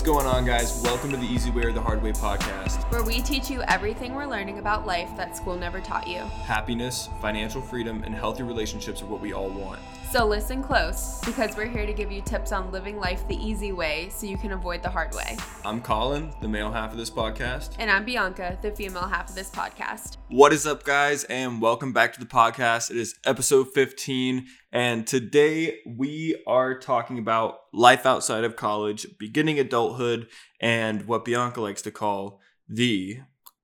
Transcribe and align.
What's 0.00 0.08
going 0.08 0.26
on, 0.26 0.46
guys? 0.46 0.80
Welcome 0.82 1.10
to 1.10 1.18
the 1.18 1.26
Easy 1.26 1.50
Way 1.50 1.64
or 1.64 1.72
the 1.72 1.82
Hard 1.82 2.02
Way 2.02 2.12
podcast. 2.12 2.90
where 2.90 3.02
we 3.02 3.20
teach 3.20 3.50
you 3.50 3.60
everything 3.68 4.14
we're 4.14 4.24
learning 4.24 4.58
about 4.58 4.86
life 4.86 5.14
that 5.18 5.36
school 5.36 5.56
never 5.56 5.78
taught 5.78 6.08
you. 6.08 6.20
Happiness, 6.20 7.10
financial 7.20 7.60
freedom, 7.60 8.02
and 8.04 8.14
healthy 8.14 8.42
relationships 8.42 9.02
are 9.02 9.04
what 9.04 9.20
we 9.20 9.34
all 9.34 9.50
want. 9.50 9.78
So 10.10 10.26
listen 10.26 10.60
close 10.60 11.20
because 11.24 11.56
we're 11.56 11.68
here 11.68 11.86
to 11.86 11.92
give 11.92 12.10
you 12.10 12.20
tips 12.20 12.50
on 12.50 12.72
living 12.72 12.98
life 12.98 13.28
the 13.28 13.36
easy 13.36 13.70
way 13.70 14.08
so 14.08 14.26
you 14.26 14.36
can 14.36 14.50
avoid 14.50 14.82
the 14.82 14.90
hard 14.90 15.14
way. 15.14 15.36
I'm 15.64 15.80
Colin, 15.80 16.32
the 16.40 16.48
male 16.48 16.72
half 16.72 16.90
of 16.90 16.98
this 16.98 17.10
podcast. 17.10 17.76
And 17.78 17.88
I'm 17.88 18.04
Bianca, 18.04 18.58
the 18.60 18.72
female 18.72 19.06
half 19.06 19.28
of 19.28 19.36
this 19.36 19.50
podcast. 19.50 20.16
What 20.28 20.52
is 20.52 20.66
up, 20.66 20.82
guys, 20.82 21.22
and 21.24 21.62
welcome 21.62 21.92
back 21.92 22.12
to 22.14 22.18
the 22.18 22.26
podcast. 22.26 22.90
It 22.90 22.96
is 22.96 23.14
episode 23.24 23.72
15, 23.72 24.48
and 24.72 25.06
today 25.06 25.78
we 25.86 26.42
are 26.44 26.76
talking 26.76 27.16
about 27.16 27.60
life 27.72 28.04
outside 28.04 28.42
of 28.42 28.56
college, 28.56 29.06
beginning 29.16 29.60
adulthood, 29.60 30.26
and 30.60 31.06
what 31.06 31.24
Bianca 31.24 31.60
likes 31.60 31.82
to 31.82 31.92
call 31.92 32.40
the 32.68 33.20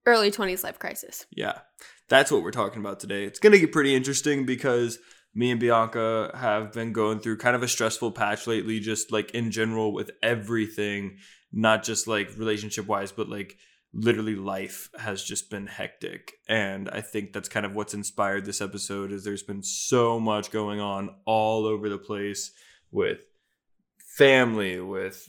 Early 0.06 0.31
20s 0.31 0.62
life 0.62 0.78
crisis. 0.78 1.27
Yeah, 1.33 1.59
that's 2.06 2.31
what 2.31 2.45
we're 2.45 2.53
talking 2.53 2.78
about 2.78 3.01
today. 3.01 3.25
It's 3.25 3.41
going 3.41 3.53
to 3.53 3.59
get 3.59 3.73
pretty 3.73 3.97
interesting 3.97 4.47
because 4.47 5.01
me 5.37 5.51
and 5.51 5.61
Bianca 5.61 6.31
have 6.35 6.73
been 6.73 6.95
going 6.95 7.21
through 7.21 7.37
kind 7.37 7.55
of 7.55 7.63
a 7.63 7.69
stressful 7.69 8.13
patch 8.13 8.47
lately, 8.47 8.81
just 8.81 9.13
like 9.13 9.33
in 9.33 9.51
general 9.51 9.93
with 9.93 10.11
everything, 10.23 11.19
not 11.53 11.85
just 11.85 12.09
like 12.09 12.39
relationship 12.39 12.87
wise, 12.87 13.12
but 13.12 13.29
like 13.29 13.59
literally 13.93 14.35
life 14.35 14.89
has 14.99 15.23
just 15.23 15.51
been 15.51 15.67
hectic. 15.67 16.33
And 16.49 16.89
I 16.89 17.03
think 17.03 17.35
that's 17.35 17.51
kind 17.51 17.67
of 17.67 17.75
what's 17.75 17.93
inspired 17.93 18.47
this 18.47 18.62
episode 18.62 19.12
is 19.12 19.25
there's 19.25 19.43
been 19.43 19.62
so 19.62 20.19
much 20.19 20.51
going 20.51 20.81
on 20.81 21.11
all 21.27 21.67
over 21.67 21.91
the 21.91 21.98
place 21.98 22.53
with 22.91 23.21
family, 24.17 24.81
with 24.81 25.28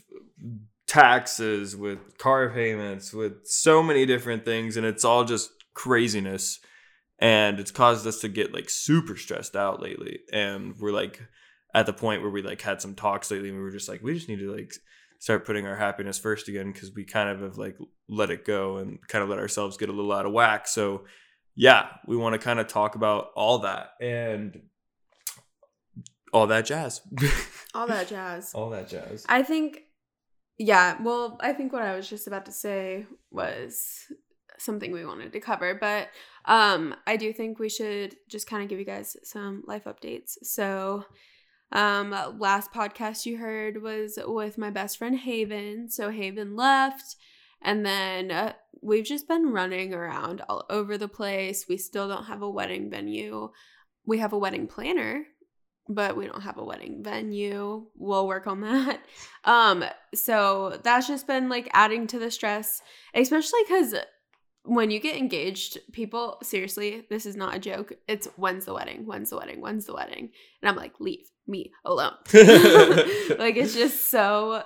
taxes, 0.86 1.76
with 1.76 2.16
car 2.16 2.48
payments, 2.48 3.12
with 3.12 3.46
so 3.46 3.82
many 3.82 4.06
different 4.06 4.46
things 4.46 4.78
and 4.78 4.86
it's 4.86 5.04
all 5.04 5.24
just 5.24 5.50
craziness 5.74 6.60
and 7.18 7.58
it's 7.58 7.70
caused 7.70 8.06
us 8.06 8.20
to 8.20 8.28
get 8.28 8.54
like 8.54 8.70
super 8.70 9.16
stressed 9.16 9.56
out 9.56 9.82
lately 9.82 10.20
and 10.32 10.76
we're 10.78 10.92
like 10.92 11.20
at 11.74 11.86
the 11.86 11.92
point 11.92 12.22
where 12.22 12.30
we 12.30 12.42
like 12.42 12.62
had 12.62 12.80
some 12.80 12.94
talks 12.94 13.30
lately 13.30 13.48
and 13.48 13.58
we 13.58 13.62
were 13.62 13.70
just 13.70 13.88
like 13.88 14.02
we 14.02 14.14
just 14.14 14.28
need 14.28 14.38
to 14.38 14.52
like 14.52 14.72
start 15.20 15.44
putting 15.44 15.66
our 15.66 15.76
happiness 15.76 16.18
first 16.18 16.48
again 16.48 16.72
because 16.72 16.94
we 16.94 17.04
kind 17.04 17.28
of 17.28 17.40
have 17.40 17.58
like 17.58 17.76
let 18.08 18.30
it 18.30 18.44
go 18.44 18.76
and 18.76 18.98
kind 19.08 19.22
of 19.22 19.28
let 19.28 19.38
ourselves 19.38 19.76
get 19.76 19.88
a 19.88 19.92
little 19.92 20.12
out 20.12 20.26
of 20.26 20.32
whack. 20.32 20.68
So 20.68 21.04
yeah 21.54 21.88
we 22.06 22.16
want 22.16 22.34
to 22.34 22.38
kind 22.38 22.60
of 22.60 22.68
talk 22.68 22.94
about 22.94 23.30
all 23.34 23.58
that 23.60 23.90
and 24.00 24.60
all 26.32 26.46
that 26.48 26.66
jazz. 26.66 27.00
All 27.74 27.86
that 27.86 28.08
jazz. 28.08 28.52
all 28.54 28.70
that 28.70 28.88
jazz. 28.88 29.24
I 29.28 29.42
think, 29.42 29.82
yeah, 30.58 31.00
well, 31.02 31.36
I 31.40 31.52
think 31.52 31.72
what 31.72 31.82
I 31.82 31.94
was 31.94 32.08
just 32.08 32.26
about 32.26 32.46
to 32.46 32.52
say 32.52 33.06
was 33.30 34.04
something 34.58 34.90
we 34.90 35.04
wanted 35.04 35.32
to 35.32 35.40
cover, 35.40 35.74
but 35.74 36.08
um, 36.48 36.94
I 37.06 37.16
do 37.16 37.32
think 37.32 37.58
we 37.58 37.68
should 37.68 38.16
just 38.28 38.48
kind 38.48 38.62
of 38.62 38.70
give 38.70 38.78
you 38.78 38.84
guys 38.86 39.18
some 39.22 39.62
life 39.66 39.84
updates. 39.84 40.38
So, 40.42 41.04
um, 41.72 42.16
last 42.38 42.72
podcast 42.72 43.26
you 43.26 43.36
heard 43.36 43.82
was 43.82 44.18
with 44.26 44.56
my 44.56 44.70
best 44.70 44.96
friend 44.96 45.18
Haven. 45.18 45.90
So, 45.90 46.10
Haven 46.10 46.56
left, 46.56 47.16
and 47.60 47.84
then 47.84 48.30
uh, 48.30 48.54
we've 48.80 49.04
just 49.04 49.28
been 49.28 49.52
running 49.52 49.92
around 49.92 50.40
all 50.48 50.64
over 50.70 50.96
the 50.96 51.06
place. 51.06 51.66
We 51.68 51.76
still 51.76 52.08
don't 52.08 52.24
have 52.24 52.40
a 52.40 52.50
wedding 52.50 52.88
venue. 52.88 53.50
We 54.06 54.16
have 54.18 54.32
a 54.32 54.38
wedding 54.38 54.66
planner, 54.66 55.26
but 55.86 56.16
we 56.16 56.26
don't 56.26 56.40
have 56.40 56.56
a 56.56 56.64
wedding 56.64 57.02
venue. 57.02 57.88
We'll 57.94 58.26
work 58.26 58.46
on 58.46 58.62
that. 58.62 59.00
Um, 59.44 59.82
so 60.14 60.78
that's 60.82 61.08
just 61.08 61.26
been 61.26 61.48
like 61.48 61.70
adding 61.72 62.06
to 62.08 62.18
the 62.18 62.30
stress, 62.30 62.82
especially 63.14 63.60
because 63.66 63.94
when 64.68 64.90
you 64.90 65.00
get 65.00 65.16
engaged, 65.16 65.78
people 65.92 66.38
seriously, 66.42 67.06
this 67.08 67.26
is 67.26 67.36
not 67.36 67.54
a 67.54 67.58
joke. 67.58 67.94
It's 68.06 68.28
when's 68.36 68.66
the 68.66 68.74
wedding? 68.74 69.06
When's 69.06 69.30
the 69.30 69.36
wedding? 69.36 69.60
When's 69.60 69.86
the 69.86 69.94
wedding? 69.94 70.30
And 70.62 70.68
I'm 70.68 70.76
like, 70.76 71.00
leave 71.00 71.30
me 71.46 71.72
alone. 71.84 72.12
like 72.32 73.56
it's 73.56 73.74
just 73.74 74.10
so 74.10 74.64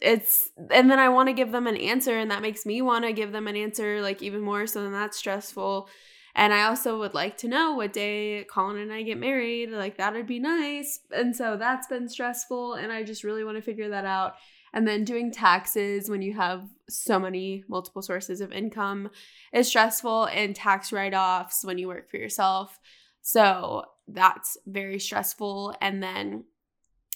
it's 0.00 0.50
and 0.70 0.90
then 0.90 0.98
I 0.98 1.08
want 1.08 1.28
to 1.28 1.34
give 1.34 1.52
them 1.52 1.66
an 1.66 1.76
answer 1.76 2.16
and 2.16 2.30
that 2.30 2.42
makes 2.42 2.64
me 2.64 2.80
want 2.80 3.04
to 3.04 3.12
give 3.12 3.32
them 3.32 3.48
an 3.48 3.56
answer 3.56 4.00
like 4.00 4.22
even 4.22 4.40
more 4.40 4.66
so 4.66 4.82
then 4.82 4.92
that's 4.92 5.18
stressful. 5.18 5.88
And 6.36 6.52
I 6.52 6.64
also 6.64 6.98
would 6.98 7.14
like 7.14 7.36
to 7.38 7.48
know 7.48 7.74
what 7.74 7.92
day 7.92 8.44
Colin 8.44 8.78
and 8.78 8.92
I 8.92 9.02
get 9.02 9.18
married. 9.18 9.70
Like, 9.70 9.98
that'd 9.98 10.26
be 10.26 10.40
nice. 10.40 10.98
And 11.12 11.34
so 11.34 11.56
that's 11.56 11.86
been 11.86 12.08
stressful. 12.08 12.74
And 12.74 12.90
I 12.90 13.04
just 13.04 13.22
really 13.22 13.44
want 13.44 13.56
to 13.56 13.62
figure 13.62 13.90
that 13.90 14.04
out. 14.04 14.34
And 14.74 14.86
then 14.88 15.04
doing 15.04 15.30
taxes 15.30 16.10
when 16.10 16.20
you 16.20 16.34
have 16.34 16.68
so 16.90 17.20
many 17.20 17.62
multiple 17.68 18.02
sources 18.02 18.40
of 18.40 18.52
income 18.52 19.08
is 19.52 19.68
stressful, 19.68 20.24
and 20.24 20.54
tax 20.54 20.92
write 20.92 21.14
offs 21.14 21.64
when 21.64 21.78
you 21.78 21.86
work 21.86 22.10
for 22.10 22.16
yourself. 22.16 22.78
So 23.22 23.84
that's 24.08 24.58
very 24.66 24.98
stressful. 24.98 25.76
And 25.80 26.02
then 26.02 26.44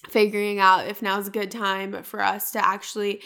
figuring 0.07 0.59
out 0.59 0.87
if 0.87 1.01
now's 1.01 1.27
a 1.27 1.31
good 1.31 1.51
time 1.51 2.01
for 2.03 2.21
us 2.21 2.51
to 2.51 2.65
actually 2.65 3.21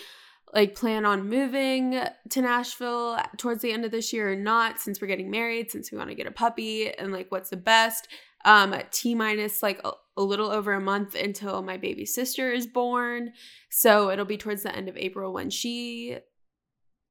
like 0.54 0.76
plan 0.76 1.06
on 1.06 1.30
moving 1.30 2.00
to 2.30 2.42
Nashville 2.42 3.20
towards 3.38 3.62
the 3.62 3.72
end 3.72 3.86
of 3.86 3.92
this 3.92 4.12
year 4.12 4.32
or 4.32 4.36
not 4.36 4.80
since 4.80 5.00
we're 5.00 5.08
getting 5.08 5.30
married 5.30 5.70
since 5.70 5.92
we 5.92 5.98
want 5.98 6.10
to 6.10 6.16
get 6.16 6.28
a 6.28 6.32
puppy 6.32 6.92
and 6.92 7.12
like 7.12 7.32
what's 7.32 7.52
the 7.52 7.58
best 7.58 8.08
um 8.46 8.76
t 8.92 9.16
minus 9.16 9.64
like 9.64 9.80
a, 10.18 10.22
little 10.22 10.50
over 10.50 10.74
a 10.74 10.82
month 10.82 11.16
until 11.16 11.62
my 11.62 11.78
baby 11.78 12.06
sister 12.06 12.52
is 12.52 12.68
born. 12.68 13.34
So 13.70 14.10
it'll 14.10 14.26
be 14.26 14.38
towards 14.38 14.64
the 14.64 14.76
end 14.76 14.90
of 14.90 14.98
April 14.98 15.34
when 15.34 15.50
she 15.50 16.18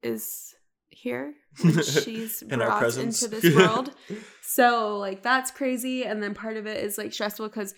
is 0.03 0.55
here 0.91 1.35
when 1.61 1.83
she's 1.83 2.43
In 2.43 2.59
brought 2.59 2.97
into 2.97 3.29
this 3.29 3.55
world. 3.57 3.93
So 4.43 4.99
like 4.99 5.23
that's 5.23 5.51
crazy. 5.51 6.05
And 6.05 6.23
then 6.23 6.35
part 6.35 6.57
of 6.57 6.67
it 6.67 6.83
is 6.85 6.99
like 6.99 7.13
stressful 7.13 7.49
because 7.49 7.75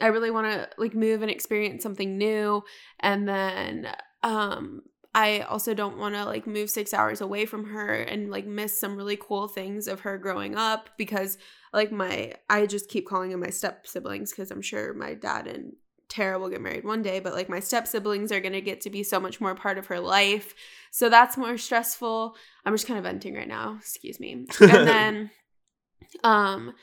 I 0.00 0.06
really 0.06 0.30
want 0.30 0.52
to 0.52 0.68
like 0.78 0.94
move 0.94 1.22
and 1.22 1.30
experience 1.30 1.82
something 1.82 2.16
new. 2.16 2.62
And 3.00 3.28
then 3.28 3.88
um 4.22 4.82
I 5.14 5.40
also 5.40 5.74
don't 5.74 5.98
want 5.98 6.14
to 6.14 6.24
like 6.24 6.46
move 6.46 6.70
6 6.70 6.94
hours 6.94 7.20
away 7.20 7.44
from 7.44 7.66
her 7.66 7.94
and 7.94 8.30
like 8.30 8.46
miss 8.46 8.78
some 8.78 8.96
really 8.96 9.18
cool 9.20 9.46
things 9.46 9.86
of 9.86 10.00
her 10.00 10.16
growing 10.16 10.56
up 10.56 10.88
because 10.96 11.36
like 11.72 11.92
my 11.92 12.34
I 12.48 12.66
just 12.66 12.88
keep 12.88 13.06
calling 13.06 13.30
them 13.30 13.40
my 13.40 13.50
step 13.50 13.86
siblings 13.86 14.32
cuz 14.32 14.50
I'm 14.50 14.62
sure 14.62 14.94
my 14.94 15.14
dad 15.14 15.46
and 15.46 15.74
Tara 16.08 16.38
will 16.38 16.50
get 16.50 16.60
married 16.60 16.84
one 16.84 17.00
day, 17.00 17.20
but 17.20 17.32
like 17.32 17.48
my 17.48 17.60
step 17.60 17.86
siblings 17.86 18.30
are 18.32 18.40
going 18.40 18.52
to 18.52 18.60
get 18.60 18.82
to 18.82 18.90
be 18.90 19.02
so 19.02 19.18
much 19.18 19.40
more 19.40 19.54
part 19.54 19.78
of 19.78 19.86
her 19.86 19.98
life. 19.98 20.54
So 20.90 21.08
that's 21.08 21.38
more 21.38 21.56
stressful. 21.56 22.36
I'm 22.66 22.74
just 22.74 22.86
kind 22.86 22.98
of 22.98 23.04
venting 23.04 23.34
right 23.34 23.48
now. 23.48 23.76
Excuse 23.80 24.20
me. 24.20 24.46
And 24.60 24.86
then 24.86 25.30
um 26.22 26.74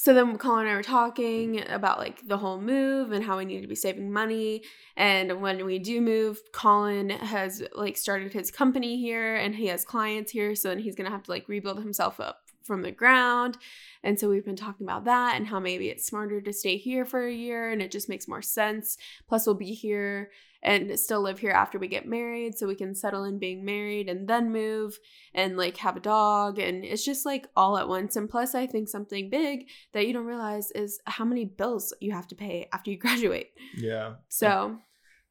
so 0.00 0.14
then 0.14 0.38
Colin 0.38 0.66
and 0.66 0.70
I 0.70 0.76
were 0.76 0.82
talking 0.84 1.68
about 1.68 1.98
like 1.98 2.26
the 2.26 2.38
whole 2.38 2.60
move 2.60 3.10
and 3.10 3.24
how 3.24 3.36
we 3.36 3.44
need 3.44 3.62
to 3.62 3.66
be 3.66 3.74
saving 3.74 4.12
money. 4.12 4.62
And 4.96 5.40
when 5.40 5.66
we 5.66 5.80
do 5.80 6.00
move, 6.00 6.38
Colin 6.52 7.10
has 7.10 7.64
like 7.74 7.96
started 7.96 8.32
his 8.32 8.52
company 8.52 8.96
here 9.00 9.34
and 9.34 9.56
he 9.56 9.66
has 9.66 9.84
clients 9.84 10.30
here. 10.30 10.54
So 10.54 10.68
then 10.68 10.78
he's 10.78 10.94
gonna 10.94 11.10
have 11.10 11.24
to 11.24 11.30
like 11.32 11.48
rebuild 11.48 11.80
himself 11.80 12.20
up 12.20 12.42
from 12.62 12.82
the 12.82 12.92
ground. 12.92 13.58
And 14.04 14.20
so 14.20 14.28
we've 14.28 14.44
been 14.44 14.54
talking 14.54 14.86
about 14.86 15.04
that 15.06 15.34
and 15.34 15.48
how 15.48 15.58
maybe 15.58 15.88
it's 15.88 16.06
smarter 16.06 16.40
to 16.42 16.52
stay 16.52 16.76
here 16.76 17.04
for 17.04 17.26
a 17.26 17.34
year 17.34 17.68
and 17.68 17.82
it 17.82 17.90
just 17.90 18.08
makes 18.08 18.28
more 18.28 18.42
sense. 18.42 18.98
Plus, 19.26 19.46
we'll 19.46 19.56
be 19.56 19.74
here 19.74 20.30
and 20.62 20.98
still 20.98 21.20
live 21.20 21.38
here 21.38 21.52
after 21.52 21.78
we 21.78 21.88
get 21.88 22.06
married 22.06 22.56
so 22.56 22.66
we 22.66 22.74
can 22.74 22.94
settle 22.94 23.24
in 23.24 23.38
being 23.38 23.64
married 23.64 24.08
and 24.08 24.28
then 24.28 24.50
move 24.52 24.98
and 25.34 25.56
like 25.56 25.76
have 25.76 25.96
a 25.96 26.00
dog 26.00 26.58
and 26.58 26.84
it's 26.84 27.04
just 27.04 27.24
like 27.24 27.46
all 27.54 27.78
at 27.78 27.88
once 27.88 28.16
and 28.16 28.28
plus 28.28 28.54
i 28.54 28.66
think 28.66 28.88
something 28.88 29.30
big 29.30 29.68
that 29.92 30.06
you 30.06 30.12
don't 30.12 30.26
realize 30.26 30.70
is 30.72 31.00
how 31.06 31.24
many 31.24 31.44
bills 31.44 31.94
you 32.00 32.12
have 32.12 32.26
to 32.26 32.34
pay 32.34 32.68
after 32.72 32.90
you 32.90 32.98
graduate 33.06 33.50
yeah 33.76 34.14
so 34.28 34.78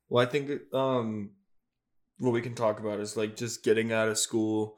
Well, 0.10 0.26
I 0.26 0.30
think 0.30 0.62
um 0.74 1.32
what 2.20 2.32
we 2.32 2.42
can 2.42 2.56
talk 2.56 2.80
about 2.80 3.00
is 3.00 3.18
like 3.18 3.36
just 3.36 3.64
getting 3.64 3.92
out 3.92 4.10
of 4.10 4.18
school. 4.18 4.78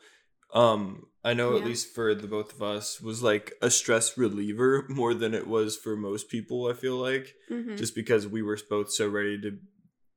Um 0.53 1.03
I 1.23 1.33
know 1.33 1.57
at 1.57 1.65
least 1.65 1.93
for 1.93 2.15
the 2.15 2.27
both 2.27 2.53
of 2.53 2.61
us 2.61 3.01
was 3.01 3.21
like 3.21 3.53
a 3.61 3.69
stress 3.69 4.17
reliever 4.17 4.85
more 4.89 5.13
than 5.13 5.33
it 5.33 5.47
was 5.47 5.75
for 5.77 5.95
most 5.95 6.29
people, 6.29 6.67
I 6.67 6.73
feel 6.73 6.95
like, 6.95 7.35
mhm. 7.51 7.77
just 7.77 7.93
because 7.93 8.25
we 8.25 8.41
were 8.41 8.57
both 8.69 8.91
so 8.91 9.07
ready 9.07 9.39
to 9.41 9.51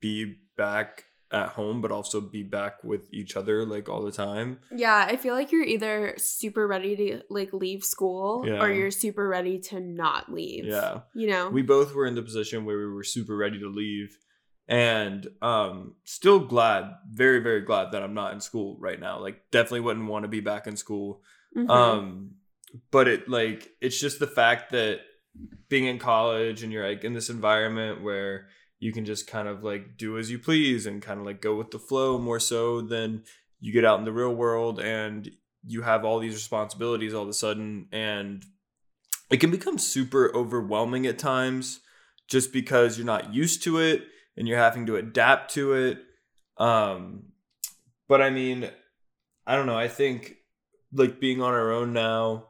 be 0.02 0.36
back 0.58 1.04
at 1.30 1.48
home 1.48 1.80
but 1.80 1.90
also 1.90 2.20
be 2.20 2.42
back 2.42 2.84
with 2.84 3.08
each 3.10 3.36
other 3.36 3.64
like 3.64 3.88
all 3.88 4.02
the 4.02 4.12
time. 4.12 4.58
yeah 4.70 5.06
i 5.08 5.16
feel 5.16 5.32
like 5.34 5.50
you're 5.50 5.64
either 5.64 6.12
super 6.18 6.66
ready 6.66 6.94
to 6.94 7.22
like 7.30 7.50
leave 7.54 7.82
school 7.82 8.44
Yeah. 8.46 8.60
or 8.62 8.70
you're 8.70 8.90
super 8.90 9.26
ready 9.26 9.58
to 9.70 9.80
not 9.80 10.30
leave 10.30 10.66
Yeah. 10.66 11.00
you 11.14 11.28
know 11.28 11.48
we 11.48 11.62
both 11.62 11.94
were 11.94 12.04
in 12.06 12.14
the 12.14 12.22
position 12.22 12.66
where 12.66 12.76
we 12.76 12.86
were 12.92 13.02
super 13.02 13.34
ready 13.34 13.58
to 13.60 13.68
leave 13.70 14.18
and 14.68 15.26
um 15.40 15.94
still 16.04 16.38
glad 16.38 16.84
very 17.10 17.40
very 17.40 17.62
glad 17.62 17.92
that 17.92 18.02
i'm 18.02 18.14
not 18.14 18.34
in 18.34 18.40
school 18.40 18.76
right 18.78 19.00
now 19.00 19.18
like 19.18 19.40
definitely 19.50 19.80
wouldn't 19.80 20.06
want 20.06 20.24
to 20.24 20.28
be 20.28 20.40
back 20.40 20.66
in 20.66 20.76
school 20.76 21.22
Mhm. 21.56 21.70
um 21.70 22.30
but 22.90 23.08
it 23.08 23.28
like 23.28 23.70
it's 23.80 23.98
just 23.98 24.18
the 24.20 24.26
fact 24.26 24.72
that 24.72 25.00
being 25.70 25.86
in 25.86 25.98
college 25.98 26.62
and 26.62 26.70
you're 26.72 26.86
like 26.86 27.04
in 27.04 27.14
this 27.14 27.30
environment 27.30 28.02
where 28.02 28.48
you 28.82 28.92
can 28.92 29.04
just 29.04 29.28
kind 29.28 29.46
of 29.46 29.62
like 29.62 29.96
do 29.96 30.18
as 30.18 30.28
you 30.28 30.40
please 30.40 30.86
and 30.86 31.00
kind 31.00 31.20
of 31.20 31.24
like 31.24 31.40
go 31.40 31.54
with 31.54 31.70
the 31.70 31.78
flow 31.78 32.18
more 32.18 32.40
so 32.40 32.80
than 32.80 33.22
you 33.60 33.72
get 33.72 33.84
out 33.84 34.00
in 34.00 34.04
the 34.04 34.10
real 34.10 34.34
world 34.34 34.80
and 34.80 35.30
you 35.64 35.82
have 35.82 36.04
all 36.04 36.18
these 36.18 36.34
responsibilities 36.34 37.14
all 37.14 37.22
of 37.22 37.28
a 37.28 37.32
sudden. 37.32 37.86
And 37.92 38.44
it 39.30 39.36
can 39.38 39.52
become 39.52 39.78
super 39.78 40.34
overwhelming 40.34 41.06
at 41.06 41.16
times 41.16 41.78
just 42.26 42.52
because 42.52 42.98
you're 42.98 43.06
not 43.06 43.32
used 43.32 43.62
to 43.62 43.78
it 43.78 44.02
and 44.36 44.48
you're 44.48 44.58
having 44.58 44.86
to 44.86 44.96
adapt 44.96 45.54
to 45.54 45.74
it. 45.74 45.98
Um 46.58 47.26
but 48.08 48.20
i 48.20 48.30
mean 48.30 48.68
i 49.46 49.54
don't 49.54 49.66
know. 49.66 49.78
I 49.78 49.86
think 49.86 50.38
like 50.92 51.20
being 51.20 51.40
on 51.40 51.54
our 51.54 51.70
own 51.70 51.92
now 51.92 52.48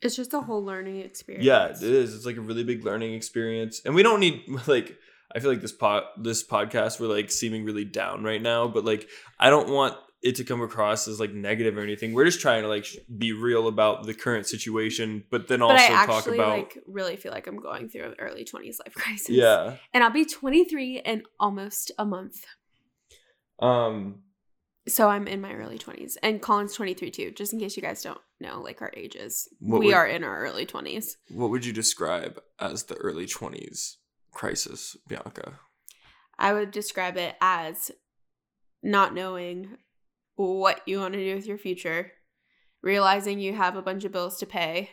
It's 0.00 0.14
just 0.14 0.32
a 0.32 0.40
whole 0.40 0.64
learning 0.64 1.00
experience. 1.00 1.44
yeah 1.44 1.66
it 1.70 1.82
is. 1.82 2.14
It's 2.14 2.24
like 2.24 2.36
a 2.36 2.40
really 2.40 2.62
big 2.62 2.84
learning 2.84 3.14
experience. 3.14 3.82
And 3.84 3.96
we 3.96 4.04
don't 4.04 4.20
need 4.20 4.44
like 4.68 4.96
i 5.34 5.38
feel 5.40 5.50
like 5.50 5.60
this 5.60 5.72
pod 5.72 6.04
this 6.18 6.46
podcast 6.46 6.98
we're 7.00 7.06
like 7.06 7.30
seeming 7.30 7.64
really 7.64 7.84
down 7.84 8.22
right 8.24 8.42
now 8.42 8.66
but 8.68 8.84
like 8.84 9.08
i 9.38 9.48
don't 9.50 9.68
want 9.68 9.94
it 10.22 10.36
to 10.36 10.44
come 10.44 10.60
across 10.60 11.08
as 11.08 11.18
like 11.18 11.32
negative 11.32 11.78
or 11.78 11.80
anything 11.80 12.12
we're 12.12 12.26
just 12.26 12.40
trying 12.40 12.60
to 12.62 12.68
like 12.68 12.84
sh- 12.84 12.96
be 13.16 13.32
real 13.32 13.68
about 13.68 14.04
the 14.04 14.12
current 14.12 14.46
situation 14.46 15.24
but 15.30 15.48
then 15.48 15.62
also 15.62 15.76
But 15.76 15.82
I 15.90 16.06
talk 16.06 16.16
actually 16.18 16.36
about 16.38 16.58
like 16.58 16.78
really 16.86 17.16
feel 17.16 17.32
like 17.32 17.46
I'm 17.46 17.56
going 17.58 17.88
through 17.88 18.04
an 18.04 18.14
early 18.18 18.44
20s 18.44 18.76
life 18.84 18.94
crisis. 18.94 19.30
yeah 19.30 19.76
And 19.94 20.04
I'll 20.04 20.10
be 20.10 20.26
23 20.26 20.98
in 21.00 21.22
almost 21.38 21.90
a 21.98 22.04
month. 22.04 22.44
um 23.60 24.22
So 24.88 25.08
I'm 25.08 25.26
in 25.26 25.40
my 25.40 25.52
early 25.54 25.78
20s. 25.78 26.16
And 26.22 26.40
Colin's 26.42 26.74
23 26.74 27.10
too, 27.10 27.30
just 27.30 27.52
in 27.52 27.58
case 27.60 27.76
you 27.76 27.82
guys 27.82 28.02
don't 28.02 28.20
know 28.40 28.60
like 28.60 28.82
our 28.82 28.92
ages. 28.96 29.48
We 29.60 29.86
would- 29.86 29.94
are 29.94 30.06
in 30.06 30.24
our 30.24 30.38
early 30.44 30.66
20s. 30.66 31.16
what 31.30 31.50
would 31.50 31.64
you 31.64 31.72
describe 31.72 32.40
as 32.58 32.84
the 32.84 32.94
early 32.96 33.26
20s 33.26 33.96
crisis 34.32 34.96
bianca 35.08 35.58
I 36.40 36.54
would 36.54 36.70
describe 36.70 37.18
it 37.18 37.36
as 37.40 37.90
not 38.82 39.14
knowing 39.14 39.76
what 40.36 40.80
you 40.86 40.98
want 40.98 41.12
to 41.12 41.20
do 41.20 41.34
with 41.34 41.46
your 41.46 41.58
future, 41.58 42.12
realizing 42.82 43.38
you 43.38 43.52
have 43.54 43.76
a 43.76 43.82
bunch 43.82 44.04
of 44.04 44.12
bills 44.12 44.38
to 44.38 44.46
pay, 44.46 44.90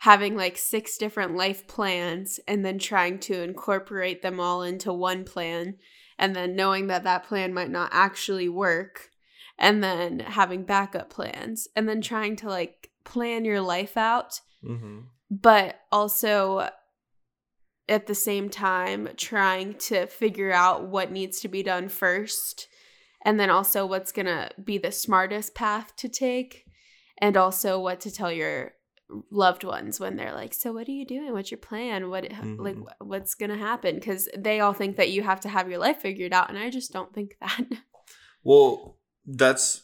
having 0.00 0.36
like 0.36 0.58
six 0.58 0.98
different 0.98 1.34
life 1.34 1.66
plans, 1.66 2.38
and 2.46 2.64
then 2.64 2.78
trying 2.78 3.18
to 3.20 3.42
incorporate 3.42 4.20
them 4.20 4.38
all 4.38 4.62
into 4.62 4.92
one 4.92 5.24
plan, 5.24 5.76
and 6.18 6.36
then 6.36 6.54
knowing 6.54 6.88
that 6.88 7.04
that 7.04 7.24
plan 7.24 7.54
might 7.54 7.70
not 7.70 7.88
actually 7.92 8.50
work, 8.50 9.08
and 9.58 9.82
then 9.82 10.20
having 10.20 10.64
backup 10.64 11.08
plans, 11.08 11.66
and 11.74 11.88
then 11.88 12.02
trying 12.02 12.36
to 12.36 12.46
like 12.46 12.90
plan 13.04 13.46
your 13.46 13.62
life 13.62 13.96
out 13.96 14.42
mm-hmm. 14.62 15.00
but 15.30 15.80
also 15.90 16.68
at 17.90 18.06
the 18.06 18.14
same 18.14 18.48
time 18.48 19.08
trying 19.16 19.74
to 19.74 20.06
figure 20.06 20.52
out 20.52 20.86
what 20.86 21.10
needs 21.10 21.40
to 21.40 21.48
be 21.48 21.62
done 21.62 21.88
first 21.88 22.68
and 23.24 23.38
then 23.38 23.50
also 23.50 23.84
what's 23.84 24.12
going 24.12 24.26
to 24.26 24.48
be 24.62 24.78
the 24.78 24.92
smartest 24.92 25.54
path 25.54 25.94
to 25.96 26.08
take 26.08 26.64
and 27.18 27.36
also 27.36 27.78
what 27.78 28.00
to 28.00 28.10
tell 28.10 28.32
your 28.32 28.72
loved 29.30 29.64
ones 29.64 29.98
when 29.98 30.14
they're 30.14 30.32
like 30.32 30.54
so 30.54 30.72
what 30.72 30.86
are 30.86 30.92
you 30.92 31.04
doing? 31.04 31.32
What's 31.32 31.50
your 31.50 31.58
plan? 31.58 32.10
What 32.10 32.30
like 32.30 32.76
Mhm. 32.76 32.86
what's 33.00 33.34
going 33.34 33.50
to 33.50 33.56
happen? 33.56 34.00
Cuz 34.00 34.28
they 34.38 34.60
all 34.60 34.72
think 34.72 34.96
that 34.96 35.10
you 35.10 35.22
have 35.22 35.40
to 35.40 35.48
have 35.48 35.68
your 35.68 35.80
life 35.80 36.00
figured 36.00 36.32
out 36.32 36.48
and 36.48 36.56
I 36.56 36.70
just 36.70 36.92
don't 36.92 37.12
think 37.12 37.36
that. 37.40 37.66
Well, 38.42 38.96
that's 39.26 39.82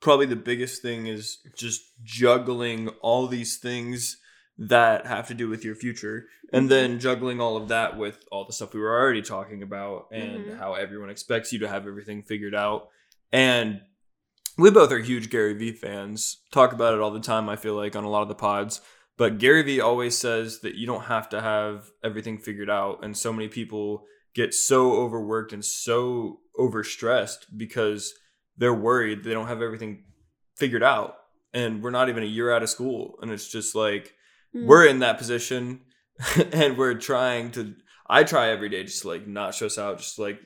probably 0.00 0.24
the 0.24 0.36
biggest 0.36 0.80
thing 0.80 1.08
is 1.08 1.38
just 1.54 1.82
juggling 2.02 2.88
all 3.02 3.26
these 3.26 3.58
things 3.58 4.16
that 4.58 5.06
have 5.06 5.28
to 5.28 5.34
do 5.34 5.48
with 5.48 5.64
your 5.64 5.76
future 5.76 6.26
and 6.52 6.66
Mhm. 6.66 6.68
then 6.70 6.98
juggling 6.98 7.40
all 7.40 7.56
of 7.56 7.68
that 7.68 7.96
with 7.96 8.24
all 8.32 8.44
the 8.44 8.52
stuff 8.52 8.74
we 8.74 8.80
were 8.80 8.98
already 8.98 9.22
talking 9.22 9.62
about 9.62 10.08
and 10.10 10.46
Mhm. 10.46 10.58
how 10.58 10.74
everyone 10.74 11.10
expects 11.10 11.52
you 11.52 11.60
to 11.60 11.68
have 11.68 11.86
everything 11.86 12.22
figured 12.22 12.54
out. 12.54 12.88
And 13.32 13.82
we 14.56 14.70
both 14.70 14.90
are 14.90 14.98
huge 14.98 15.30
Gary 15.30 15.54
Vee 15.54 15.70
fans. 15.72 16.42
Talk 16.50 16.72
about 16.72 16.94
it 16.94 17.00
all 17.00 17.12
the 17.12 17.20
time, 17.20 17.48
I 17.48 17.54
feel 17.54 17.76
like, 17.76 17.94
on 17.94 18.02
a 18.02 18.10
lot 18.10 18.22
of 18.22 18.28
the 18.28 18.34
pods. 18.34 18.80
But 19.16 19.38
Gary 19.38 19.62
Vee 19.62 19.80
always 19.80 20.16
says 20.18 20.60
that 20.60 20.74
you 20.74 20.86
don't 20.86 21.04
have 21.04 21.28
to 21.28 21.40
have 21.40 21.90
everything 22.02 22.38
figured 22.38 22.70
out. 22.70 23.04
And 23.04 23.16
so 23.16 23.32
many 23.32 23.48
people 23.48 24.06
get 24.34 24.54
so 24.54 24.92
overworked 24.94 25.52
and 25.52 25.64
so 25.64 26.40
overstressed 26.58 27.46
because 27.56 28.12
they're 28.56 28.74
worried 28.74 29.22
they 29.22 29.32
don't 29.32 29.46
have 29.46 29.62
everything 29.62 30.04
figured 30.56 30.82
out. 30.82 31.16
And 31.54 31.80
we're 31.82 31.90
not 31.90 32.08
even 32.08 32.22
a 32.24 32.26
year 32.26 32.52
out 32.52 32.62
of 32.64 32.70
school. 32.70 33.18
And 33.22 33.30
it's 33.30 33.48
just 33.48 33.74
like, 33.76 34.14
Mm. 34.54 34.66
we're 34.66 34.86
in 34.86 35.00
that 35.00 35.18
position 35.18 35.80
and 36.52 36.78
we're 36.78 36.94
trying 36.94 37.50
to 37.52 37.74
i 38.08 38.24
try 38.24 38.48
every 38.48 38.68
day 38.70 38.82
just 38.84 39.02
to 39.02 39.08
like 39.08 39.26
not 39.26 39.54
stress 39.54 39.76
out 39.78 39.98
just 39.98 40.16
to, 40.16 40.22
like 40.22 40.40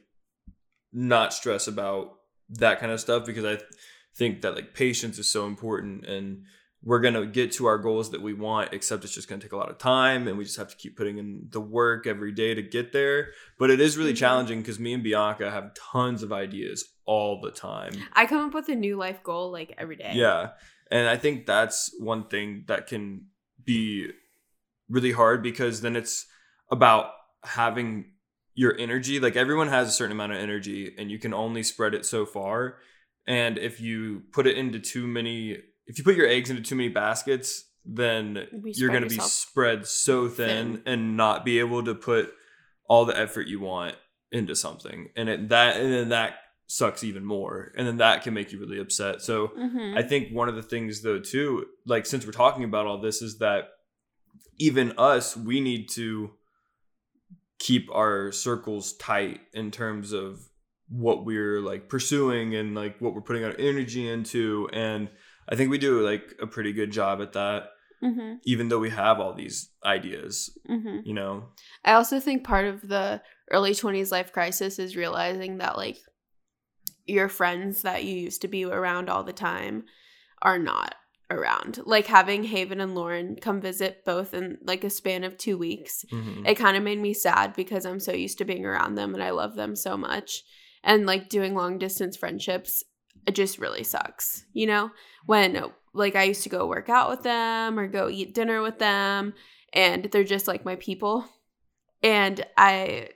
not 0.93 1.33
stress 1.33 1.69
about 1.69 2.13
that 2.51 2.81
kind 2.81 2.93
of 2.93 3.01
stuff 3.01 3.25
because 3.25 3.45
i 3.45 3.57
th- 3.57 3.71
think 4.17 4.43
that 4.43 4.55
like 4.55 4.75
patience 4.75 5.19
is 5.19 5.29
so 5.31 5.47
important 5.47 6.05
and 6.05 6.43
we're 6.85 6.99
gonna 7.01 7.25
get 7.25 7.53
to 7.53 7.67
our 7.67 7.79
goals 7.79 8.11
that 8.11 8.21
we 8.21 8.35
want 8.35 8.73
except 8.75 9.05
it's 9.05 9.15
just 9.15 9.29
gonna 9.29 9.41
take 9.41 9.53
a 9.53 9.57
lot 9.57 9.71
of 9.71 9.79
time 9.79 10.27
and 10.29 10.37
we 10.37 10.45
just 10.45 10.57
have 10.59 10.69
to 10.69 10.77
keep 10.77 10.97
putting 10.97 11.17
in 11.19 11.47
the 11.51 11.61
work 11.61 12.07
every 12.07 12.33
day 12.33 12.55
to 12.55 12.63
get 12.63 12.93
there 12.93 13.29
but 13.59 13.71
it 13.71 13.81
is 13.81 13.97
really 13.97 14.13
Mhm. 14.13 14.17
challenging 14.19 14.59
because 14.61 14.79
me 14.81 14.93
and 14.93 15.03
bianca 15.03 15.51
have 15.51 15.73
tons 15.75 16.23
of 16.23 16.33
ideas 16.33 16.85
all 17.07 17.41
the 17.41 17.51
time 17.53 17.93
I 18.13 18.27
come 18.27 18.45
up 18.49 18.55
with 18.55 18.69
a 18.69 18.75
new 18.75 18.97
life 18.97 19.23
goal 19.23 19.51
like 19.51 19.75
every 19.79 19.97
day. 19.97 20.13
yeah. 20.15 20.51
And 20.91 21.09
I 21.09 21.17
think 21.17 21.47
that's 21.47 21.91
one 21.99 22.29
thing 22.29 22.65
that 22.69 22.87
can 22.87 23.27
be 23.65 24.09
really 24.89 25.13
hard 25.13 25.43
because 25.43 25.81
then 25.81 25.97
it's 25.97 26.27
about 26.71 27.13
having 27.45 28.07
your 28.55 28.77
energy. 28.79 29.21
Like 29.21 29.37
everyone 29.37 29.69
has 29.69 29.89
a 29.89 29.93
certain 29.93 30.13
amount 30.13 30.33
of 30.33 30.39
energy 30.39 30.95
and 30.99 31.11
you 31.11 31.19
can 31.19 31.33
only 31.35 31.63
spread 31.63 31.95
it 31.95 32.05
so 32.05 32.27
far. 32.27 32.77
And 33.27 33.59
if 33.59 33.81
you 33.81 34.23
put 34.33 34.47
it 34.47 34.57
into 34.57 34.79
too 34.79 35.07
many, 35.07 35.59
if 35.87 35.99
you 35.99 36.05
put 36.05 36.17
your 36.17 36.27
eggs 36.27 36.51
into 36.51 36.63
too 36.63 36.75
many 36.75 36.89
baskets, 36.89 37.65
then 37.85 38.47
You 38.53 38.73
you're 38.77 38.91
going 38.91 39.03
to 39.03 39.09
be 39.09 39.19
spread 39.19 39.87
so 39.87 40.29
thin, 40.29 40.75
thin. 40.77 40.83
and 40.87 41.17
not 41.17 41.45
be 41.45 41.59
able 41.59 41.83
to 41.85 41.95
put 41.95 42.33
all 42.89 43.05
the 43.05 43.19
effort 43.19 43.47
you 43.49 43.61
want 43.61 43.97
into 44.31 44.55
something. 44.55 45.09
And 45.17 45.29
it, 45.29 45.49
that, 45.49 45.77
and 45.79 45.93
then 45.93 46.09
that 46.11 46.35
sucks 46.67 47.05
even 47.05 47.25
more. 47.25 47.73
And 47.77 47.87
then 47.87 47.99
that 47.99 48.23
can 48.23 48.33
make 48.35 48.53
you 48.53 48.59
really 48.59 48.79
upset. 48.79 49.21
So, 49.23 49.49
Mhm. 49.49 49.97
I 49.97 50.03
think 50.03 50.31
one 50.33 50.49
of 50.49 50.55
the 50.55 50.63
things 50.63 51.03
though 51.03 51.19
too, 51.19 51.67
like 51.87 52.07
since 52.07 52.25
we're 52.25 52.33
talking 52.33 52.65
about 52.65 52.87
all 52.87 52.99
this, 53.01 53.21
is 53.23 53.39
that 53.39 53.71
even 54.59 54.93
us, 54.99 55.37
we 55.37 55.61
need 55.61 55.89
to 55.91 56.31
keep 57.59 57.89
our 57.95 58.33
circles 58.33 58.95
tight 58.95 59.41
in 59.53 59.71
terms 59.71 60.13
of 60.13 60.41
what 60.89 61.25
we're 61.25 61.61
like 61.61 61.89
pursuing 61.89 62.55
and 62.55 62.75
like 62.75 63.01
what 63.01 63.15
we're 63.15 63.21
putting 63.21 63.45
our 63.45 63.55
energy 63.59 64.09
into. 64.09 64.69
And 64.73 65.09
I 65.49 65.57
think 65.57 65.71
we 65.71 65.79
do 65.79 66.01
like 66.05 66.35
a 66.41 66.47
pretty 66.47 66.73
good 66.73 66.91
job 66.91 67.21
at 67.23 67.33
that, 67.33 67.71
Mhm. 68.03 68.41
even 68.45 68.69
though 68.69 68.79
we 68.81 68.91
have 68.91 69.21
all 69.21 69.33
these 69.33 69.71
ideas, 69.85 70.57
Mhm. 70.69 71.03
you 71.05 71.15
know? 71.15 71.49
I 71.85 71.93
also 71.95 72.19
think 72.21 72.45
part 72.45 72.67
of 72.67 72.89
the 72.89 73.23
early 73.51 73.75
20s 73.75 74.11
life 74.11 74.33
crisis 74.33 74.79
is 74.79 74.97
realizing 74.97 75.59
that 75.59 75.77
like 75.77 75.99
your 77.07 77.29
friends 77.29 77.83
that 77.83 78.05
you 78.05 78.15
used 78.15 78.43
to 78.43 78.49
be 78.49 78.65
around 78.65 79.09
all 79.09 79.25
the 79.25 79.33
time 79.33 79.85
are 80.41 80.59
not 80.59 80.95
around. 81.31 81.81
Like 81.85 82.07
having 82.07 82.45
Haven 82.45 82.81
and 82.81 82.95
Lauren 82.95 83.37
come 83.41 83.61
visit 83.61 84.05
both 84.05 84.35
in 84.35 84.59
like 84.63 84.85
a 84.85 84.91
span 84.91 85.25
of 85.25 85.39
2 85.39 85.57
weeks. 85.57 86.05
Mhm. 86.13 86.47
It 86.47 86.57
kind 86.57 86.77
of 86.77 86.83
made 86.83 87.01
me 87.01 87.15
sad 87.15 87.55
because 87.55 87.87
I'm 87.87 88.01
so 88.01 88.13
used 88.13 88.39
to 88.39 88.45
being 88.45 88.67
around 88.67 88.95
them 88.95 89.15
and 89.15 89.23
I 89.23 89.31
love 89.31 89.55
them 89.57 89.75
so 89.75 89.97
much. 89.97 90.43
And 90.85 91.07
like 91.07 91.29
doing 91.29 91.55
long 91.55 91.79
distance 91.79 92.17
friendships 92.17 92.85
it 93.27 93.35
just 93.35 93.59
really 93.59 93.85
sucks. 93.85 94.45
You 94.53 94.67
know, 94.67 94.91
when 95.27 95.71
like 95.95 96.17
I 96.17 96.25
used 96.25 96.43
to 96.43 96.49
go 96.49 96.67
work 96.67 96.89
out 96.89 97.11
with 97.11 97.23
them 97.23 97.79
or 97.79 97.87
go 97.87 98.09
eat 98.09 98.35
dinner 98.35 98.63
with 98.63 98.79
them 98.79 99.35
and 99.73 100.05
they're 100.07 100.25
just 100.25 100.49
like 100.49 100.65
my 100.65 100.77
people. 100.77 101.25
And 102.03 102.45
I 102.57 103.11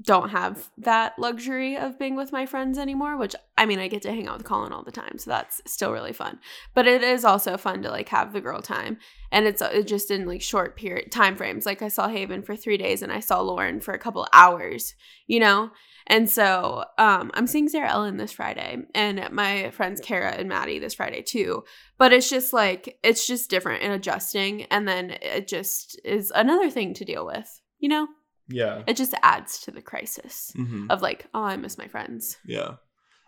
don't 0.00 0.30
have 0.30 0.70
that 0.78 1.16
luxury 1.18 1.76
of 1.76 1.98
being 1.98 2.16
with 2.16 2.32
my 2.32 2.46
friends 2.46 2.78
anymore, 2.78 3.16
which 3.16 3.36
I 3.56 3.64
mean, 3.64 3.78
I 3.78 3.86
get 3.86 4.02
to 4.02 4.10
hang 4.10 4.26
out 4.26 4.38
with 4.38 4.46
Colin 4.46 4.72
all 4.72 4.82
the 4.82 4.90
time. 4.90 5.18
So 5.18 5.30
that's 5.30 5.62
still 5.66 5.92
really 5.92 6.12
fun. 6.12 6.40
But 6.74 6.88
it 6.88 7.02
is 7.02 7.24
also 7.24 7.56
fun 7.56 7.82
to 7.82 7.90
like 7.90 8.08
have 8.08 8.32
the 8.32 8.40
girl 8.40 8.60
time. 8.60 8.98
And 9.30 9.46
it's 9.46 9.62
uh, 9.62 9.82
just 9.82 10.10
in 10.10 10.26
like 10.26 10.42
short 10.42 10.76
period 10.76 11.12
time 11.12 11.36
frames. 11.36 11.64
Like 11.64 11.80
I 11.80 11.88
saw 11.88 12.08
Haven 12.08 12.42
for 12.42 12.56
three 12.56 12.76
days 12.76 13.02
and 13.02 13.12
I 13.12 13.20
saw 13.20 13.40
Lauren 13.40 13.80
for 13.80 13.94
a 13.94 13.98
couple 13.98 14.26
hours, 14.32 14.94
you 15.28 15.38
know? 15.38 15.70
And 16.08 16.28
so 16.28 16.84
um, 16.98 17.30
I'm 17.34 17.46
seeing 17.46 17.68
Sarah 17.68 17.90
Ellen 17.90 18.16
this 18.16 18.32
Friday 18.32 18.78
and 18.94 19.26
my 19.30 19.70
friends 19.70 20.00
Kara 20.00 20.32
and 20.32 20.48
Maddie 20.48 20.80
this 20.80 20.94
Friday 20.94 21.22
too. 21.22 21.64
But 21.98 22.12
it's 22.12 22.28
just 22.28 22.52
like, 22.52 22.98
it's 23.02 23.26
just 23.26 23.48
different 23.48 23.84
and 23.84 23.92
adjusting. 23.92 24.64
And 24.64 24.88
then 24.88 25.16
it 25.22 25.46
just 25.46 25.98
is 26.04 26.32
another 26.34 26.68
thing 26.68 26.94
to 26.94 27.04
deal 27.04 27.24
with, 27.24 27.60
you 27.78 27.88
know? 27.88 28.08
Yeah. 28.48 28.82
It 28.86 28.96
just 28.96 29.14
adds 29.22 29.60
to 29.60 29.70
the 29.70 29.82
crisis 29.82 30.52
hmm 30.54 30.86
of 30.90 31.02
like, 31.02 31.26
oh, 31.34 31.42
I 31.42 31.56
miss 31.56 31.78
my 31.78 31.88
friends. 31.88 32.36
Yeah. 32.44 32.76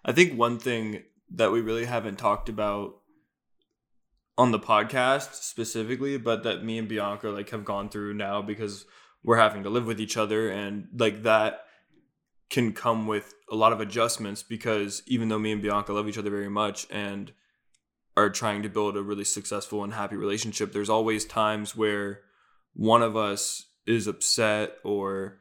I 0.05 0.13
think 0.13 0.39
one 0.39 0.59
thing 0.59 1.03
that 1.33 1.53
we 1.53 1.61
really 1.61 1.87
haven't 1.87 2.19
talked 2.19 2.49
about 2.49 2.95
on 4.39 4.53
the 4.53 4.59
podcast 4.59 5.35
specifically, 5.43 6.19
but 6.19 6.43
that 6.43 6.65
me 6.65 6.79
and 6.79 6.89
Bianca 6.89 7.31
like 7.31 7.51
have 7.51 7.65
gone 7.65 7.89
through 7.89 8.15
now 8.15 8.43
because 8.43 8.85
we're 9.25 9.39
having 9.39 9.63
to 9.65 9.71
live 9.71 9.87
with 9.87 10.01
each 10.01 10.17
other 10.17 10.51
and 10.51 10.89
like 10.97 11.23
that 11.25 11.63
can 12.49 12.73
come 12.73 13.07
with 13.07 13.35
a 13.51 13.57
lot 13.57 13.73
of 13.73 13.81
adjustments 13.81 14.43
because 14.43 15.03
even 15.07 15.29
though 15.29 15.39
me 15.39 15.53
and 15.53 15.63
Bianca 15.63 15.93
love 15.93 16.09
each 16.09 16.19
other 16.19 16.31
very 16.31 16.49
much 16.49 16.87
and 16.91 17.33
are 18.17 18.31
trying 18.31 18.63
to 18.63 18.69
build 18.69 18.97
a 18.97 19.03
really 19.03 19.25
successful 19.25 19.83
and 19.83 19.93
happy 19.93 20.17
relationship, 20.17 20.73
there's 20.73 20.89
always 20.89 21.25
times 21.25 21.75
where 21.75 22.21
one 22.75 23.03
of 23.03 23.17
us 23.17 23.67
is 23.87 24.07
upset 24.07 24.77
or 24.85 25.39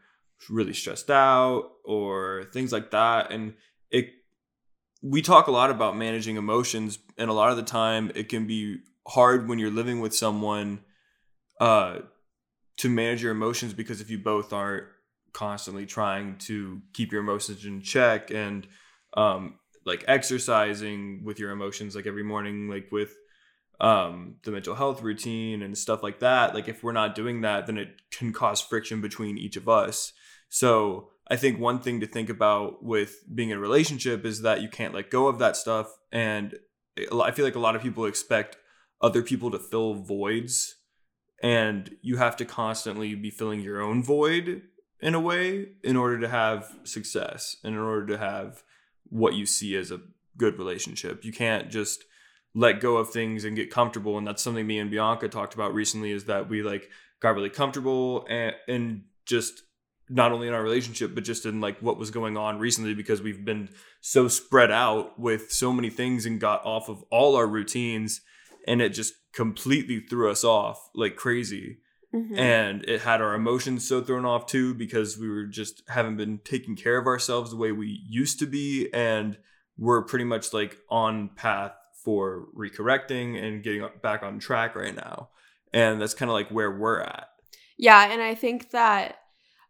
really 0.49 0.73
stressed 0.73 1.09
out 1.09 1.71
or 1.83 2.45
things 2.53 2.71
like 2.71 2.91
that. 2.91 3.31
And 3.31 3.53
it 3.91 4.09
we 5.01 5.21
talk 5.21 5.47
a 5.47 5.51
lot 5.51 5.69
about 5.69 5.95
managing 5.95 6.35
emotions 6.35 6.99
and 7.17 7.29
a 7.29 7.33
lot 7.33 7.51
of 7.51 7.57
the 7.57 7.63
time 7.63 8.11
it 8.15 8.29
can 8.29 8.47
be 8.47 8.77
hard 9.07 9.47
when 9.47 9.59
you're 9.59 9.71
living 9.71 9.99
with 9.99 10.15
someone 10.15 10.79
uh 11.61 11.99
to 12.77 12.89
manage 12.89 13.21
your 13.21 13.31
emotions 13.31 13.73
because 13.73 14.01
if 14.01 14.09
you 14.09 14.17
both 14.17 14.51
aren't 14.51 14.85
constantly 15.31 15.85
trying 15.85 16.37
to 16.37 16.81
keep 16.93 17.11
your 17.11 17.21
emotions 17.21 17.65
in 17.65 17.81
check 17.81 18.31
and 18.31 18.67
um 19.15 19.59
like 19.85 20.03
exercising 20.07 21.23
with 21.23 21.39
your 21.39 21.51
emotions 21.51 21.95
like 21.95 22.07
every 22.07 22.23
morning 22.23 22.67
like 22.67 22.91
with 22.91 23.15
um 23.79 24.35
the 24.43 24.51
mental 24.51 24.75
health 24.75 25.01
routine 25.01 25.61
and 25.61 25.77
stuff 25.77 26.01
like 26.01 26.19
that 26.19 26.53
like 26.53 26.67
if 26.67 26.81
we're 26.81 26.93
not 26.93 27.13
doing 27.15 27.41
that 27.41 27.67
then 27.67 27.77
it 27.77 28.01
can 28.11 28.31
cause 28.31 28.61
friction 28.61 29.01
between 29.01 29.37
each 29.37 29.57
of 29.57 29.67
us. 29.67 30.13
So 30.49 31.09
i 31.27 31.35
think 31.35 31.59
one 31.59 31.79
thing 31.79 31.99
to 31.99 32.07
think 32.07 32.29
about 32.29 32.83
with 32.83 33.23
being 33.33 33.49
in 33.49 33.57
a 33.57 33.61
relationship 33.61 34.25
is 34.25 34.41
that 34.41 34.61
you 34.61 34.69
can't 34.69 34.93
let 34.93 35.09
go 35.09 35.27
of 35.27 35.39
that 35.39 35.57
stuff 35.57 35.87
and 36.11 36.55
i 37.21 37.31
feel 37.31 37.45
like 37.45 37.55
a 37.55 37.59
lot 37.59 37.75
of 37.75 37.81
people 37.81 38.05
expect 38.05 38.57
other 39.01 39.21
people 39.21 39.51
to 39.51 39.59
fill 39.59 39.95
voids 39.95 40.75
and 41.41 41.95
you 42.01 42.17
have 42.17 42.35
to 42.37 42.45
constantly 42.45 43.13
be 43.15 43.29
filling 43.29 43.59
your 43.59 43.81
own 43.81 44.03
void 44.03 44.61
in 44.99 45.13
a 45.13 45.19
way 45.19 45.67
in 45.83 45.95
order 45.95 46.19
to 46.19 46.27
have 46.27 46.75
success 46.83 47.57
and 47.63 47.75
in 47.75 47.81
order 47.81 48.05
to 48.07 48.17
have 48.17 48.63
what 49.03 49.35
you 49.35 49.45
see 49.45 49.75
as 49.75 49.91
a 49.91 50.01
good 50.37 50.57
relationship. 50.57 51.23
You 51.23 51.31
can't 51.31 51.69
just 51.69 52.05
let 52.57 52.79
go 52.79 52.97
of 52.97 53.09
things 53.11 53.43
and 53.45 53.55
get 53.55 53.69
comfortable 53.69 54.17
and 54.17 54.25
that's 54.25 54.41
something 54.41 54.65
me 54.65 54.79
and 54.79 54.89
bianca 54.89 55.27
talked 55.27 55.53
about 55.53 55.73
recently 55.73 56.11
is 56.11 56.25
that 56.25 56.49
we 56.49 56.63
like 56.63 56.89
got 57.19 57.35
really 57.35 57.49
comfortable 57.49 58.25
and, 58.29 58.55
and 58.67 59.03
just 59.25 59.63
not 60.09 60.31
only 60.31 60.47
in 60.47 60.53
our 60.53 60.63
relationship 60.63 61.13
but 61.13 61.23
just 61.23 61.45
in 61.45 61.59
like 61.61 61.79
what 61.81 61.97
was 61.97 62.11
going 62.11 62.37
on 62.37 62.57
recently 62.59 62.93
because 62.93 63.21
we've 63.21 63.43
been 63.43 63.67
so 64.01 64.27
spread 64.27 64.71
out 64.71 65.19
with 65.19 65.51
so 65.51 65.73
many 65.73 65.89
things 65.89 66.25
and 66.25 66.39
got 66.39 66.63
off 66.65 66.89
of 66.89 67.03
all 67.11 67.35
our 67.35 67.47
routines 67.47 68.21
and 68.67 68.81
it 68.81 68.89
just 68.89 69.13
completely 69.33 69.99
threw 69.99 70.31
us 70.31 70.43
off 70.43 70.89
like 70.95 71.15
crazy 71.15 71.77
Mhm. 72.13 72.37
and 72.37 72.85
it 72.87 73.01
had 73.01 73.19
our 73.19 73.33
emotions 73.33 73.85
so 73.85 73.99
thrown 74.01 74.23
off 74.25 74.45
too 74.45 74.73
because 74.73 75.17
we 75.17 75.27
were 75.27 75.45
just 75.45 75.83
haven't 75.89 76.15
been 76.15 76.39
taking 76.45 76.77
care 76.77 76.97
of 76.97 77.07
ourselves 77.07 77.51
the 77.51 77.57
way 77.57 77.73
we 77.73 77.99
used 78.07 78.39
to 78.39 78.45
be 78.45 78.87
and 78.93 79.37
we're 79.77 80.03
pretty 80.03 80.23
much 80.23 80.53
like 80.53 80.77
on 80.89 81.29
path 81.35 81.73
for 82.05 82.45
recorrecting 82.55 83.41
and 83.43 83.63
getting 83.63 83.85
back 84.01 84.23
on 84.23 84.39
track 84.39 84.75
right 84.75 84.95
now 84.95 85.27
and 85.73 85.99
that's 85.99 86.13
kind 86.13 86.31
of 86.31 86.33
like 86.33 86.49
where 86.49 86.71
we're 86.71 87.01
at 87.01 87.27
Yeah, 87.77 88.11
and 88.11 88.21
I 88.21 88.35
think 88.35 88.71
that 88.71 89.17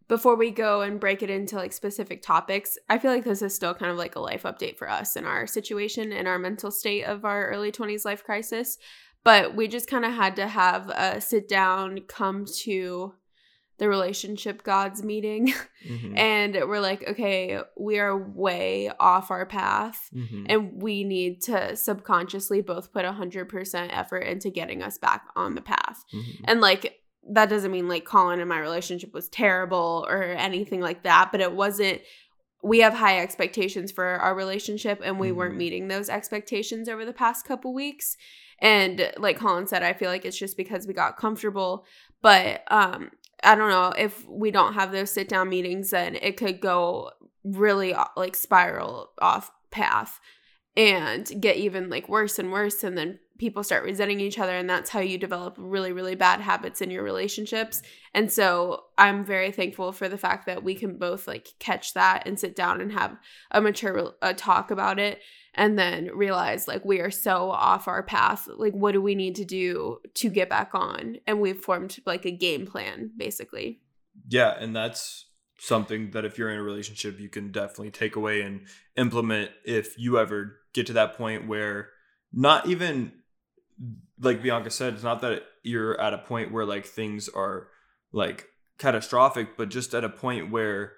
before 0.08 0.36
we 0.36 0.52
go 0.52 0.82
and 0.82 1.00
break 1.00 1.24
it 1.24 1.32
into 1.32 1.56
like 1.56 1.74
specific 1.74 2.22
topics, 2.22 2.78
I 2.90 3.00
feel 3.00 3.12
like 3.12 3.24
this 3.24 3.42
is 3.42 3.56
still 3.56 3.74
kind 3.74 3.92
of 3.92 3.98
like 3.98 4.16
a 4.16 4.20
life 4.20 4.44
update 4.44 4.78
for 4.78 4.90
us 4.90 5.16
in 5.16 5.26
our 5.26 5.48
situation 5.48 6.12
and 6.12 6.28
our 6.28 6.38
mental 6.38 6.70
state 6.70 7.06
of 7.06 7.26
our 7.26 7.48
early 7.48 7.72
20s 7.72 8.06
life 8.06 8.24
crisis. 8.24 8.78
But 9.24 9.56
we 9.56 9.68
just 9.68 9.90
kind 9.90 10.06
of 10.06 10.14
had 10.14 10.36
to 10.36 10.48
have 10.48 10.90
a 10.90 11.20
sit 11.20 11.48
down, 11.48 12.02
come 12.08 12.46
to 12.60 13.16
the 13.78 13.90
relationship 13.90 14.64
gods 14.64 15.04
meeting. 15.04 15.54
Mhm. 15.86 16.18
and 16.18 16.54
we're 16.68 16.80
like, 16.80 17.08
okay, 17.08 17.60
we 17.78 18.00
are 18.00 18.18
way 18.18 18.90
off 19.00 19.30
our 19.30 19.46
path. 19.46 20.10
Mhm. 20.16 20.46
And 20.50 20.82
we 20.82 21.04
need 21.04 21.44
to 21.44 21.76
subconsciously 21.76 22.62
both 22.62 22.92
put 22.92 23.06
100% 23.06 23.90
effort 23.96 24.22
into 24.22 24.50
getting 24.50 24.82
us 24.82 24.98
back 24.98 25.28
on 25.36 25.54
the 25.54 25.62
path. 25.62 26.04
Mhm. 26.12 26.24
And 26.46 26.60
like 26.62 27.00
that 27.32 27.50
doesn't 27.50 27.72
mean 27.72 27.88
like 27.88 28.04
Colin 28.06 28.40
and 28.40 28.50
my 28.50 28.60
relationship 28.60 29.14
was 29.14 29.30
terrible 29.30 30.06
or 30.10 30.24
anything 30.24 30.82
like 30.82 31.04
that, 31.04 31.32
but 31.32 31.42
it 31.42 31.52
wasn't 31.54 32.02
we 32.64 32.80
have 32.80 32.96
high 32.96 33.20
expectations 33.20 33.92
for 33.92 34.06
our 34.06 34.34
relationship 34.34 35.00
and 35.04 35.20
we 35.20 35.32
weren't 35.32 35.54
Mhm. 35.54 35.58
meeting 35.58 35.88
those 35.88 36.10
expectations 36.10 36.90
over 36.90 37.06
the 37.06 37.14
past 37.14 37.46
couple 37.46 37.76
weeks. 37.76 38.18
And 38.60 39.12
like 39.18 39.38
Colin 39.38 39.68
said, 39.68 39.84
I 39.84 39.94
feel 39.94 40.10
like 40.10 40.26
it's 40.26 40.38
just 40.38 40.58
because 40.58 40.88
we 40.88 40.94
got 40.96 41.16
comfortable, 41.18 41.86
but 42.24 42.64
um 42.72 43.12
I 43.46 43.56
don't 43.56 43.70
know 43.70 43.94
if 43.98 44.28
we 44.28 44.52
don't 44.52 44.74
have 44.74 44.92
those 44.92 45.12
sit 45.12 45.30
down 45.30 45.50
meetings 45.50 45.92
then 45.92 46.16
it 46.16 46.38
could 46.38 46.60
go 46.60 47.12
really 47.44 47.96
like 48.18 48.36
spiral 48.36 49.12
off 49.20 49.52
path 49.70 50.20
and 50.76 51.32
get 51.40 51.58
even 51.58 51.90
like 51.90 52.10
worse 52.10 52.40
and 52.40 52.52
worse 52.52 52.84
and 52.84 52.98
then 52.98 53.20
people 53.38 53.64
start 53.64 53.84
resenting 53.84 54.20
each 54.20 54.40
other 54.40 54.56
and 54.56 54.70
that's 54.70 54.90
how 54.90 55.00
you 55.00 55.18
develop 55.18 55.56
really 55.58 55.92
really 55.92 56.16
bad 56.16 56.42
habits 56.42 56.82
in 56.82 56.90
your 56.90 57.04
relationships. 57.04 57.82
And 58.14 58.32
so 58.32 58.86
i'm 58.98 59.24
very 59.24 59.52
thankful 59.52 59.92
for 59.92 60.10
the 60.10 60.18
fact 60.18 60.46
that 60.48 60.64
we 60.64 60.74
can 60.76 60.98
both 60.98 61.28
like 61.28 61.50
catch 61.60 61.94
that 61.94 62.24
and 62.26 62.40
sit 62.40 62.56
down 62.56 62.82
and 62.82 62.92
have 62.92 63.18
a 63.52 63.62
mature 63.62 64.14
talk 64.36 64.72
about 64.72 65.00
it 65.00 65.20
and 65.56 65.80
then 65.80 66.10
realize 66.14 66.68
like 66.68 66.86
we 66.86 67.00
are 67.00 67.12
so 67.12 67.50
off 67.50 67.88
our 67.88 68.04
path 68.04 68.48
like 68.58 68.74
what 68.74 68.92
do 68.92 69.02
we 69.02 69.16
need 69.16 69.36
to 69.36 69.46
do 69.46 70.00
to 70.14 70.30
get 70.30 70.50
back 70.50 70.72
on? 70.74 71.18
And 71.26 71.40
we've 71.40 71.60
formed 71.60 71.98
like 72.06 72.26
a 72.26 72.32
game 72.32 72.68
plan 72.68 73.12
basically. 73.18 73.80
Yeah 74.28 74.56
and 74.60 74.76
that's 74.76 75.26
something 75.58 76.12
that 76.12 76.26
if 76.26 76.38
you're 76.38 76.50
in 76.50 76.60
a 76.60 76.64
relationship 76.64 77.20
you 77.20 77.30
can 77.30 77.52
definitely 77.52 77.92
take 77.92 78.16
away 78.16 78.42
and 78.42 78.62
implement 78.98 79.52
if 79.64 79.98
you 79.98 80.20
ever 80.20 80.58
get 80.74 80.86
to 80.88 80.94
that 80.94 81.18
point 81.18 81.48
where 81.48 81.90
not 82.34 82.68
even 82.68 83.14
like 84.20 84.44
bianca 84.44 84.70
said 84.70 84.94
it's 84.94 85.04
not 85.04 85.22
that 85.22 85.44
you're 85.64 86.00
at 86.00 86.14
a 86.14 86.18
point 86.18 86.52
where 86.52 86.66
like 86.66 86.86
things 86.86 87.30
are 87.30 87.68
like 88.12 88.48
catastrophic 88.78 89.56
but 89.56 89.70
just 89.70 89.94
at 89.94 90.04
a 90.04 90.10
point 90.10 90.52
where 90.52 90.94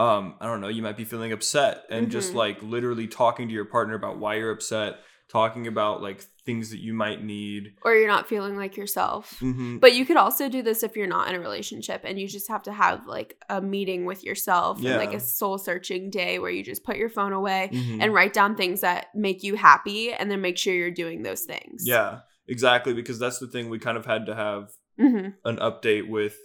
um 0.00 0.34
i 0.40 0.46
don't 0.46 0.60
know 0.62 0.68
you 0.76 0.82
might 0.82 0.96
be 0.96 1.04
feeling 1.04 1.32
upset 1.32 1.74
and 1.90 2.10
just 2.10 2.32
Mhm. 2.32 2.36
like 2.44 2.62
literally 2.62 3.06
talking 3.22 3.46
to 3.48 3.54
your 3.54 3.64
partner 3.76 3.94
about 3.94 4.18
why 4.18 4.32
you're 4.36 4.50
upset 4.58 4.92
talking 5.28 5.66
about 5.68 6.02
like 6.02 6.20
things 6.46 6.70
that 6.70 6.80
you 6.80 6.92
might 6.92 7.22
need 7.22 7.62
or 7.84 7.94
you're 7.94 8.08
not 8.16 8.28
feeling 8.28 8.56
like 8.56 8.76
yourself 8.76 9.24
mm-hmm. 9.40 9.78
But 9.78 9.94
you 9.94 10.04
could 10.04 10.16
also 10.16 10.48
do 10.48 10.60
this 10.68 10.82
if 10.82 10.96
you're 10.96 11.06
not 11.16 11.28
in 11.28 11.34
a 11.36 11.40
relationship 11.40 12.00
and 12.04 12.18
you 12.18 12.26
just 12.26 12.48
have 12.48 12.64
to 12.64 12.72
have 12.72 13.06
like 13.06 13.36
a 13.48 13.60
meeting 13.60 14.06
with 14.06 14.24
yourself 14.24 14.78
and 14.78 14.96
like 14.96 15.14
a 15.14 15.20
soul 15.20 15.56
searching 15.58 16.10
day 16.10 16.40
where 16.40 16.50
you 16.50 16.64
just 16.64 16.82
put 16.82 16.96
your 16.96 17.10
phone 17.18 17.32
away 17.32 17.70
Mhm. 17.72 17.98
and 18.02 18.12
write 18.12 18.32
down 18.32 18.56
things 18.56 18.80
that 18.80 19.14
make 19.14 19.44
you 19.44 19.54
happy 19.54 20.12
and 20.12 20.28
then 20.30 20.40
make 20.40 20.58
sure 20.58 20.74
you're 20.74 20.90
doing 21.04 21.22
those 21.22 21.42
things. 21.52 21.84
yeah 21.86 22.20
exactly 22.48 22.92
because 23.00 23.18
that's 23.20 23.38
the 23.38 23.46
thing 23.46 23.68
we 23.70 23.78
kind 23.78 23.96
of 24.00 24.06
had 24.06 24.26
to 24.26 24.34
have 24.34 24.72
hmm 24.98 25.28
an 25.44 25.56
update 25.68 26.08
with 26.08 26.36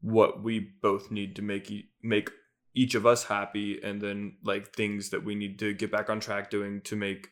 what 0.00 0.42
we 0.42 0.54
both 0.80 1.10
need 1.10 1.36
to 1.36 1.42
make 1.42 1.70
e- 1.70 1.90
make 2.02 2.30
each 2.82 2.94
of 2.94 3.04
us 3.06 3.24
happy 3.24 3.80
and 3.82 4.00
then 4.00 4.36
like 4.44 4.72
things 4.74 5.10
that 5.10 5.24
we 5.24 5.34
need 5.34 5.58
to 5.58 5.72
get 5.74 5.90
back 5.90 6.08
on 6.10 6.20
track 6.20 6.50
doing 6.50 6.80
to 6.82 6.94
make 6.94 7.28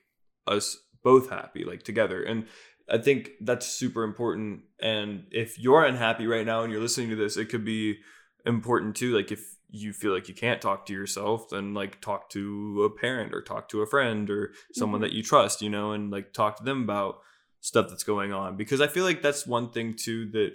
us 0.46 0.76
both 1.02 1.28
happy 1.30 1.64
like 1.64 1.82
together. 1.82 2.22
And 2.22 2.46
i 2.88 2.98
think 2.98 3.30
that's 3.40 3.66
super 3.66 4.02
important. 4.04 4.60
And 4.80 5.26
if 5.30 5.58
you're 5.58 5.84
unhappy 5.84 6.26
right 6.26 6.46
now 6.46 6.62
and 6.62 6.72
you're 6.72 6.82
listening 6.82 7.10
to 7.10 7.16
this 7.16 7.36
it 7.36 7.48
could 7.50 7.64
be 7.64 7.98
important 8.46 8.96
too. 8.96 9.14
Like 9.16 9.30
if 9.32 9.42
you 9.70 9.92
feel 9.92 10.12
like 10.14 10.28
you 10.28 10.34
can't 10.34 10.62
talk 10.62 10.86
to 10.86 10.92
yourself 10.92 11.48
then 11.50 11.74
like 11.74 12.00
talk 12.00 12.30
to 12.30 12.84
a 12.84 12.90
parent 13.00 13.34
or 13.34 13.42
talk 13.42 13.68
to 13.68 13.82
a 13.82 13.86
friend 13.86 14.30
or 14.30 14.52
someone 14.72 15.00
Mhm. 15.00 15.04
that 15.04 15.12
you 15.12 15.22
trust 15.22 15.62
you 15.62 15.70
know 15.76 15.92
and 15.92 16.10
like 16.16 16.32
talk 16.32 16.56
to 16.58 16.64
them 16.64 16.82
about 16.84 17.14
stuff 17.60 17.86
that's 17.88 18.04
going 18.04 18.32
on. 18.32 18.56
Because 18.56 18.80
i 18.80 18.86
feel 18.94 19.04
like 19.04 19.20
that's 19.22 19.46
one 19.46 19.68
thing 19.70 19.94
too 20.06 20.20
that 20.36 20.52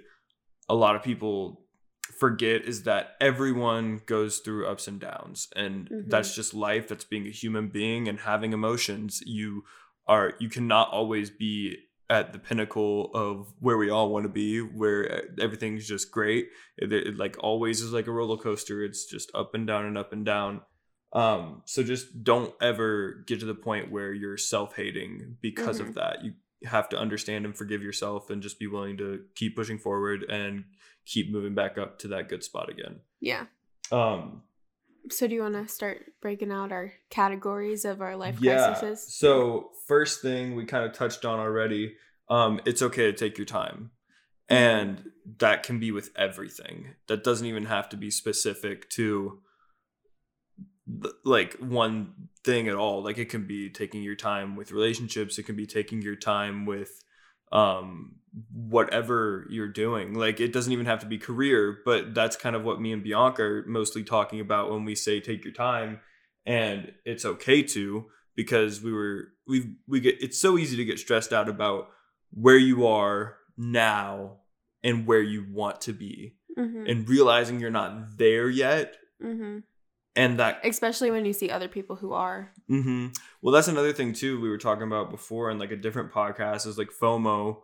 a 0.67 0.75
lot 0.84 0.96
of 0.96 1.03
people 1.03 1.65
forget 2.18 2.63
is 2.63 2.84
that 2.84 3.16
everyone 3.22 4.01
goes 4.06 4.39
through 4.39 4.68
ups 4.68 4.88
and 4.88 5.00
downs 5.00 5.48
and 5.56 5.89
Mhm. 5.89 6.10
that's 6.10 6.36
just 6.36 6.54
life 6.54 6.88
that's 6.88 7.04
being 7.06 7.28
a 7.28 7.32
human 7.32 7.68
being 7.70 8.08
and 8.08 8.20
having 8.22 8.54
emotions 8.54 9.22
you 9.25 9.63
are 10.08 10.34
you 10.39 10.50
cannot 10.50 10.89
always 10.92 11.30
be 11.30 11.78
at 12.10 12.34
the 12.34 12.39
pinnacle 12.39 13.12
of 13.13 13.54
where 13.60 13.78
we 13.78 13.89
all 13.89 14.10
want 14.10 14.24
to 14.24 14.30
be 14.30 14.60
where 14.60 15.24
everything's 15.39 15.88
just 15.88 16.10
great 16.12 16.50
it, 16.78 16.92
it, 16.92 17.18
like 17.18 17.38
always 17.39 17.82
is 17.82 17.94
like 17.94 18.08
a 18.08 18.12
roller 18.12 18.38
coaster 18.38 18.84
it's 18.84 19.06
just 19.06 19.30
up 19.36 19.54
and 19.54 19.68
down 19.68 19.86
and 19.86 19.98
up 19.98 20.12
and 20.12 20.25
down 20.25 20.62
um 21.13 21.62
so 21.66 21.84
just 21.84 22.24
don't 22.24 22.54
ever 22.62 23.24
get 23.28 23.39
to 23.39 23.46
the 23.46 23.56
point 23.56 23.92
where 23.92 24.12
you're 24.13 24.38
self-hating 24.38 25.38
because 25.42 25.80
Mhm. 25.80 25.89
of 25.89 25.96
that 25.96 26.24
you 26.24 26.34
have 26.66 26.89
to 26.89 26.98
understand 26.98 27.46
and 27.46 27.56
forgive 27.56 27.82
yourself 27.82 28.30
and 28.30 28.42
just 28.42 28.60
be 28.60 28.68
willing 28.68 28.98
to 28.98 29.22
keep 29.36 29.56
pushing 29.56 29.78
forward 29.78 30.24
and 30.24 30.66
keep 31.06 31.32
moving 31.32 31.56
back 31.56 31.78
up 31.78 32.00
to 32.00 32.08
that 32.10 32.30
good 32.30 32.44
spot 32.44 32.70
again. 32.70 33.00
Yeah. 33.20 33.46
um 33.92 34.44
So 35.10 35.28
do 35.28 35.36
you 35.36 35.42
want 35.42 35.56
to 35.56 35.68
start 35.68 36.06
breaking 36.22 36.51
out 36.51 36.72
our 36.72 36.94
categories 37.10 37.86
of 37.86 38.01
our 38.01 38.16
life 38.16 38.38
yeah. 38.39 38.68
crises? 38.68 39.16
so 39.16 39.72
first 39.88 40.22
thing 40.22 40.56
we 40.56 40.66
kind 40.66 40.86
of 40.86 40.94
touched 40.94 41.25
on 41.25 41.39
already 41.39 41.96
um 42.30 42.60
it's 42.66 42.82
okay 42.82 43.06
to 43.12 43.13
take 43.13 43.38
your 43.38 43.46
time. 43.46 43.92
And 44.51 45.12
that 45.38 45.62
can 45.62 45.80
be 45.80 45.92
with 45.92 46.10
everything. 46.16 46.96
That 47.08 47.24
doesn't 47.24 47.46
even 47.46 47.66
have 47.66 47.88
to 47.89 47.98
be 47.98 48.10
specific 48.10 48.89
to 48.92 49.42
like 51.24 51.53
one 51.55 52.13
thing 52.43 52.67
at 52.67 52.75
all. 52.75 53.03
Like 53.03 53.17
it 53.17 53.29
can 53.29 53.46
be 53.46 53.69
taking 53.69 54.03
your 54.03 54.15
time 54.15 54.55
with 54.55 54.72
relationships, 54.72 55.38
it 55.38 55.43
can 55.43 55.55
be 55.55 55.67
taking 55.67 56.01
your 56.01 56.15
time 56.15 56.65
with 56.65 57.03
um 57.51 58.15
whatever 58.51 59.48
you're 59.50 59.67
doing. 59.67 60.13
Like 60.13 60.39
it 60.39 60.53
doesn't 60.53 60.72
even 60.72 60.86
have 60.86 61.00
to 61.00 61.05
be 61.05 61.17
career, 61.17 61.79
but 61.86 62.13
that's 62.13 62.36
kind 62.36 62.55
of 62.55 62.63
what 62.63 62.79
me 62.79 62.91
and 62.91 63.03
Bianca 63.03 63.41
are 63.43 63.65
mostly 63.67 64.03
talking 64.03 64.39
about 64.39 64.72
when 64.72 64.86
we 64.86 64.96
say 64.96 65.19
take 65.19 65.43
your 65.43 65.53
time 65.53 66.00
and 66.46 66.91
it's 67.05 67.25
okay 67.25 67.62
to 67.62 68.05
because 68.36 68.81
we 68.81 68.91
were 68.91 69.29
we 69.48 69.75
we 69.88 70.00
get 70.00 70.15
it's 70.22 70.39
so 70.39 70.58
easy 70.58 70.77
to 70.77 70.86
get 70.86 71.00
stressed 71.00 71.34
out 71.34 71.50
about 71.50 71.89
where 72.31 72.58
you 72.58 72.88
are 72.88 73.38
now 73.58 74.38
and 74.84 75.05
where 75.05 75.22
you 75.22 75.46
want 75.51 75.81
to 75.81 75.93
be 75.93 76.36
hmm 76.55 76.86
and 76.88 77.10
realizing 77.10 77.60
you're 77.60 77.69
not 77.69 78.17
there 78.17 78.50
yet 78.50 78.96
hmm 79.22 79.60
and 80.20 80.40
that 80.40 80.60
Especially 80.64 81.10
when 81.12 81.26
you 81.26 81.34
see 81.34 81.50
other 81.50 81.68
people 81.78 81.96
who 82.02 82.12
are. 82.14 82.52
hmm 82.68 83.08
well 83.42 83.54
that's 83.54 83.68
another 83.76 83.94
thing 83.94 84.12
too 84.22 84.34
we 84.44 84.50
were 84.50 84.58
talking 84.68 84.88
about 84.92 85.10
before 85.18 85.50
in 85.52 85.58
like 85.64 85.72
a 85.72 85.82
different 85.86 86.12
podcast 86.12 86.68
is 86.68 86.78
like 86.78 86.90
fomo 87.02 87.58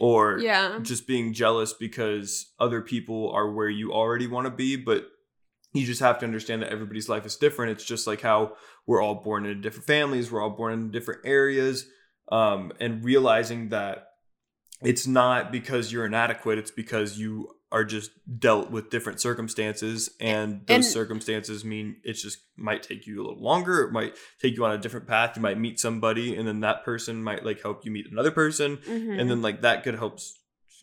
or 0.00 0.38
Yeah. 0.38 0.78
just 0.82 1.06
being 1.06 1.32
jealous 1.32 1.72
because 1.86 2.52
other 2.58 2.80
people 2.82 3.20
are 3.32 3.50
where 3.56 3.68
you 3.80 3.92
already 3.92 4.26
want 4.26 4.46
to 4.46 4.50
be 4.64 4.76
but 4.76 5.00
you 5.74 5.84
just 5.92 6.00
have 6.00 6.18
to 6.20 6.24
understand 6.26 6.62
that 6.62 6.72
everybody's 6.72 7.08
life 7.08 7.26
is 7.26 7.36
different 7.36 7.72
it's 7.72 7.84
just 7.84 8.06
like 8.06 8.22
how 8.22 8.40
we're 8.86 9.02
all 9.02 9.16
born 9.28 9.44
into 9.46 9.60
different 9.60 9.86
families 9.86 10.30
we're 10.30 10.42
all 10.42 10.56
born 10.62 10.72
in 10.72 10.90
different 10.90 11.20
areas 11.24 11.86
um, 12.30 12.72
and 12.80 13.04
realizing 13.04 13.68
that 13.70 13.96
it's 14.82 15.06
not 15.06 15.50
because 15.52 15.92
you're 15.92 16.06
inadequate 16.06 16.58
it's 16.58 16.70
because 16.82 17.18
you 17.18 17.48
are 17.70 17.84
just 17.84 18.10
dealt 18.38 18.70
with 18.70 18.88
different 18.90 19.20
circumstances 19.20 20.10
and 20.20 20.66
those 20.66 20.74
And- 20.76 20.84
circumstances 20.84 21.64
mean 21.64 21.96
it 22.02 22.14
just 22.14 22.38
might 22.56 22.82
take 22.82 23.06
you 23.06 23.20
a 23.20 23.22
little 23.26 23.42
longer 23.42 23.82
it 23.82 23.92
might 23.92 24.14
take 24.40 24.56
you 24.56 24.64
on 24.64 24.72
a 24.72 24.78
different 24.78 25.06
path 25.06 25.36
you 25.36 25.42
might 25.42 25.58
meet 25.58 25.78
somebody 25.78 26.34
and 26.36 26.48
then 26.48 26.60
that 26.60 26.84
person 26.84 27.22
might 27.22 27.44
like 27.44 27.60
help 27.62 27.84
you 27.84 27.90
meet 27.90 28.10
another 28.10 28.30
person 28.30 28.78
Mhm. 28.78 29.20
and 29.20 29.30
then 29.30 29.42
like 29.42 29.60
that 29.62 29.84
could 29.84 29.96
help 29.96 30.18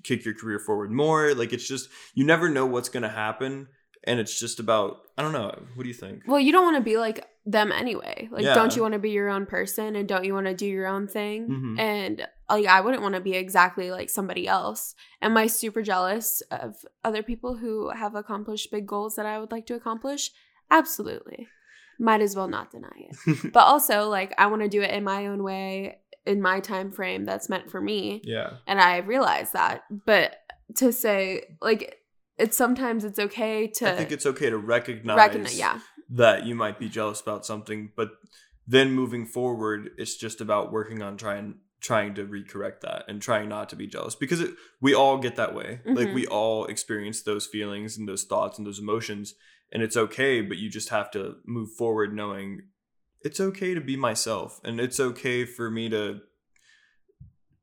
kick 0.04 0.24
your 0.25 0.36
career 0.36 0.60
forward 0.60 0.92
more 0.92 1.34
like 1.34 1.51
it's 1.54 1.68
just 1.68 1.89
you 2.13 2.24
never 2.24 2.50
know 2.50 2.65
what's 2.68 2.89
going 2.89 3.04
to 3.04 3.10
happen 3.10 3.68
and 4.04 4.20
it's 4.20 4.39
just 4.39 4.60
about 4.60 4.98
i 5.18 5.24
don't 5.24 5.32
know 5.34 5.58
what 5.74 5.84
do 5.84 5.88
you 5.89 5.94
think 5.96 6.22
Well, 6.27 6.39
you 6.39 6.51
don't 6.51 6.63
want 6.65 6.77
to 6.77 6.84
be 6.84 6.98
like 6.98 7.25
them 7.45 7.71
anyway. 7.71 8.27
Like, 8.31 8.43
Yeah. 8.43 8.55
don't 8.55 8.75
you 8.75 8.81
want 8.81 8.93
to 8.93 8.99
be 8.99 9.11
your 9.11 9.29
own 9.29 9.45
person 9.45 9.95
and 9.95 10.07
don't 10.07 10.25
you 10.25 10.33
want 10.33 10.47
to 10.47 10.55
do 10.55 10.65
your 10.65 10.87
own 10.87 11.07
thing? 11.07 11.47
Mhm. 11.47 11.79
And 11.79 12.27
like, 12.49 12.65
I 12.65 12.81
wouldn't 12.81 13.03
want 13.03 13.13
to 13.15 13.21
be 13.21 13.33
exactly 13.35 13.91
like 13.91 14.09
somebody 14.09 14.47
else. 14.47 14.95
Am 15.21 15.37
I 15.37 15.45
super 15.47 15.81
jealous 15.83 16.41
of 16.49 16.77
other 17.03 17.21
people 17.21 17.57
who 17.57 17.89
have 17.89 18.15
accomplished 18.15 18.71
big 18.71 18.87
goals 18.87 19.15
that 19.15 19.25
I 19.27 19.39
would 19.39 19.51
like 19.51 19.67
to 19.67 19.75
accomplish? 19.75 20.31
Absolutely. 20.71 21.47
Might 21.99 22.21
as 22.21 22.35
well 22.35 22.47
not 22.47 22.71
deny 22.71 22.91
it. 23.09 23.51
But 23.53 23.61
also, 23.65 24.09
like, 24.09 24.33
I 24.37 24.47
want 24.47 24.61
to 24.63 24.67
do 24.69 24.81
it 24.81 24.91
in 24.91 25.03
my 25.03 25.27
own 25.27 25.43
way, 25.43 25.99
in 26.25 26.41
my 26.41 26.59
time 26.59 26.91
frame 26.91 27.23
that's 27.25 27.47
meant 27.49 27.69
for 27.69 27.79
me. 27.79 28.21
yeah 28.23 28.57
and 28.67 28.81
I 28.81 28.97
realize 28.97 29.51
that. 29.51 29.83
But 30.05 30.35
to 30.77 30.91
say 30.91 31.43
like 31.61 31.99
it's 32.39 32.57
sometimes 32.57 33.05
it's 33.05 33.19
okay 33.19 33.67
to 33.67 33.87
i 33.93 33.95
think 33.95 34.11
it's 34.11 34.25
okay 34.25 34.49
to 34.49 34.57
recognize, 34.57 35.15
recognize. 35.15 35.57
Yeah, 35.59 35.79
that 36.09 36.45
you 36.45 36.55
might 36.55 36.79
be 36.79 36.88
jealous 36.89 37.21
about 37.21 37.45
something 37.45 37.91
but 37.95 38.12
then 38.67 38.91
moving 38.91 39.25
forward 39.25 39.89
it's 39.97 40.15
just 40.15 40.41
about 40.41 40.71
working 40.71 41.01
on 41.01 41.17
trying 41.17 41.55
trying 41.81 42.15
to 42.15 42.25
recorrect 42.25 42.81
that 42.81 43.03
and 43.07 43.21
trying 43.21 43.47
not 43.47 43.69
to 43.69 43.75
be 43.75 43.85
jealous 43.85 44.15
because 44.15 44.41
it, 44.41 44.51
we 44.81 44.95
all 44.95 45.19
get 45.19 45.35
that 45.35 45.53
way. 45.53 45.81
Like 45.85 46.07
Mhm. 46.07 46.13
we 46.15 46.25
all 46.25 46.65
experience 46.65 47.21
those 47.21 47.45
feelings 47.45 47.95
and 47.95 48.07
those 48.07 48.24
thoughts 48.24 48.57
and 48.57 48.65
those 48.65 48.79
emotions 48.79 49.36
and 49.71 49.84
it's 49.84 49.95
okay 49.97 50.41
but 50.41 50.58
you 50.58 50.67
just 50.69 50.89
have 50.89 51.12
to 51.12 51.36
move 51.45 51.69
forward 51.77 52.13
knowing 52.13 52.62
it's 53.21 53.39
okay 53.39 53.73
to 53.75 53.82
be 53.82 53.95
myself 53.97 54.60
and 54.63 54.80
it's 54.80 54.99
okay 54.99 55.45
for 55.45 55.69
me 55.69 55.89
to 55.89 56.21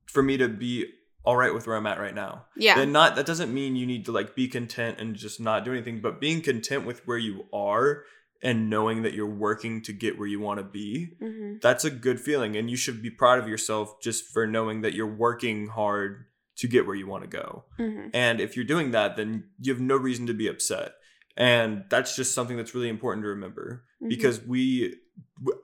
for 0.07 0.23
me 0.23 0.37
to 0.37 0.49
be 0.49 0.87
all 1.25 1.37
right 1.37 1.55
with 1.55 1.67
where 1.67 1.77
i'm 1.77 1.87
at 1.87 1.99
right 2.01 2.15
now. 2.15 2.45
Yeah, 2.57 2.79
and 2.79 2.93
not 2.93 3.17
that 3.17 3.27
doesn't 3.27 3.53
mean 3.53 3.77
you 3.77 3.87
need 3.87 4.05
to 4.07 4.13
like 4.13 4.35
be 4.35 4.49
content 4.49 4.99
and 5.01 5.15
just 5.17 5.41
not 5.41 5.65
do 5.65 5.73
anything 5.73 6.01
but 6.01 6.21
being 6.21 6.43
content 6.43 6.85
with 6.87 7.07
where 7.07 7.19
you 7.19 7.47
are 7.53 8.05
and 8.43 8.69
knowing 8.69 9.03
that 9.03 9.15
you're 9.15 9.27
working 9.27 9.81
to 9.83 9.93
get 9.93 10.19
where 10.19 10.29
you 10.29 10.41
want 10.41 10.59
to 10.59 10.65
be 10.65 11.11
hmm 11.21 11.55
that's 11.61 11.85
a 11.85 11.91
good 11.91 12.19
feeling 12.21 12.57
and 12.57 12.71
you 12.71 12.77
should 12.77 13.01
be 13.03 13.11
proud 13.11 13.39
of 13.39 13.47
yourself 13.49 14.01
just 14.01 14.25
for 14.33 14.47
knowing 14.47 14.81
that 14.83 14.95
you're 14.95 15.07
working 15.27 15.69
hard 15.69 16.25
to 16.57 16.67
get 16.69 16.87
where 16.87 16.97
you 16.97 17.07
want 17.07 17.23
to 17.23 17.29
go. 17.29 17.65
Hmm 17.77 18.09
and 18.13 18.41
if 18.41 18.57
you're 18.57 18.65
doing 18.65 18.91
that 18.93 19.17
then 19.17 19.45
you 19.61 19.73
have 19.73 19.81
no 19.81 19.97
reason 19.97 20.27
to 20.27 20.35
be 20.35 20.49
upset. 20.49 20.93
And 21.37 21.85
that's 21.89 22.15
just 22.15 22.35
something 22.35 22.57
that's 22.59 22.75
really 22.75 22.89
important 22.91 23.25
to 23.25 23.29
remember 23.29 23.85
Mm-hmm. 24.03 24.09
because 24.09 24.45
we 24.45 24.97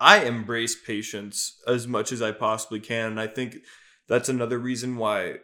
i 0.01 0.19
embrace 0.25 0.77
patience 0.81 1.61
as 1.67 1.89
much 1.89 2.13
as 2.13 2.23
i 2.23 2.31
possibly 2.31 2.79
can 2.79 3.07
and 3.11 3.21
i 3.21 3.27
think 3.27 3.57
that's 4.07 4.29
another 4.29 4.59
reason 4.59 4.97
why 4.97 5.39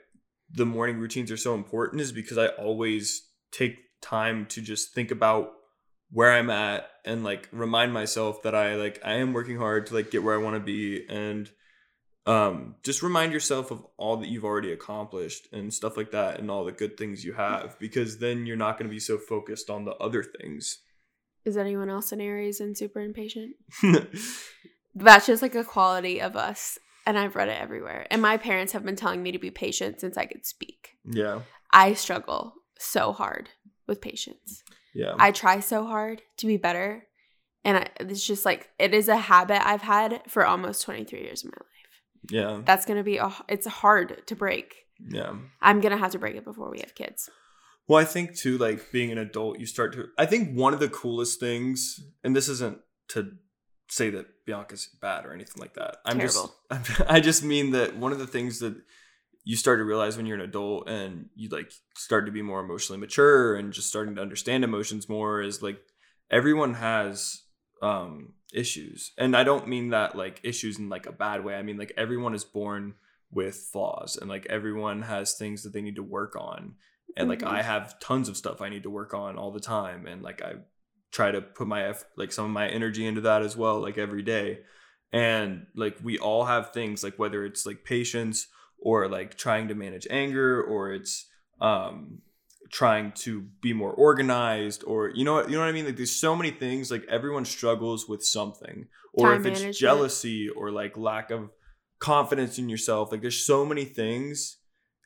the 0.52 0.64
morning 0.66 0.98
routines 0.98 1.32
are 1.32 1.36
so 1.36 1.54
important 1.54 2.00
is 2.00 2.12
because 2.12 2.38
i 2.38 2.46
always 2.48 3.28
take 3.50 3.76
time 4.00 4.46
to 4.46 4.60
just 4.62 4.94
think 4.94 5.10
about 5.10 5.50
where 6.14 6.32
i'm 6.32 6.48
at 6.48 6.88
and 7.04 7.22
like 7.22 7.48
remind 7.52 7.92
myself 7.92 8.42
that 8.42 8.54
i 8.54 8.76
like 8.76 9.00
i 9.04 9.14
am 9.14 9.34
working 9.34 9.58
hard 9.58 9.86
to 9.86 9.94
like 9.94 10.10
get 10.10 10.22
where 10.22 10.34
i 10.34 10.42
want 10.42 10.54
to 10.56 10.60
be 10.60 11.06
and 11.08 11.50
um 12.26 12.76
just 12.82 13.02
remind 13.02 13.32
yourself 13.32 13.70
of 13.70 13.84
all 13.98 14.16
that 14.16 14.28
you've 14.28 14.44
already 14.44 14.72
accomplished 14.72 15.46
and 15.52 15.74
stuff 15.74 15.96
like 15.96 16.12
that 16.12 16.38
and 16.38 16.50
all 16.50 16.64
the 16.64 16.72
good 16.72 16.96
things 16.96 17.22
you 17.22 17.34
have 17.34 17.76
because 17.78 18.18
then 18.18 18.46
you're 18.46 18.56
not 18.56 18.78
going 18.78 18.88
to 18.88 18.94
be 18.94 19.00
so 19.00 19.18
focused 19.18 19.68
on 19.68 19.84
the 19.84 19.94
other 19.96 20.22
things 20.22 20.78
Is 21.44 21.58
anyone 21.58 21.90
else 21.90 22.12
an 22.12 22.22
Aries 22.22 22.60
and 22.60 22.74
super 22.76 23.00
impatient? 23.00 23.56
That's 24.94 25.26
just 25.26 25.42
like 25.42 25.54
a 25.54 25.64
quality 25.64 26.20
of 26.22 26.36
us, 26.36 26.78
and 27.04 27.18
I've 27.18 27.34
read 27.34 27.48
it 27.48 27.60
everywhere. 27.60 28.06
And 28.10 28.22
my 28.22 28.36
parents 28.36 28.72
have 28.72 28.84
been 28.84 28.96
telling 28.96 29.22
me 29.22 29.32
to 29.32 29.38
be 29.38 29.50
patient 29.50 30.00
since 30.00 30.16
I 30.16 30.24
could 30.24 30.46
speak. 30.46 30.96
yeah 31.04 31.40
I 31.72 31.94
struggle 31.94 32.54
so 32.78 33.12
hard 33.12 33.50
with 33.86 34.00
patience. 34.00 34.62
Yeah 34.94 35.14
I 35.18 35.30
try 35.32 35.60
so 35.60 35.84
hard 35.86 36.22
to 36.38 36.46
be 36.46 36.56
better. 36.56 37.06
And 37.66 37.78
I, 37.78 37.88
it's 38.00 38.26
just 38.26 38.44
like, 38.44 38.68
it 38.78 38.92
is 38.92 39.08
a 39.08 39.16
habit 39.16 39.66
I've 39.66 39.80
had 39.80 40.20
for 40.28 40.44
almost 40.44 40.82
23 40.82 41.20
years 41.22 41.44
of 41.44 41.50
my 41.52 41.56
life. 41.56 42.30
yeah 42.30 42.60
That's 42.64 42.84
going 42.84 42.98
to 42.98 43.02
be, 43.04 43.16
a, 43.16 43.32
it's 43.48 43.66
hard 43.66 44.22
to 44.26 44.36
break. 44.36 44.74
yeah 45.08 45.32
I'm 45.62 45.80
going 45.80 45.92
to 45.92 45.98
have 45.98 46.12
to 46.12 46.18
break 46.18 46.36
it 46.36 46.44
before 46.44 46.70
we 46.70 46.80
have 46.80 46.94
kids. 46.94 47.30
Well, 47.88 47.98
I 48.00 48.04
think 48.04 48.36
too, 48.36 48.56
like 48.58 48.92
being 48.92 49.12
an 49.12 49.18
adult, 49.18 49.58
you 49.60 49.66
start 49.66 49.92
to. 49.94 50.06
I 50.18 50.24
think 50.26 50.56
one 50.56 50.72
of 50.72 50.80
the 50.80 50.88
coolest 50.88 51.38
things, 51.38 52.00
and 52.22 52.34
this 52.34 52.48
isn't 52.48 52.78
to 53.08 53.32
say 53.90 54.08
that 54.10 54.26
Bianca's 54.46 54.88
bad 55.02 55.26
or 55.26 55.34
anything 55.34 55.60
like 55.60 55.74
that. 55.74 55.98
I'm 56.06 56.18
Terrible. 56.18 56.54
just, 56.72 57.00
I 57.08 57.20
just 57.20 57.44
mean 57.44 57.72
that 57.72 57.96
one 57.96 58.12
of 58.12 58.18
the 58.18 58.26
things 58.26 58.58
that 58.60 58.74
you 59.44 59.56
start 59.56 59.78
to 59.78 59.84
realize 59.84 60.16
when 60.16 60.26
you're 60.26 60.38
an 60.38 60.44
adult 60.44 60.88
and 60.88 61.28
you 61.34 61.48
like 61.50 61.70
start 61.96 62.26
to 62.26 62.32
be 62.32 62.42
more 62.42 62.60
emotionally 62.60 62.98
mature 62.98 63.54
and 63.56 63.72
just 63.72 63.88
starting 63.88 64.14
to 64.14 64.22
understand 64.22 64.64
emotions 64.64 65.08
more 65.08 65.40
is 65.42 65.62
like 65.62 65.80
everyone 66.30 66.74
has 66.74 67.42
um 67.82 68.32
issues, 68.52 69.12
and 69.18 69.36
I 69.36 69.44
don't 69.44 69.68
mean 69.68 69.90
that 69.90 70.16
like 70.16 70.40
issues 70.44 70.78
in 70.78 70.88
like 70.88 71.06
a 71.06 71.12
bad 71.12 71.44
way. 71.44 71.54
I 71.54 71.62
mean 71.62 71.76
like 71.76 71.92
everyone 71.96 72.34
is 72.34 72.44
born 72.44 72.94
with 73.30 73.68
flaws, 73.72 74.16
and 74.16 74.30
like 74.30 74.46
everyone 74.46 75.02
has 75.02 75.34
things 75.34 75.62
that 75.62 75.72
they 75.72 75.82
need 75.82 75.96
to 75.96 76.02
work 76.02 76.36
on 76.36 76.74
and 77.16 77.28
like 77.28 77.40
Mhm. 77.40 77.48
I 77.48 77.62
have 77.62 77.98
tons 78.00 78.28
of 78.28 78.36
stuff 78.36 78.60
I 78.60 78.68
need 78.68 78.84
to 78.84 78.90
work 78.90 79.14
on 79.14 79.36
all 79.36 79.50
the 79.52 79.60
time 79.60 80.06
and 80.06 80.22
like 80.22 80.42
I 80.42 80.54
try 81.12 81.30
to 81.30 81.40
put 81.40 81.68
my 81.68 81.94
like 82.16 82.32
some 82.32 82.46
of 82.46 82.50
my 82.50 82.68
energy 82.68 83.06
into 83.06 83.20
that 83.22 83.42
as 83.42 83.56
well 83.56 83.80
like 83.80 83.98
every 83.98 84.22
day 84.22 84.60
and 85.12 85.66
like 85.76 85.96
we 86.02 86.18
all 86.18 86.44
have 86.44 86.72
things 86.72 87.04
like 87.04 87.18
whether 87.18 87.44
it's 87.44 87.64
like 87.66 87.84
patience 87.84 88.48
or 88.84 89.08
like 89.08 89.36
trying 89.36 89.68
to 89.68 89.74
manage 89.74 90.06
anger 90.10 90.62
or 90.62 90.92
it's 90.92 91.26
um 91.60 92.18
trying 92.70 93.12
to 93.12 93.42
be 93.60 93.72
more 93.72 93.92
organized 93.92 94.84
or 94.86 95.10
you 95.10 95.24
know 95.24 95.34
what 95.34 95.48
you 95.48 95.54
know 95.54 95.60
what 95.60 95.68
I 95.68 95.72
mean 95.72 95.84
like 95.84 95.96
there's 95.96 96.14
so 96.14 96.36
many 96.36 96.50
things 96.50 96.90
like 96.90 97.04
everyone 97.08 97.44
struggles 97.44 98.08
with 98.08 98.24
something 98.24 98.86
or 99.12 99.32
Time 99.32 99.46
if 99.46 99.52
it's 99.66 99.78
jealousy 99.78 100.48
or 100.48 100.70
like 100.70 100.96
lack 100.96 101.30
of 101.30 101.50
confidence 101.98 102.58
in 102.58 102.68
yourself 102.68 103.12
like 103.12 103.20
there's 103.20 103.44
so 103.44 103.64
many 103.64 103.84
things 103.84 104.58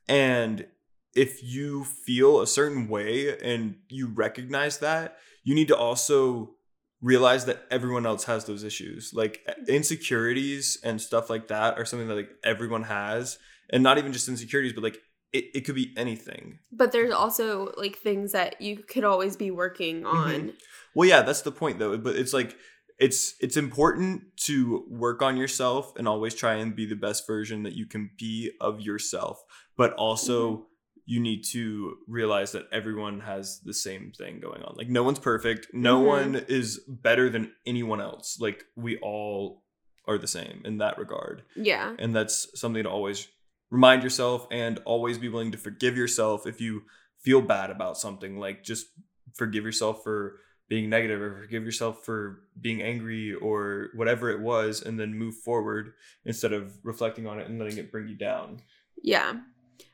and 0.08 0.66
if 1.14 1.42
you 1.42 1.84
feel 1.84 2.40
a 2.40 2.46
certain 2.46 2.88
way 2.88 3.36
and 3.40 3.76
you 3.88 4.06
recognize 4.06 4.78
that, 4.78 5.16
you 5.42 5.54
need 5.54 5.68
to 5.68 5.76
also 5.76 6.54
realize 7.00 7.44
that 7.46 7.64
everyone 7.70 8.06
else 8.06 8.24
has 8.24 8.44
those 8.44 8.64
issues. 8.64 9.12
Like 9.14 9.44
insecurities 9.66 10.78
and 10.84 11.00
stuff 11.00 11.28
like 11.28 11.48
that 11.48 11.78
are 11.78 11.84
something 11.84 12.08
that 12.08 12.14
like 12.14 12.30
everyone 12.44 12.84
has. 12.84 13.38
And 13.70 13.82
not 13.82 13.98
even 13.98 14.12
just 14.12 14.28
insecurities, 14.28 14.72
but 14.72 14.82
like 14.82 14.98
it, 15.32 15.44
it 15.54 15.60
could 15.66 15.74
be 15.74 15.92
anything. 15.96 16.58
But 16.72 16.92
there's 16.92 17.12
also 17.12 17.72
like 17.76 17.96
things 17.96 18.32
that 18.32 18.60
you 18.62 18.78
could 18.78 19.04
always 19.04 19.36
be 19.36 19.50
working 19.50 20.06
on. 20.06 20.52
Well, 20.94 21.08
yeah, 21.08 21.22
that's 21.22 21.42
the 21.42 21.52
point 21.52 21.78
though. 21.78 21.96
But 21.98 22.16
it's 22.16 22.32
like 22.32 22.56
it's 22.98 23.34
it's 23.40 23.56
important 23.56 24.22
to 24.46 24.84
work 24.88 25.20
on 25.22 25.36
yourself 25.36 25.92
and 25.96 26.08
always 26.08 26.34
try 26.34 26.54
and 26.54 26.74
be 26.74 26.86
the 26.86 26.96
best 26.96 27.26
version 27.26 27.62
that 27.64 27.74
you 27.74 27.86
can 27.86 28.10
be 28.18 28.52
of 28.60 28.80
yourself. 28.80 29.42
But 29.76 29.92
also 29.94 30.66
you 31.04 31.20
need 31.20 31.42
to 31.42 31.96
realize 32.06 32.52
that 32.52 32.66
everyone 32.72 33.20
has 33.20 33.60
the 33.64 33.72
same 33.72 34.12
thing 34.16 34.40
going 34.40 34.62
on. 34.62 34.74
Like 34.76 34.88
no 34.88 35.02
one's 35.02 35.18
perfect. 35.18 35.68
No 35.72 36.00
Mhm. 36.02 36.06
one 36.06 36.34
is 36.48 36.80
better 36.88 37.30
than 37.30 37.52
anyone 37.66 38.00
else. 38.00 38.38
Like 38.40 38.64
we 38.76 38.98
all 38.98 39.64
are 40.06 40.18
the 40.18 40.26
same 40.26 40.62
in 40.64 40.78
that 40.78 40.98
regard. 40.98 41.44
Yeah. 41.54 41.94
And 41.98 42.14
that's 42.16 42.48
something 42.60 42.82
to 42.82 42.90
always 42.90 43.28
remind 43.70 44.02
yourself 44.02 44.46
and 44.50 44.80
always 44.84 45.18
be 45.18 45.28
willing 45.28 45.52
to 45.52 45.58
forgive 45.58 45.96
yourself 45.96 46.46
if 46.46 46.60
you 46.60 46.82
feel 47.18 47.42
bad 47.42 47.70
about 47.70 47.98
something. 47.98 48.38
Like 48.38 48.62
just 48.64 48.86
forgive 49.34 49.64
yourself 49.64 50.02
for 50.02 50.40
being 50.68 50.90
negative 50.90 51.20
or 51.20 51.40
forgive 51.42 51.64
yourself 51.64 52.04
for 52.04 52.42
being 52.60 52.82
angry 52.82 53.34
or 53.34 53.88
whatever 53.94 54.30
it 54.30 54.40
was 54.40 54.82
and 54.82 55.00
then 55.00 55.14
move 55.14 55.34
forward 55.34 55.94
instead 56.24 56.52
of 56.52 56.78
reflecting 56.82 57.26
on 57.26 57.38
it 57.38 57.48
and 57.48 57.58
letting 57.58 57.78
it 57.78 57.90
bring 57.90 58.06
you 58.08 58.16
down. 58.16 58.60
Yeah. 59.02 59.40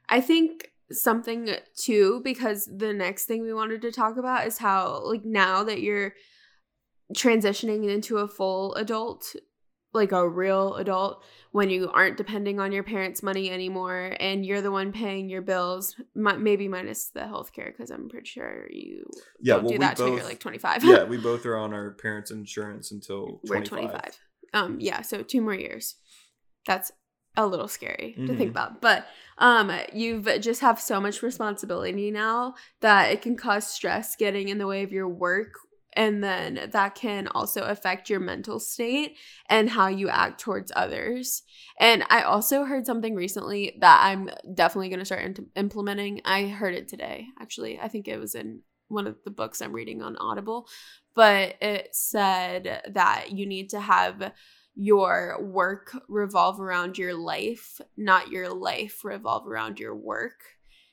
I 0.09 0.21
think 0.21 0.73
something 0.91 1.49
too, 1.77 2.21
because 2.25 2.69
the 2.71 2.93
next 2.93 3.27
thing 3.27 3.43
we 3.43 3.55
wanted 3.55 3.83
to 3.83 3.93
talk 3.93 4.17
about 4.17 4.47
is 4.47 4.59
how, 4.59 5.03
like, 5.05 5.25
now 5.25 5.65
that 5.65 5.81
you're 5.81 6.15
transitioning 7.15 7.89
into 7.89 8.19
a 8.19 8.29
full 8.29 8.75
adult, 8.75 9.35
like 9.95 10.13
a 10.13 10.29
real 10.29 10.75
adult, 10.75 11.23
when 11.53 11.71
you 11.71 11.91
aren't 11.91 12.17
depending 12.17 12.59
on 12.61 12.73
your 12.73 12.83
parents' 12.83 13.23
money 13.23 13.51
anymore 13.51 14.17
and 14.19 14.45
you're 14.45 14.61
the 14.61 14.73
one 14.73 14.93
paying 14.93 15.29
your 15.29 15.43
bills, 15.43 15.95
mi- 16.15 16.37
maybe 16.37 16.69
minus 16.69 17.09
the 17.11 17.21
healthcare, 17.21 17.67
because 17.67 17.91
I'm 17.91 18.09
pretty 18.09 18.27
sure 18.27 18.69
you 18.71 19.05
Yeah, 19.41 19.55
don't 19.55 19.65
well, 19.65 19.73
do 19.75 19.79
that 19.79 19.99
until 19.99 20.17
you're 20.17 20.25
like 20.25 20.41
25. 20.41 20.85
yeah, 20.85 21.05
we 21.09 21.17
both 21.17 21.47
are 21.47 21.57
on 21.57 21.73
our 21.73 21.93
parents' 21.93 22.31
insurance 22.31 22.91
until 22.91 23.41
25. 23.47 23.51
We're 23.51 23.65
25. 23.65 24.21
Um, 24.53 24.77
yeah, 24.81 25.03
so 25.03 25.23
two 25.23 25.41
more 25.41 25.55
years. 25.55 25.97
That's 26.67 26.91
a 27.37 27.47
little 27.47 27.69
scary 27.69 28.15
to 28.27 28.35
think 28.37 28.49
Mhm. 28.49 28.51
about. 28.51 28.81
But 28.81 29.07
um 29.39 29.73
you've 29.93 30.29
just 30.41 30.61
have 30.61 30.81
so 30.81 31.01
much 31.01 31.23
responsibility 31.23 32.11
now 32.13 32.55
that 32.81 33.11
it 33.11 33.23
can 33.23 33.37
cause 33.37 33.67
stress 33.67 34.15
getting 34.15 34.49
in 34.49 34.59
the 34.59 34.67
way 34.69 34.85
of 34.85 34.93
your 34.93 35.09
work 35.09 35.55
and 35.95 36.23
then 36.23 36.71
that 36.73 36.95
can 36.95 37.29
also 37.29 37.63
affect 37.63 38.11
your 38.11 38.21
mental 38.21 38.61
state 38.61 39.17
and 39.49 39.71
how 39.71 39.87
you 39.87 40.09
act 40.09 40.41
towards 40.41 40.73
others. 40.75 41.43
And 41.79 42.05
I 42.11 42.23
also 42.23 42.65
heard 42.65 42.87
something 42.87 43.15
recently 43.15 43.77
that 43.81 44.01
I'm 44.03 44.31
definitely 44.55 44.89
going 44.89 44.99
to 45.01 45.05
start 45.05 45.39
implementing. 45.57 46.21
I 46.25 46.49
heard 46.49 46.75
it 46.75 46.89
today, 46.89 47.27
actually. 47.41 47.79
I 47.81 47.89
think 47.89 48.09
it 48.09 48.19
was 48.19 48.35
in 48.35 48.61
one 48.89 49.07
of 49.07 49.17
the 49.25 49.31
books 49.31 49.63
I'm 49.63 49.73
reading 49.73 50.03
on 50.03 50.17
Audible, 50.17 50.69
but 51.15 51.55
it 51.63 51.89
said 51.93 52.83
that 52.93 53.33
you 53.33 53.47
need 53.47 53.71
to 53.71 53.81
have 53.81 54.33
your 54.75 55.39
work 55.41 55.97
revolve 56.09 56.61
around 56.61 56.99
your 56.99 57.15
life, 57.15 57.81
not 57.97 58.29
your 58.29 58.53
life 58.53 59.05
revolve 59.05 59.47
around 59.47 59.79
your 59.79 59.95
work. 59.95 60.41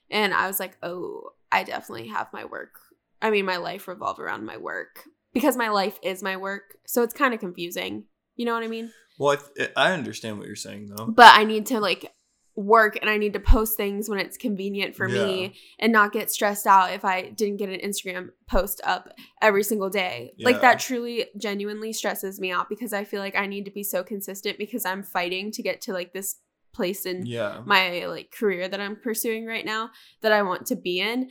And 0.10 0.34
I 0.34 0.48
was 0.48 0.60
like, 0.60 0.78
oh, 0.84 1.32
I 1.52 1.64
definitely 1.64 2.08
have 2.08 2.28
my 2.32 2.46
work. 2.46 2.76
I 3.22 3.30
mean, 3.30 3.46
my 3.46 3.58
life 3.58 3.88
revolve 3.88 4.20
around 4.20 4.46
my 4.46 4.58
work 4.58 5.04
because 5.34 5.56
my 5.56 5.70
life 5.70 6.00
is 6.04 6.24
my 6.24 6.38
work. 6.38 6.78
So 6.86 7.04
it's 7.04 7.14
kind 7.14 7.34
of 7.34 7.40
confusing. 7.40 8.06
You 8.36 8.46
know 8.46 8.54
what 8.54 8.64
I 8.64 8.68
mean? 8.68 8.92
Well, 9.20 9.34
I, 9.34 9.36
th- 9.36 9.70
eh, 9.70 9.74
I 9.76 9.92
understand 9.92 10.38
what 10.38 10.48
you're 10.48 10.56
saying 10.56 10.88
though. 10.96 11.06
But 11.06 11.38
I 11.38 11.44
need 11.44 11.68
to 11.68 11.80
like 11.80 12.12
work 12.56 12.98
and 13.00 13.10
I 13.10 13.18
need 13.18 13.34
to 13.34 13.40
post 13.40 13.78
things 13.78 14.10
when 14.10 14.20
it's 14.20 14.36
convenient 14.38 14.96
for 14.96 15.08
Yeah. 15.08 15.24
me 15.26 15.56
and 15.80 15.92
not 15.94 16.12
get 16.12 16.30
stressed 16.32 16.68
out 16.68 16.92
if 16.94 17.06
I 17.06 17.30
didn't 17.30 17.58
get 17.58 17.70
an 17.70 17.80
Instagram 17.80 18.30
post 18.50 18.82
up 18.84 19.10
every 19.42 19.64
single 19.64 19.90
day. 19.90 20.34
Like 20.40 20.60
that 20.62 20.80
truly 20.80 21.28
genuinely 21.38 21.94
stresses 21.94 22.40
me 22.42 22.52
out 22.52 22.68
because 22.68 22.92
I 22.94 23.06
feel 23.06 23.22
like 23.22 23.36
I 23.38 23.46
need 23.48 23.66
to 23.66 23.72
be 23.72 23.84
so 23.84 24.04
consistent 24.04 24.58
because 24.58 24.86
I'm 24.86 25.02
fighting 25.04 25.52
to 25.54 25.64
get 25.64 25.82
to 25.82 25.94
like 25.94 26.14
this 26.14 26.38
place 26.74 27.06
in 27.06 27.26
Yeah. 27.26 27.62
my 27.66 28.06
like 28.08 28.32
career 28.32 28.68
that 28.68 28.80
I'm 28.82 28.96
pursuing 28.98 29.46
right 29.46 29.66
now 29.66 29.92
that 30.22 30.32
I 30.32 30.42
want 30.42 30.66
to 30.68 30.76
be 30.76 31.00
in 31.00 31.30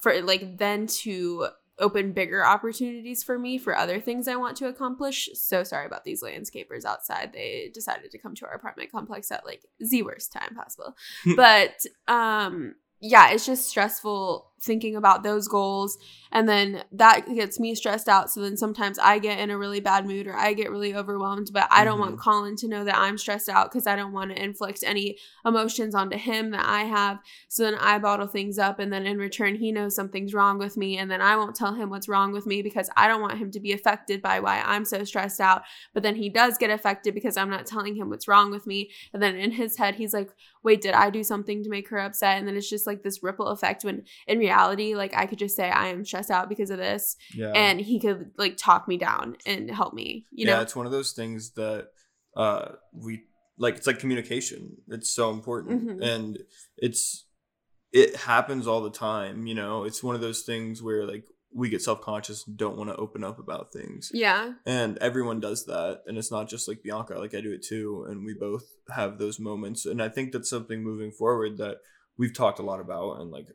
for 0.00 0.20
like 0.22 0.58
then 0.58 0.86
to 0.86 1.48
open 1.78 2.12
bigger 2.12 2.44
opportunities 2.44 3.22
for 3.22 3.38
me 3.38 3.56
for 3.56 3.76
other 3.76 4.00
things 4.00 4.26
I 4.26 4.36
want 4.36 4.56
to 4.58 4.66
accomplish. 4.66 5.28
So 5.34 5.62
sorry 5.62 5.86
about 5.86 6.04
these 6.04 6.22
landscapers 6.22 6.84
outside. 6.84 7.32
They 7.32 7.70
decided 7.72 8.10
to 8.10 8.18
come 8.18 8.34
to 8.36 8.46
our 8.46 8.54
apartment 8.54 8.90
complex 8.90 9.30
at 9.30 9.46
like 9.46 9.62
the 9.78 10.02
worst 10.02 10.32
time 10.32 10.54
possible. 10.54 10.96
but 11.36 11.84
um 12.06 12.74
yeah, 13.00 13.30
it's 13.30 13.46
just 13.46 13.68
stressful 13.68 14.47
thinking 14.60 14.96
about 14.96 15.22
those 15.22 15.48
goals. 15.48 15.98
And 16.32 16.48
then 16.48 16.84
that 16.92 17.26
gets 17.34 17.58
me 17.58 17.74
stressed 17.74 18.08
out. 18.08 18.30
So 18.30 18.40
then 18.40 18.56
sometimes 18.56 18.98
i 18.98 19.18
get 19.18 19.38
in 19.38 19.50
a 19.50 19.58
really 19.58 19.80
bad 19.80 20.06
mood 20.06 20.26
or 20.26 20.34
i 20.34 20.52
get 20.52 20.70
really 20.70 20.94
overwhelmed 20.94 21.50
but 21.52 21.66
i 21.70 21.84
don't 21.84 21.98
want 21.98 22.12
mm-hmm. 22.12 22.20
colin 22.20 22.56
to 22.56 22.68
know 22.68 22.84
that 22.84 22.96
i'm 22.96 23.16
stressed 23.16 23.48
out 23.48 23.70
because 23.70 23.86
i 23.86 23.96
don't 23.96 24.12
want 24.12 24.30
to 24.30 24.42
inflict 24.42 24.82
any 24.84 25.16
emotions 25.46 25.94
onto 25.94 26.16
him 26.16 26.50
that 26.50 26.66
i 26.66 26.82
have. 26.82 27.18
So 27.48 27.62
then 27.64 27.74
i 27.76 27.98
bottle 27.98 28.26
things 28.26 28.58
up 28.58 28.78
and 28.78 28.92
then 28.92 29.06
in 29.06 29.18
return 29.18 29.56
he 29.56 29.72
knows 29.72 29.94
something's 29.94 30.34
wrong 30.34 30.58
with 30.58 30.76
me 30.76 30.98
and 30.98 31.10
then 31.10 31.20
i 31.20 31.36
won't 31.36 31.56
tell 31.56 31.74
him 31.74 31.90
what's 31.90 32.08
wrong 32.08 32.32
with 32.32 32.46
me 32.46 32.62
because 32.62 32.90
i 32.96 33.08
don't 33.08 33.22
want 33.22 33.38
him 33.38 33.50
to 33.52 33.60
be 33.60 33.72
affected 33.72 34.20
by 34.20 34.40
why 34.40 34.62
i'm 34.64 34.84
so 34.84 35.04
stressed 35.04 35.40
out. 35.40 35.62
But 35.94 36.02
then 36.02 36.16
he 36.16 36.28
does 36.28 36.58
get 36.58 36.70
affected 36.70 37.14
because 37.14 37.36
i'm 37.36 37.50
not 37.50 37.66
telling 37.66 37.96
him 37.96 38.10
what's 38.10 38.28
wrong 38.28 38.50
with 38.50 38.66
me. 38.66 38.90
And 39.12 39.22
then 39.22 39.36
in 39.36 39.52
his 39.52 39.76
head 39.76 39.96
he's 39.96 40.14
like 40.14 40.30
wait 40.62 40.80
did 40.80 40.94
i 40.94 41.08
do 41.08 41.22
something 41.22 41.62
to 41.62 41.70
make 41.70 41.88
her 41.88 41.98
upset? 41.98 42.38
And 42.38 42.46
then 42.46 42.56
it's 42.56 42.68
just 42.68 42.86
like 42.86 43.02
this 43.02 43.22
ripple 43.22 43.48
effect 43.48 43.84
when 43.84 44.04
in 44.26 44.38
reality 44.38 44.47
like 44.50 45.14
i 45.14 45.26
could 45.26 45.38
just 45.38 45.56
say 45.56 45.70
i 45.70 45.88
am 45.88 46.04
stressed 46.04 46.30
out 46.30 46.48
because 46.48 46.70
of 46.70 46.78
this 46.78 47.16
Yeah. 47.34 47.52
and 47.54 47.80
he 47.80 47.98
could 48.00 48.30
like 48.36 48.56
talk 48.56 48.88
me 48.88 48.96
down 48.96 49.36
and 49.46 49.70
help 49.70 49.94
me 49.94 50.26
you 50.30 50.46
yeah, 50.46 50.56
know 50.56 50.62
it's 50.62 50.76
one 50.76 50.86
of 50.86 50.92
those 50.92 51.12
things 51.12 51.52
that 51.52 51.88
uh 52.36 52.72
we 52.92 53.22
like 53.60 53.76
it's 53.76 53.88
like 53.88 53.98
communication. 53.98 54.76
It's 54.86 55.10
so 55.10 55.30
important. 55.30 55.98
Mhm. 55.98 56.00
And 56.14 56.38
it's 56.76 57.26
it 57.92 58.14
happens 58.14 58.68
all 58.68 58.82
the 58.82 58.90
time, 58.90 59.48
you 59.48 59.54
know. 59.54 59.82
It's 59.82 60.00
one 60.00 60.14
of 60.14 60.20
those 60.20 60.42
things 60.42 60.80
where 60.80 61.04
like 61.04 61.24
we 61.52 61.68
get 61.68 61.82
self-conscious 61.82 62.46
and 62.46 62.56
don't 62.56 62.76
want 62.76 62.90
to 62.90 62.96
open 62.96 63.24
up 63.24 63.38
about 63.40 63.72
things. 63.72 64.10
yeah 64.14 64.52
And 64.64 64.96
everyone 64.98 65.40
does 65.40 65.64
that. 65.66 66.02
And 66.06 66.16
it's 66.18 66.30
not 66.30 66.48
just 66.48 66.68
like 66.68 66.82
Bianca, 66.84 67.18
like 67.18 67.34
I 67.34 67.40
do 67.40 67.50
it 67.52 67.64
too. 67.64 68.06
And 68.08 68.24
we 68.24 68.34
both 68.34 68.64
have 68.90 69.18
those 69.18 69.40
moments. 69.40 69.86
And 69.86 70.00
I 70.00 70.08
think 70.08 70.30
that's 70.30 70.50
something 70.50 70.84
moving 70.84 71.10
forward 71.10 71.56
that 71.58 71.78
we've 72.16 72.34
talked 72.34 72.60
a 72.60 72.62
lot 72.70 72.78
about 72.80 73.20
and 73.20 73.30
like 73.32 73.48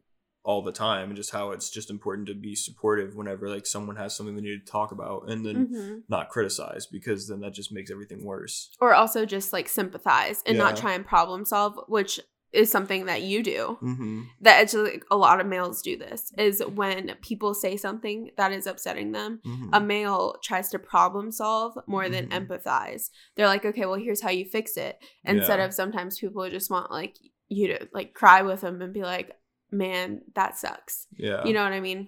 all 0.45 0.61
the 0.61 0.71
time 0.73 1.09
and 1.09 1.15
just 1.15 1.31
how 1.31 1.51
it's 1.51 1.69
just 1.69 1.89
important 1.89 2.27
to 2.27 2.33
be 2.33 2.53
supportive 2.53 3.15
whenever 3.15 3.49
like 3.49 3.65
someone 3.65 3.95
has 3.95 4.13
something 4.15 4.35
they 4.35 4.41
need 4.41 4.65
to 4.65 4.71
talk 4.71 4.91
about 4.91 5.29
and 5.29 5.45
then 5.45 5.67
hmm 5.71 5.99
not 6.09 6.29
criticize 6.29 6.85
because 6.85 7.27
then 7.29 7.39
that 7.39 7.53
just 7.53 7.71
makes 7.71 7.89
everything 7.89 8.23
worse. 8.25 8.69
or 8.81 8.93
also 8.93 9.25
just 9.25 9.53
like 9.53 9.69
sympathize 9.69 10.43
and 10.45 10.57
not 10.57 10.75
try 10.75 10.93
and 10.93 11.05
problem 11.05 11.45
solve 11.45 11.79
which 11.87 12.19
is 12.51 12.69
something 12.69 13.05
that 13.05 13.21
you 13.23 13.41
do 13.41 13.77
Mm-hmm. 13.81 14.21
that 14.41 14.61
it's 14.61 14.73
like 14.73 15.03
a 15.09 15.15
lot 15.17 15.39
of 15.39 15.47
males 15.47 15.81
do 15.81 15.97
this 15.97 16.31
is 16.37 16.61
when 16.75 17.15
people 17.21 17.53
say 17.53 17.77
something 17.77 18.29
that 18.37 18.51
is 18.51 18.67
upsetting 18.67 19.11
them 19.13 19.39
mm-hmm. 19.45 19.69
a 19.73 19.79
male 19.79 20.35
tries 20.43 20.69
to 20.69 20.77
problem 20.77 21.31
solve 21.31 21.77
more 21.87 22.09
than 22.09 22.27
Mhm. 22.27 22.45
empathize 22.47 23.09
they're 23.35 23.47
like 23.47 23.65
okay 23.65 23.85
well 23.85 23.95
here's 23.95 24.21
how 24.21 24.29
you 24.29 24.45
fix 24.45 24.75
it 24.77 24.99
instead 25.23 25.59
Yeah. 25.59 25.65
of 25.65 25.73
sometimes 25.73 26.19
people 26.19 26.47
just 26.49 26.69
want 26.69 26.91
like 26.91 27.15
you 27.47 27.67
to 27.69 27.87
like 27.93 28.13
cry 28.13 28.41
with 28.41 28.61
them 28.61 28.81
and 28.81 28.93
be 28.93 29.01
like 29.03 29.31
man 29.73 30.21
that 30.35 30.57
sucks 30.57 31.07
yeah, 31.17 31.43
you 31.45 31.53
know 31.53 31.63
what 31.63 31.73
i 31.73 31.79
mean 31.79 32.07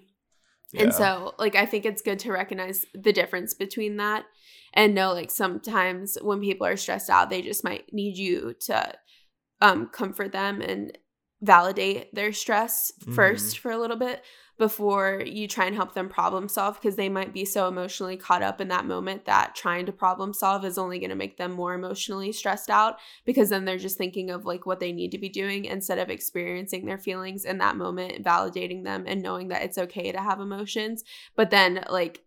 yeah. 0.72 0.82
And 0.82 0.94
so, 0.94 1.34
like, 1.38 1.54
I 1.54 1.64
think 1.64 1.84
it's 1.84 2.02
good 2.02 2.18
to 2.20 2.32
recognize 2.32 2.84
the 2.92 3.12
difference 3.12 3.54
between 3.54 3.98
that 3.98 4.24
and 4.74 4.94
know, 4.94 5.12
like, 5.12 5.30
sometimes 5.30 6.18
when 6.20 6.40
people 6.40 6.66
are 6.66 6.76
stressed 6.76 7.08
out, 7.08 7.30
they 7.30 7.40
just 7.40 7.62
might 7.62 7.92
need 7.92 8.16
you 8.16 8.54
to 8.62 8.92
um, 9.60 9.86
comfort 9.86 10.32
them 10.32 10.60
and 10.60 10.96
validate 11.40 12.14
their 12.14 12.32
stress 12.32 12.92
Mm-hmm. 13.00 13.14
first 13.14 13.58
for 13.58 13.70
a 13.70 13.78
little 13.78 13.96
bit 13.96 14.22
before 14.58 15.22
you 15.26 15.46
try 15.46 15.66
and 15.66 15.76
help 15.76 15.92
them 15.92 16.08
problem 16.08 16.48
solve 16.48 16.80
because 16.80 16.96
they 16.96 17.08
might 17.08 17.34
be 17.34 17.44
so 17.44 17.68
emotionally 17.68 18.16
caught 18.16 18.42
up 18.42 18.60
in 18.60 18.68
that 18.68 18.86
moment 18.86 19.26
that 19.26 19.54
trying 19.54 19.84
to 19.84 19.92
problem 19.92 20.32
solve 20.32 20.64
is 20.64 20.78
only 20.78 20.98
going 20.98 21.10
to 21.10 21.16
make 21.16 21.36
them 21.36 21.52
more 21.52 21.74
emotionally 21.74 22.32
stressed 22.32 22.70
out 22.70 22.96
because 23.26 23.50
then 23.50 23.66
they're 23.66 23.76
just 23.76 23.98
thinking 23.98 24.30
of 24.30 24.46
like 24.46 24.64
what 24.64 24.80
they 24.80 24.92
need 24.92 25.10
to 25.10 25.18
be 25.18 25.28
doing 25.28 25.66
instead 25.66 25.98
of 25.98 26.08
experiencing 26.08 26.86
their 26.86 26.98
feelings 26.98 27.44
in 27.44 27.58
that 27.58 27.76
moment 27.76 28.24
validating 28.24 28.84
them 28.84 29.04
and 29.06 29.22
knowing 29.22 29.48
that 29.48 29.62
it's 29.62 29.78
okay 29.78 30.10
to 30.10 30.20
have 30.20 30.40
emotions. 30.40 31.04
But 31.34 31.50
then 31.50 31.84
like 31.90 32.22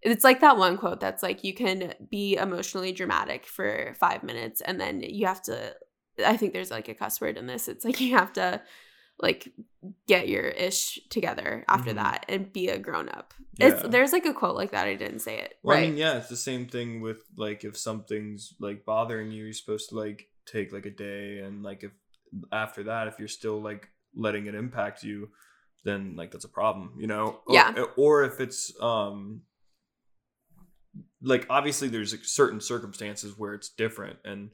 it's 0.00 0.24
like 0.24 0.40
that 0.40 0.56
one 0.56 0.76
quote 0.76 1.00
that's 1.00 1.22
like 1.22 1.44
you 1.44 1.54
can 1.54 1.94
be 2.10 2.36
emotionally 2.36 2.92
dramatic 2.92 3.46
for 3.46 3.94
five 3.98 4.22
minutes 4.22 4.60
and 4.60 4.80
then 4.80 5.00
you 5.00 5.26
have 5.26 5.40
to 5.40 5.74
i 6.24 6.36
think 6.36 6.52
there's 6.52 6.70
like 6.70 6.88
a 6.88 6.94
cuss 6.94 7.20
word 7.20 7.36
in 7.36 7.46
this. 7.46 7.68
It's 7.68 7.84
like 7.84 8.00
you 8.00 8.14
have 8.16 8.32
to 8.34 8.62
like 9.20 9.52
get 10.08 10.28
your 10.28 10.42
ish 10.44 10.98
together 11.10 11.64
after 11.68 11.92
Mhm. 11.92 11.96
that 11.96 12.24
and 12.28 12.52
be 12.52 12.68
a 12.68 12.78
grown 12.78 13.08
up 13.08 13.32
it's 13.60 13.82
there's 13.88 14.12
like 14.12 14.26
a 14.26 14.34
quote 14.34 14.56
like 14.56 14.72
that 14.72 14.86
i 14.88 14.94
didn't 14.94 15.20
say 15.20 15.38
it 15.38 15.54
Well, 15.62 15.76
right 15.76 15.84
I 15.84 15.86
mean, 15.88 15.96
yeah, 15.96 16.16
it's 16.18 16.28
the 16.28 16.36
same 16.36 16.66
thing 16.66 17.00
with 17.00 17.18
like 17.36 17.62
if 17.64 17.76
something's 17.78 18.54
like 18.58 18.84
bothering 18.84 19.30
you, 19.30 19.44
you're 19.44 19.52
supposed 19.52 19.90
to 19.90 19.94
like 19.96 20.26
take 20.46 20.72
like 20.72 20.86
a 20.86 20.90
day, 20.90 21.38
and 21.38 21.62
like 21.62 21.84
if 21.84 21.92
after 22.50 22.82
that, 22.84 23.06
if 23.06 23.18
you're 23.20 23.28
still 23.28 23.62
like 23.62 23.88
letting 24.16 24.46
it 24.46 24.54
impact 24.56 25.04
you, 25.04 25.28
then 25.84 26.16
like 26.16 26.32
that's 26.32 26.44
a 26.44 26.48
problem, 26.48 26.94
you 26.98 27.06
know? 27.06 27.40
Or- 27.46 27.54
Yeah. 27.54 27.84
Or 27.96 28.24
if 28.24 28.40
it's 28.40 28.72
um 28.80 29.42
like 31.22 31.46
obviously 31.48 31.88
there's 31.88 32.12
like, 32.12 32.24
certain 32.24 32.60
circumstances 32.60 33.38
where 33.38 33.54
it's 33.54 33.70
different, 33.70 34.18
and 34.24 34.50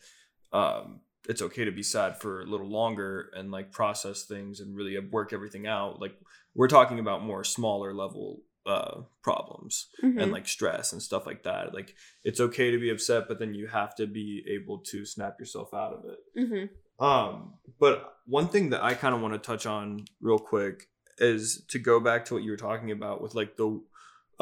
um 0.53 1.01
it's 1.31 1.43
okay 1.43 1.64
to 1.64 1.71
be 1.81 1.83
sad 1.83 2.11
for 2.23 2.33
a 2.43 2.47
little 2.53 2.71
longer 2.81 3.31
and 3.37 3.51
like 3.57 3.71
process 3.81 4.19
things 4.33 4.61
and 4.61 4.77
really 4.79 4.99
work 5.19 5.33
everything 5.33 5.66
out. 5.77 6.01
Like 6.05 6.14
we're 6.59 6.69
talking 6.77 6.99
about 6.99 7.23
more 7.31 7.45
smaller 7.45 7.93
level 8.05 8.27
uh 8.66 8.97
problems 9.23 9.75
Mhm. 10.03 10.21
and 10.23 10.33
like 10.37 10.47
stress 10.57 10.93
and 10.93 11.01
stuff 11.09 11.25
like 11.31 11.43
that. 11.45 11.64
Like 11.79 11.95
it's 12.29 12.40
okay 12.47 12.71
to 12.73 12.79
be 12.85 12.90
upset, 12.90 13.23
but 13.29 13.38
then 13.38 13.55
you 13.55 13.66
have 13.69 13.93
to 14.01 14.07
be 14.07 14.29
able 14.57 14.79
to 14.90 14.99
snap 15.07 15.35
yourself 15.40 15.69
out 15.83 15.93
of 15.97 16.03
it. 16.12 16.19
Mhm. 16.43 16.69
Um, 17.09 17.55
but 17.79 17.97
one 18.27 18.49
thing 18.49 18.71
that 18.71 18.83
I 18.90 18.93
kind 19.03 19.14
of 19.14 19.21
want 19.23 19.33
to 19.35 19.38
touch 19.51 19.64
on 19.66 20.05
real 20.21 20.38
quick 20.53 20.77
is 21.19 21.64
to 21.73 21.79
go 21.79 22.01
back 22.01 22.21
to 22.27 22.35
what 22.35 22.43
you 22.43 22.51
were 22.51 22.57
talking 22.69 22.90
about 22.90 23.23
with 23.23 23.35
like 23.40 23.57
the 23.57 23.69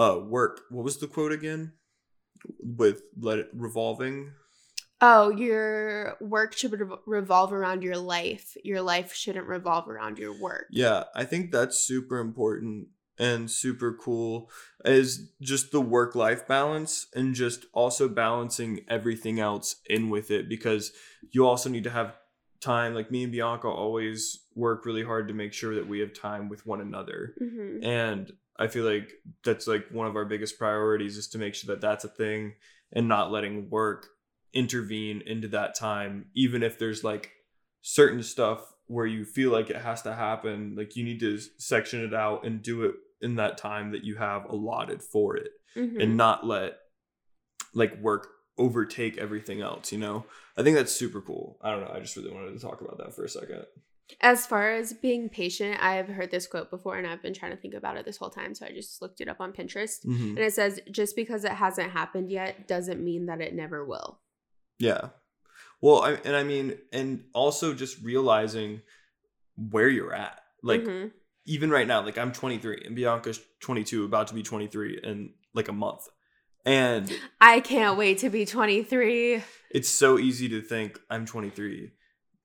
uh 0.04 0.18
work. 0.36 0.54
What 0.70 0.84
was 0.88 0.96
the 0.98 1.06
quote 1.14 1.32
again? 1.40 1.62
With 2.60 3.02
let 3.20 3.38
it 3.38 3.50
revolving. 3.52 4.32
Oh, 5.00 5.30
your 5.30 6.16
work 6.20 6.56
should 6.56 6.74
revolve 7.06 7.52
around 7.52 7.82
your 7.82 7.98
life. 7.98 8.56
Your 8.64 8.82
life 8.82 9.14
shouldn't 9.14 9.46
revolve 9.46 9.88
around 9.88 10.18
your 10.18 10.38
work. 10.40 10.66
Yeah, 10.70 11.04
I 11.14 11.24
think 11.24 11.52
that's 11.52 11.78
super 11.78 12.18
important 12.18 12.88
and 13.18 13.50
super 13.50 13.92
cool 13.92 14.50
is 14.84 15.32
just 15.40 15.72
the 15.72 15.80
work 15.80 16.14
life 16.14 16.46
balance 16.46 17.06
and 17.14 17.34
just 17.34 17.66
also 17.72 18.08
balancing 18.08 18.80
everything 18.88 19.40
else 19.40 19.76
in 19.86 20.08
with 20.08 20.30
it 20.30 20.48
because 20.48 20.92
you 21.32 21.46
also 21.46 21.68
need 21.68 21.84
to 21.84 21.90
have 21.90 22.14
time 22.60 22.94
like 22.94 23.10
me 23.10 23.24
and 23.24 23.32
Bianca 23.32 23.68
always 23.68 24.44
work 24.54 24.84
really 24.86 25.04
hard 25.04 25.28
to 25.28 25.34
make 25.34 25.52
sure 25.52 25.74
that 25.74 25.88
we 25.88 26.00
have 26.00 26.12
time 26.12 26.48
with 26.48 26.66
one 26.66 26.80
another 26.80 27.34
hmm 27.38 27.82
and 27.82 28.32
I 28.60 28.66
feel 28.66 28.84
like 28.84 29.12
that's 29.44 29.68
like 29.68 29.86
one 29.92 30.08
of 30.08 30.16
our 30.16 30.24
biggest 30.24 30.58
priorities 30.58 31.16
is 31.16 31.28
to 31.28 31.38
make 31.38 31.54
sure 31.54 31.72
that 31.72 31.80
that's 31.80 32.04
a 32.04 32.08
thing 32.08 32.54
and 32.92 33.06
not 33.06 33.30
letting 33.30 33.70
work 33.70 34.08
intervene 34.52 35.22
into 35.26 35.48
that 35.48 35.74
time 35.74 36.26
even 36.34 36.62
if 36.62 36.78
there's 36.78 37.04
like 37.04 37.32
certain 37.82 38.22
stuff 38.22 38.72
where 38.86 39.06
you 39.06 39.24
feel 39.24 39.50
like 39.50 39.68
it 39.70 39.76
has 39.76 40.02
to 40.02 40.14
happen 40.14 40.74
like 40.76 40.96
you 40.96 41.04
need 41.04 41.20
to 41.20 41.38
section 41.58 42.02
it 42.04 42.14
out 42.14 42.44
and 42.44 42.62
do 42.62 42.82
it 42.84 42.94
in 43.20 43.36
that 43.36 43.58
time 43.58 43.92
that 43.92 44.04
you 44.04 44.16
have 44.16 44.44
allotted 44.46 45.02
for 45.02 45.36
it 45.36 45.50
hmm 45.74 46.00
and 46.00 46.16
not 46.16 46.46
let 46.46 46.78
like 47.74 47.96
work 48.00 48.28
overtake 48.56 49.18
everything 49.18 49.60
else 49.60 49.92
you 49.92 49.98
know 49.98 50.24
i 50.56 50.62
think 50.62 50.76
that's 50.76 50.92
super 50.92 51.20
cool 51.20 51.58
i 51.62 51.70
don't 51.70 51.80
know 51.82 51.92
i 51.94 52.00
just 52.00 52.16
really 52.16 52.32
wanted 52.32 52.52
to 52.52 52.58
talk 52.58 52.80
about 52.80 52.98
that 52.98 53.14
for 53.14 53.24
a 53.24 53.28
second 53.28 53.64
As 54.22 54.46
far 54.46 54.72
as 54.72 54.94
being 54.94 55.28
patient, 55.28 55.82
I've 55.82 56.08
heard 56.08 56.30
this 56.30 56.46
quote 56.46 56.70
before 56.70 56.96
and 56.96 57.06
I've 57.06 57.20
been 57.20 57.34
trying 57.34 57.50
to 57.50 57.58
think 57.58 57.74
about 57.74 57.98
it 57.98 58.06
this 58.06 58.16
whole 58.16 58.30
time. 58.30 58.54
So 58.54 58.64
I 58.64 58.70
just 58.70 59.02
looked 59.02 59.20
it 59.20 59.28
up 59.28 59.38
on 59.38 59.52
Pinterest. 59.52 60.02
Mhm. 60.06 60.30
And 60.30 60.38
it 60.38 60.54
says, 60.54 60.80
just 60.90 61.14
because 61.14 61.44
it 61.44 61.52
hasn't 61.52 61.90
happened 61.90 62.30
yet 62.30 62.66
doesn't 62.66 63.04
mean 63.04 63.26
that 63.26 63.42
it 63.42 63.52
never 63.54 63.84
will. 63.84 64.22
Yeah. 64.78 65.08
Well, 65.80 66.02
I, 66.02 66.12
and 66.24 66.34
I 66.34 66.42
mean, 66.42 66.76
and 66.92 67.24
also 67.34 67.74
just 67.74 68.02
realizing 68.02 68.82
where 69.56 69.88
you're 69.88 70.12
at. 70.14 70.40
Like, 70.62 70.82
Mhm. 70.82 71.12
even 71.46 71.70
right 71.70 71.86
now, 71.86 72.02
like 72.04 72.18
I'm 72.18 72.32
23 72.32 72.82
and 72.84 72.96
Bianca's 72.96 73.40
22, 73.60 74.04
about 74.04 74.28
to 74.28 74.34
be 74.34 74.42
23 74.42 75.00
in 75.02 75.34
like 75.54 75.68
a 75.68 75.72
month. 75.72 76.08
And 76.64 77.10
I 77.40 77.60
can't 77.60 77.96
wait 77.96 78.18
to 78.18 78.30
be 78.30 78.44
23. 78.44 79.42
it's 79.70 79.88
so 79.88 80.18
easy 80.18 80.48
to 80.48 80.60
think 80.62 80.98
I'm 81.10 81.26
23 81.26 81.92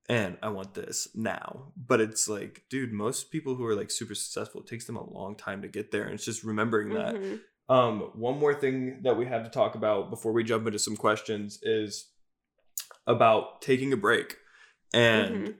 and 0.09 0.37
I 0.41 0.49
want 0.49 0.73
this 0.73 1.07
now. 1.15 1.71
But 1.75 2.01
it's 2.01 2.27
like, 2.27 2.63
dude, 2.69 2.91
most 2.93 3.31
people 3.31 3.55
who 3.55 3.65
are 3.65 3.75
like 3.75 3.91
super 3.91 4.13
successful, 4.15 4.61
it 4.61 4.67
takes 4.67 4.85
them 4.85 4.95
a 4.97 5.09
long 5.09 5.35
time 5.35 5.61
to 5.61 5.67
get 5.67 5.91
there. 5.91 6.03
And 6.03 6.13
it's 6.13 6.25
just 6.25 6.43
remembering 6.43 6.89
that. 6.93 7.15
Mhm. 7.15 7.41
Um, 7.69 7.99
one 8.13 8.37
more 8.39 8.53
thing 8.53 9.01
that 9.03 9.17
we 9.17 9.25
have 9.25 9.43
to 9.45 9.49
talk 9.49 9.75
about 9.75 10.09
before 10.09 10.33
we 10.33 10.43
jump 10.43 10.67
into 10.67 10.79
some 10.79 10.97
questions 10.97 11.59
is 11.63 12.11
about 13.07 13.61
taking 13.61 13.91
a 13.93 13.97
break 13.97 14.37
and 14.93 15.47
Mhm. 15.47 15.55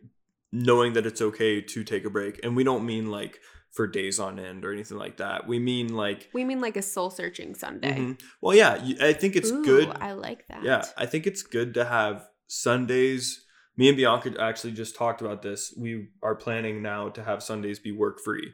knowing 0.51 0.93
that 0.93 1.05
it's 1.05 1.21
okay 1.21 1.61
to 1.61 1.83
take 1.83 2.05
a 2.05 2.09
break. 2.09 2.39
And 2.43 2.55
we 2.55 2.63
don't 2.63 2.85
mean 2.85 3.09
like 3.09 3.39
for 3.71 3.87
days 3.87 4.19
on 4.19 4.39
end 4.39 4.63
or 4.63 4.71
anything 4.71 4.97
like 4.97 5.17
that. 5.17 5.47
We 5.47 5.57
mean 5.57 5.95
like, 5.95 6.29
We 6.33 6.45
mean 6.45 6.61
like 6.61 6.77
a 6.77 6.81
soul 6.81 7.09
searching 7.09 7.55
Sunday. 7.55 7.97
Mhm. 7.97 8.21
well, 8.41 8.55
yeah, 8.55 8.73
I 9.01 9.13
think 9.13 9.35
it's 9.35 9.51
Ooh, 9.51 9.63
good. 9.63 9.89
I 9.99 10.13
like 10.13 10.47
that. 10.47 10.63
Yeah, 10.63 10.85
I 10.95 11.05
think 11.07 11.25
it's 11.25 11.41
good 11.41 11.73
to 11.73 11.85
have 11.85 12.27
Sundays. 12.47 13.45
Me 13.75 13.87
and 13.87 13.97
Bianca 13.97 14.39
actually 14.39 14.73
just 14.73 14.95
talked 14.95 15.21
about 15.21 15.41
this. 15.41 15.73
We 15.75 16.09
are 16.21 16.35
planning 16.35 16.83
now 16.83 17.09
to 17.09 17.23
have 17.23 17.41
Sundays 17.41 17.79
be 17.79 17.91
work 17.91 18.19
free. 18.23 18.53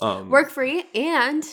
Um, 0.00 0.30
Work 0.30 0.50
free 0.50 0.84
and 0.94 1.44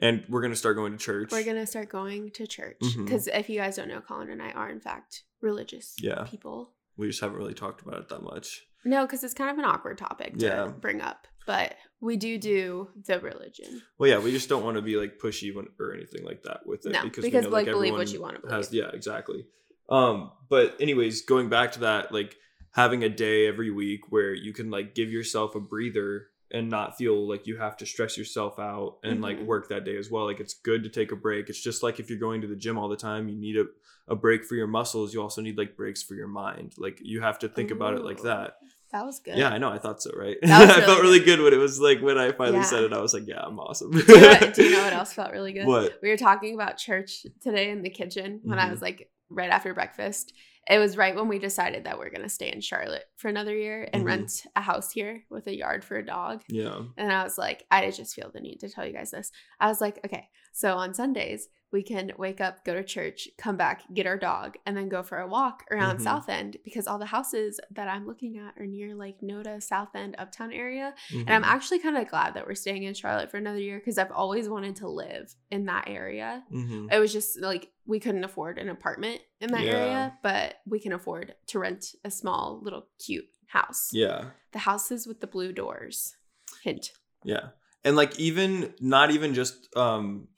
and 0.00 0.24
we're 0.28 0.42
gonna 0.42 0.56
start 0.56 0.76
going 0.76 0.92
to 0.92 0.98
church. 0.98 1.30
we're 1.32 1.44
going 1.44 1.56
to 1.56 1.66
start 1.66 1.88
going 1.88 2.30
to 2.32 2.46
church. 2.46 2.76
Because 2.96 3.26
if 3.28 3.48
you 3.48 3.58
guys 3.58 3.76
don't 3.76 3.88
know, 3.88 4.00
Colin 4.00 4.30
and 4.30 4.42
I 4.42 4.50
are, 4.52 4.70
in 4.70 4.80
fact, 4.80 5.22
religious 5.40 5.94
Yeah. 6.00 6.24
people. 6.24 6.72
we 6.96 7.06
just 7.06 7.20
haven't 7.20 7.36
really 7.38 7.54
talked 7.54 7.80
about 7.82 7.98
it 8.00 8.08
that 8.08 8.22
much. 8.22 8.64
No, 8.84 9.06
because 9.06 9.22
it's 9.22 9.34
kind 9.34 9.50
of 9.50 9.58
an 9.58 9.64
awkward 9.64 9.98
topic 9.98 10.36
to 10.38 10.46
Yeah. 10.46 10.66
bring 10.66 11.00
up. 11.00 11.26
But 11.46 11.76
we 12.00 12.16
do 12.16 12.38
do 12.38 12.88
the 13.06 13.20
religion. 13.20 13.82
Well, 13.98 14.10
yeah, 14.10 14.18
we 14.18 14.32
just 14.32 14.48
don't 14.48 14.64
want 14.64 14.76
to 14.76 14.82
be 14.82 14.96
like 14.96 15.18
pushy 15.18 15.54
when, 15.54 15.66
or 15.80 15.94
anything 15.94 16.24
like 16.24 16.42
that 16.42 16.66
with 16.66 16.84
it 16.86 16.92
No, 16.92 17.02
we 17.04 17.08
because, 17.10 17.24
know, 17.32 17.48
like, 17.50 17.66
believe 17.66 17.92
what 17.92 18.02
everyone 18.02 18.08
you 18.08 18.20
wanna 18.44 18.54
Has, 18.54 18.72
yeah, 18.72 18.90
exactly. 18.92 19.46
Um, 19.88 20.32
but 20.48 20.76
anyways, 20.80 21.22
going 21.22 21.48
back 21.48 21.72
to 21.72 21.80
that, 21.80 22.12
like 22.12 22.36
having 22.72 23.02
a 23.04 23.08
day 23.08 23.46
every 23.46 23.70
week 23.70 24.10
where 24.10 24.34
you 24.34 24.52
can 24.52 24.70
like 24.70 24.94
give 24.94 25.10
yourself 25.10 25.54
a 25.54 25.60
breather 25.60 26.28
and 26.50 26.68
not 26.70 26.96
feel 26.96 27.28
like 27.28 27.46
you 27.46 27.56
have 27.58 27.76
to 27.76 27.86
stress 27.86 28.16
yourself 28.16 28.58
out 28.58 28.98
and 29.04 29.20
like 29.20 29.38
Mhm. 29.38 29.46
work 29.46 29.68
that 29.68 29.84
day 29.84 29.96
as 29.96 30.10
well. 30.10 30.24
Like 30.24 30.40
it's 30.40 30.54
good 30.54 30.82
to 30.84 30.88
take 30.88 31.12
a 31.12 31.16
break. 31.16 31.48
It's 31.48 31.60
just 31.62 31.82
like 31.82 32.00
if 32.00 32.08
you're 32.08 32.18
going 32.18 32.40
to 32.40 32.46
the 32.46 32.56
gym 32.56 32.78
all 32.78 32.88
the 32.88 32.96
time, 32.96 33.28
you 33.28 33.36
need 33.36 33.56
a, 33.56 33.64
a 34.08 34.16
break 34.16 34.44
for 34.44 34.54
your 34.54 34.66
muscles. 34.66 35.12
You 35.12 35.20
also 35.20 35.42
need 35.42 35.58
like 35.58 35.76
breaks 35.76 36.02
for 36.02 36.14
your 36.14 36.28
mind. 36.28 36.74
Like 36.78 36.98
you 37.02 37.20
have 37.20 37.38
to 37.40 37.48
think 37.48 37.70
about 37.70 37.94
it 37.94 38.02
like 38.04 38.22
that. 38.22 38.54
That 38.92 39.04
was 39.04 39.20
good. 39.20 39.36
Yeah, 39.36 39.50
I 39.50 39.58
know. 39.58 39.68
I 39.70 39.76
thought 39.78 40.02
so, 40.02 40.10
right? 40.16 40.38
Was 40.40 40.50
I 40.50 40.80
felt 40.80 41.02
really 41.02 41.18
really 41.18 41.24
good 41.26 41.40
when 41.42 41.52
it 41.52 41.58
was 41.58 41.78
like 41.78 42.00
when 42.00 42.16
I 42.16 42.32
finally 42.32 42.60
Yeah. 42.60 42.64
said 42.64 42.84
it. 42.84 42.92
I 42.94 43.00
was 43.02 43.12
like, 43.12 43.26
"Yeah, 43.26 43.42
I'm 43.42 43.58
awesome." 43.60 43.90
Do 43.90 43.98
you, 43.98 44.18
know 44.20 44.28
what, 44.28 44.54
do 44.54 44.64
you 44.64 44.70
know 44.72 44.82
what 44.82 44.92
else 45.00 45.12
felt 45.12 45.30
really 45.32 45.52
good? 45.52 45.66
What? 45.66 45.98
We 46.02 46.08
were 46.08 46.16
talking 46.16 46.54
about 46.54 46.78
church 46.78 47.26
today 47.42 47.70
in 47.70 47.82
the 47.82 47.90
kitchen 47.90 48.40
when 48.44 48.58
I 48.58 48.68
Mhm. 48.68 48.70
was 48.70 48.80
like 48.80 49.10
right 49.28 49.50
after 49.50 49.74
breakfast. 49.74 50.32
It 50.68 50.78
was 50.78 50.96
right 50.96 51.14
when 51.16 51.28
we 51.28 51.38
decided 51.38 51.84
that 51.84 51.98
we're 51.98 52.10
gonna 52.10 52.28
stay 52.28 52.52
in 52.52 52.60
Charlotte 52.60 53.04
for 53.16 53.28
another 53.28 53.56
year 53.56 53.88
and 53.92 54.02
Mhm. 54.02 54.06
rent 54.06 54.46
a 54.54 54.60
house 54.60 54.90
here 54.92 55.24
with 55.30 55.46
a 55.46 55.56
yard 55.56 55.84
for 55.84 55.96
a 55.96 56.04
dog. 56.04 56.42
Yeah. 56.48 56.82
And 56.96 57.12
I 57.12 57.22
was 57.24 57.38
like, 57.38 57.64
I 57.70 57.90
just 57.90 58.14
feel 58.14 58.30
the 58.30 58.40
need 58.40 58.58
to 58.60 58.68
tell 58.68 58.86
you 58.86 58.92
guys 58.92 59.10
this. 59.10 59.32
I 59.60 59.68
was 59.68 59.80
like, 59.80 60.04
okay, 60.04 60.28
so 60.52 60.76
on 60.76 60.92
Sundays, 60.94 61.48
we 61.70 61.82
can 61.82 62.12
wake 62.16 62.40
up, 62.40 62.64
go 62.64 62.74
to 62.74 62.82
church, 62.82 63.28
come 63.36 63.56
back, 63.56 63.82
get 63.92 64.06
our 64.06 64.16
dog, 64.16 64.56
and 64.64 64.76
then 64.76 64.88
go 64.88 65.02
for 65.02 65.18
a 65.18 65.26
walk 65.26 65.64
around 65.70 65.98
Mhm. 65.98 66.02
South 66.02 66.28
End 66.28 66.56
because 66.64 66.86
all 66.86 66.98
the 66.98 67.06
houses 67.06 67.60
that 67.70 67.88
I'm 67.88 68.06
looking 68.06 68.38
at 68.38 68.54
are 68.58 68.66
near 68.66 68.94
like 68.94 69.20
Noda, 69.20 69.62
South 69.62 69.94
End, 69.94 70.14
Uptown 70.18 70.52
area. 70.52 70.94
And 71.10 71.18
Mm-hmm. 71.20 71.30
I'm 71.30 71.44
actually 71.44 71.78
kind 71.80 71.96
of 71.98 72.08
glad 72.08 72.34
that 72.34 72.46
we're 72.46 72.54
staying 72.54 72.84
in 72.84 72.94
Charlotte 72.94 73.30
for 73.30 73.36
another 73.36 73.58
year 73.60 73.78
because 73.78 73.98
I've 73.98 74.12
always 74.12 74.48
wanted 74.48 74.76
to 74.76 74.88
live 74.88 75.34
in 75.50 75.66
that 75.66 75.84
area. 75.88 76.44
hmm 76.50 76.88
It 76.90 76.98
was 76.98 77.12
just 77.12 77.40
like 77.40 77.70
we 77.84 78.00
couldn't 78.00 78.24
afford 78.24 78.58
an 78.58 78.68
apartment 78.68 79.20
in 79.40 79.50
that 79.52 79.64
Yeah. 79.64 79.72
area, 79.72 80.18
but 80.22 80.60
we 80.66 80.80
can 80.80 80.92
afford 80.92 81.34
to 81.48 81.58
rent 81.58 81.94
a 82.04 82.10
small, 82.10 82.60
little, 82.62 82.86
cute 82.98 83.28
house. 83.46 83.90
Yeah. 83.92 84.30
The 84.52 84.60
houses 84.60 85.06
with 85.06 85.20
the 85.20 85.26
blue 85.26 85.52
doors. 85.52 86.16
Hint. 86.62 86.92
Yeah. 87.24 87.48
And 87.84 87.94
like 87.96 88.18
even 88.18 88.74
not 88.80 89.10
even 89.10 89.34
just 89.34 89.74
um 89.76 90.28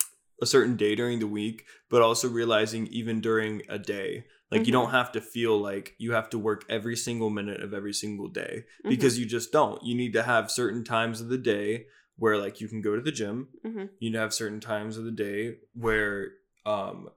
a 0.42 0.46
certain 0.46 0.76
day 0.76 0.94
during 0.94 1.18
the 1.18 1.26
week, 1.26 1.64
but 1.88 2.03
also 2.03 2.29
realizing 2.29 2.87
even 2.88 3.20
during 3.20 3.62
a 3.68 3.79
day. 3.79 4.24
Like 4.50 4.66
you 4.66 4.72
Mhm. 4.72 4.79
don't 4.83 4.90
have 4.90 5.12
to 5.12 5.20
feel 5.20 5.59
like 5.59 5.94
you 5.98 6.12
have 6.12 6.29
to 6.31 6.38
work 6.38 6.64
every 6.68 6.96
single 6.96 7.31
minute 7.31 7.62
of 7.62 7.72
every 7.72 7.92
single 7.92 8.29
day 8.29 8.64
Mm-hmm. 8.81 8.88
because 8.88 9.18
you 9.18 9.26
just 9.26 9.53
don't. 9.53 9.83
You 9.85 9.94
need 9.94 10.12
to 10.14 10.22
have 10.24 10.50
certain 10.50 10.83
times 10.83 11.20
of 11.20 11.29
the 11.29 11.38
day 11.38 11.87
where 12.16 12.37
like 12.37 12.61
you 12.61 12.68
can 12.68 12.81
go 12.83 12.96
to 12.96 13.03
the 13.03 13.12
gym. 13.12 13.48
Mhm. 13.64 13.90
You 14.00 14.11
need 14.11 14.12
to 14.14 14.18
have 14.20 14.35
certain 14.35 14.61
times 14.61 14.96
of 14.96 15.05
the 15.05 15.12
day 15.12 15.59
where 15.74 16.33
um 16.66 17.09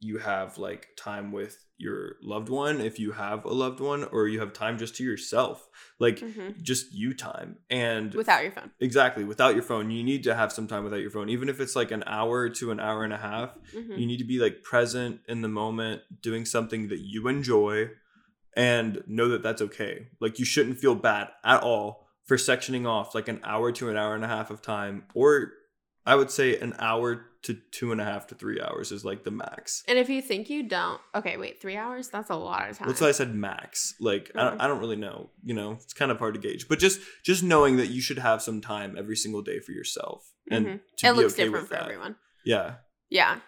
you 0.00 0.18
have 0.18 0.56
like 0.58 0.88
time 0.96 1.30
with 1.30 1.66
your 1.76 2.16
loved 2.22 2.48
one 2.48 2.80
if 2.80 2.98
you 2.98 3.12
have 3.12 3.44
a 3.44 3.52
loved 3.52 3.80
one 3.80 4.04
or 4.04 4.28
you 4.28 4.40
have 4.40 4.52
time 4.52 4.78
just 4.78 4.96
to 4.96 5.04
yourself. 5.04 5.68
Like 5.98 6.20
Mhm. 6.20 6.60
just 6.62 6.92
you 6.92 7.12
time. 7.14 7.58
And 7.68 8.14
without 8.14 8.42
your 8.42 8.52
phone. 8.52 8.70
Exactly. 8.80 9.24
Without 9.24 9.54
your 9.54 9.62
phone, 9.62 9.90
you 9.90 10.02
need 10.02 10.24
to 10.24 10.34
have 10.34 10.52
some 10.52 10.66
time 10.66 10.84
without 10.84 11.00
your 11.00 11.10
phone. 11.10 11.28
Even 11.28 11.48
if 11.50 11.60
it's 11.60 11.76
like 11.76 11.90
an 11.90 12.02
hour 12.06 12.48
to 12.48 12.70
an 12.70 12.80
hour 12.80 13.04
and 13.04 13.12
a 13.12 13.18
half, 13.18 13.54
Mhm. 13.74 13.98
you 13.98 14.06
need 14.06 14.18
to 14.18 14.24
be 14.24 14.38
like 14.38 14.62
present 14.62 15.20
in 15.28 15.42
the 15.42 15.48
moment, 15.48 16.02
doing 16.22 16.44
something 16.46 16.88
that 16.88 17.00
you 17.00 17.28
enjoy 17.28 17.90
and 18.56 19.02
know 19.06 19.28
that 19.28 19.42
that's 19.42 19.62
okay. 19.62 20.08
Like 20.18 20.38
you 20.38 20.44
shouldn't 20.44 20.78
feel 20.78 20.94
bad 20.94 21.28
at 21.44 21.62
all 21.62 22.08
for 22.24 22.36
sectioning 22.36 22.86
off 22.86 23.14
like 23.14 23.28
an 23.28 23.40
hour 23.44 23.70
to 23.72 23.90
an 23.90 23.96
hour 23.96 24.14
and 24.14 24.24
a 24.24 24.28
half 24.28 24.50
of 24.50 24.62
time, 24.62 25.04
or 25.14 25.52
I 26.06 26.14
would 26.14 26.30
say 26.30 26.58
an 26.58 26.74
hour 26.78 27.26
to 27.42 27.54
two 27.70 27.90
and 27.92 28.00
a 28.00 28.04
half 28.04 28.26
to 28.28 28.34
three 28.34 28.60
hours 28.60 28.92
is 28.92 29.04
like 29.04 29.24
the 29.24 29.30
max. 29.30 29.82
And 29.88 29.98
if 29.98 30.08
you 30.10 30.20
think 30.20 30.50
you 30.50 30.62
don't, 30.68 31.00
okay, 31.14 31.36
wait, 31.38 31.60
three 31.60 31.76
hours? 31.76 32.08
That's 32.08 32.28
a 32.30 32.36
lot 32.36 32.68
of 32.68 32.76
time. 32.78 32.88
That's 32.88 33.00
why 33.00 33.08
I 33.08 33.12
said 33.12 33.34
max. 33.34 33.94
Like 34.00 34.30
I, 34.34 34.50
don't. 34.50 34.60
I 34.60 34.66
don't 34.66 34.78
really 34.80 34.96
know. 34.96 35.30
You 35.42 35.54
know, 35.54 35.72
it's 35.72 35.94
kind 35.94 36.10
of 36.10 36.18
hard 36.18 36.34
to 36.34 36.40
gauge. 36.40 36.68
But 36.68 36.78
just 36.78 37.00
just 37.24 37.42
knowing 37.42 37.76
that 37.78 37.88
you 37.88 38.00
should 38.02 38.18
have 38.18 38.42
some 38.42 38.60
time 38.60 38.94
every 38.98 39.16
single 39.16 39.42
day 39.42 39.58
for 39.60 39.72
yourself, 39.72 40.24
and 40.50 40.66
Mhm. 40.66 40.80
to 40.98 41.06
it 41.06 41.12
be 41.12 41.16
looks 41.18 41.32
okay 41.34 41.44
different 41.44 41.62
with 41.64 41.68
for 41.70 41.74
that. 41.76 41.84
everyone. 41.84 42.16
Yeah, 42.44 42.74
Yeah. 43.10 43.40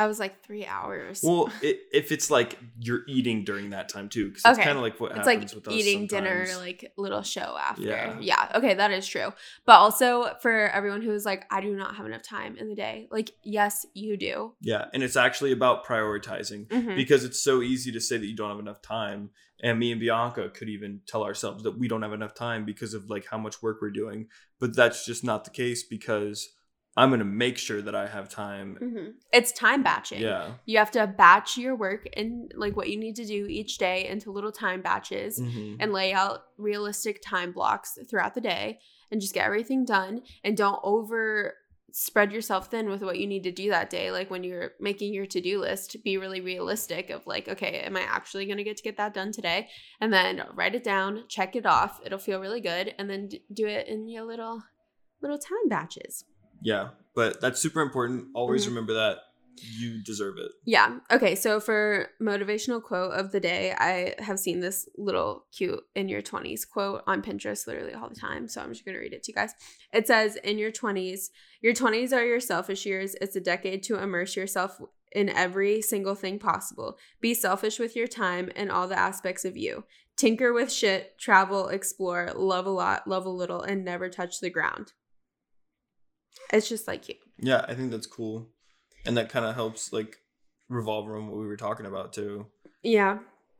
I 0.00 0.06
was 0.06 0.18
like 0.18 0.42
three 0.42 0.64
hours. 0.64 1.20
Well, 1.22 1.52
it, 1.60 1.80
if 1.92 2.10
it's 2.10 2.30
like 2.30 2.58
you're 2.78 3.02
eating 3.06 3.44
during 3.44 3.70
that 3.70 3.90
time 3.90 4.08
too, 4.08 4.28
because 4.28 4.42
it's 4.46 4.58
Okay. 4.58 4.64
kind 4.64 4.78
of 4.78 4.82
like 4.82 4.98
what 4.98 5.10
it's 5.14 5.26
like 5.26 5.34
happens 5.40 5.54
with 5.54 5.68
us 5.68 5.74
eating 5.74 6.06
dinner, 6.06 6.46
like 6.56 6.92
little 6.96 7.22
show 7.22 7.56
after. 7.60 7.82
Yeah. 7.82 8.18
yeah. 8.20 8.52
Okay, 8.54 8.72
that 8.74 8.90
is 8.92 9.06
true. 9.06 9.32
But 9.66 9.74
also 9.74 10.34
for 10.40 10.68
everyone 10.70 11.02
who's 11.02 11.26
like, 11.26 11.44
I 11.50 11.60
do 11.60 11.76
not 11.76 11.96
have 11.96 12.06
enough 12.06 12.22
time 12.22 12.56
in 12.56 12.68
the 12.70 12.74
day. 12.74 13.08
Like, 13.10 13.32
yes, 13.42 13.84
you 13.92 14.16
do. 14.16 14.54
yeah, 14.62 14.86
and 14.94 15.02
it's 15.02 15.16
actually 15.16 15.52
about 15.52 15.84
prioritizing 15.84 16.66
Mhm. 16.68 16.96
because 16.96 17.22
it's 17.24 17.42
so 17.42 17.60
easy 17.60 17.92
to 17.92 18.00
say 18.00 18.16
that 18.16 18.26
you 18.26 18.34
don't 18.36 18.50
have 18.50 18.58
enough 18.58 18.80
time. 18.80 19.30
And 19.62 19.78
me 19.78 19.92
and 19.92 20.00
Bianca 20.00 20.48
could 20.48 20.70
even 20.70 21.02
tell 21.06 21.22
ourselves 21.22 21.62
that 21.64 21.78
we 21.78 21.86
don't 21.88 22.00
have 22.00 22.14
enough 22.14 22.32
time 22.34 22.64
because 22.64 22.94
of 22.94 23.10
like 23.10 23.26
how 23.30 23.36
much 23.36 23.60
work 23.62 23.82
we're 23.82 23.90
doing, 23.90 24.28
but 24.58 24.74
that's 24.74 25.04
just 25.04 25.22
not 25.24 25.44
the 25.44 25.50
case 25.50 25.82
because 25.82 26.48
I'm 26.96 27.10
gonna 27.10 27.24
make 27.24 27.56
sure 27.56 27.80
that 27.82 27.94
I 27.94 28.06
have 28.08 28.28
time. 28.28 28.76
Mhm. 28.82 29.14
It's 29.32 29.52
time 29.52 29.82
batching. 29.82 30.20
Yeah. 30.20 30.54
You 30.66 30.78
have 30.78 30.90
to 30.92 31.06
batch 31.06 31.56
your 31.56 31.76
work 31.76 32.08
and 32.16 32.52
like 32.56 32.76
what 32.76 32.88
you 32.90 32.98
need 32.98 33.16
to 33.16 33.24
do 33.24 33.46
each 33.46 33.78
day 33.78 34.06
into 34.08 34.32
little 34.32 34.52
time 34.52 34.82
batches. 34.82 35.40
Mhm. 35.40 35.76
and 35.80 35.92
lay 35.92 36.12
out 36.12 36.42
realistic 36.58 37.20
time 37.24 37.52
blocks 37.52 37.96
throughout 38.08 38.34
the 38.34 38.40
day 38.40 38.80
and 39.10 39.20
just 39.20 39.34
get 39.34 39.46
everything 39.46 39.84
done 39.84 40.22
and 40.44 40.56
don't 40.56 40.80
over 40.82 41.54
spread 41.92 42.30
yourself 42.32 42.70
thin 42.70 42.88
with 42.88 43.02
what 43.02 43.18
you 43.18 43.26
need 43.26 43.42
to 43.42 43.50
do 43.50 43.68
that 43.70 43.90
day 43.90 44.12
like 44.12 44.30
when 44.30 44.44
you're 44.44 44.72
making 44.78 45.12
your 45.12 45.26
to-do 45.26 45.58
list 45.60 45.96
be 46.04 46.16
really 46.16 46.40
realistic 46.40 47.10
of 47.10 47.26
like 47.26 47.48
okay 47.48 47.80
am 47.80 47.96
i 47.96 48.00
actually 48.02 48.46
going 48.46 48.58
to 48.58 48.62
get 48.62 48.76
to 48.76 48.82
get 48.84 48.96
that 48.96 49.12
done 49.12 49.32
today 49.32 49.68
and 50.00 50.12
then 50.12 50.40
write 50.54 50.76
it 50.76 50.84
down 50.84 51.24
check 51.28 51.56
it 51.56 51.66
off 51.66 52.00
it'll 52.06 52.16
feel 52.18 52.38
really 52.40 52.60
good 52.60 52.94
and 52.96 53.10
then 53.10 53.26
d- 53.26 53.42
do 53.52 53.66
it 53.66 53.88
in 53.88 54.08
your 54.08 54.22
little 54.24 54.62
little 55.20 55.38
time 55.38 55.68
batches 55.68 56.24
Yeah, 56.62 56.90
but 57.14 57.40
that's 57.40 57.60
super 57.60 57.80
important. 57.80 58.28
Always 58.34 58.64
Mhm. 58.64 58.68
remember 58.68 58.94
that 58.94 59.18
you 59.62 60.02
deserve 60.02 60.38
it. 60.38 60.52
Yeah. 60.64 61.00
Okay. 61.10 61.34
So 61.34 61.60
for 61.60 62.08
motivational 62.20 62.82
quote 62.82 63.12
of 63.12 63.30
the 63.30 63.40
day, 63.40 63.72
I 63.76 64.14
have 64.18 64.38
seen 64.38 64.60
this 64.60 64.88
little 64.96 65.46
cute 65.54 65.80
in 65.94 66.08
your 66.08 66.22
20s 66.22 66.64
quote 66.64 67.02
on 67.06 67.20
Pinterest 67.20 67.66
literally 67.66 67.92
all 67.92 68.08
the 68.08 68.14
time. 68.14 68.48
So 68.48 68.62
I'm 68.62 68.72
just 68.72 68.86
going 68.86 68.94
to 68.94 69.00
read 69.00 69.12
it 69.12 69.22
to 69.24 69.32
you 69.32 69.34
guys. 69.36 69.52
It 69.92 70.06
says, 70.06 70.36
In 70.36 70.56
your 70.58 70.70
20s, 70.70 71.30
your 71.60 71.74
20s 71.74 72.12
are 72.12 72.24
your 72.24 72.40
selfish 72.40 72.86
years. 72.86 73.14
It's 73.20 73.36
a 73.36 73.40
decade 73.40 73.82
to 73.84 73.98
immerse 74.02 74.34
yourself 74.34 74.80
in 75.12 75.28
every 75.28 75.82
single 75.82 76.14
thing 76.14 76.38
possible. 76.38 76.96
Be 77.20 77.34
selfish 77.34 77.78
with 77.78 77.94
your 77.96 78.06
time 78.06 78.50
and 78.56 78.70
all 78.70 78.88
the 78.88 78.98
aspects 78.98 79.44
of 79.44 79.56
you. 79.58 79.84
Tinker 80.16 80.52
with 80.52 80.72
shit, 80.72 81.18
travel, 81.18 81.68
explore, 81.68 82.30
love 82.34 82.66
a 82.66 82.70
lot, 82.70 83.06
love 83.08 83.26
a 83.26 83.30
little, 83.30 83.60
and 83.62 83.84
never 83.84 84.08
touch 84.08 84.40
the 84.40 84.50
ground. 84.50 84.92
It's 86.52 86.68
just 86.68 86.86
like 86.88 87.08
you. 87.08 87.14
Yeah, 87.38 87.64
I 87.68 87.74
think 87.74 87.90
that's 87.90 88.06
cool, 88.06 88.48
and 89.06 89.16
that 89.16 89.28
kind 89.28 89.44
of 89.44 89.54
helps 89.54 89.92
like 89.92 90.18
revolve 90.68 91.08
around 91.08 91.28
what 91.28 91.38
we 91.38 91.46
were 91.46 91.56
talking 91.56 91.86
about 91.86 92.12
too. 92.12 92.46
Yeah. 92.82 93.18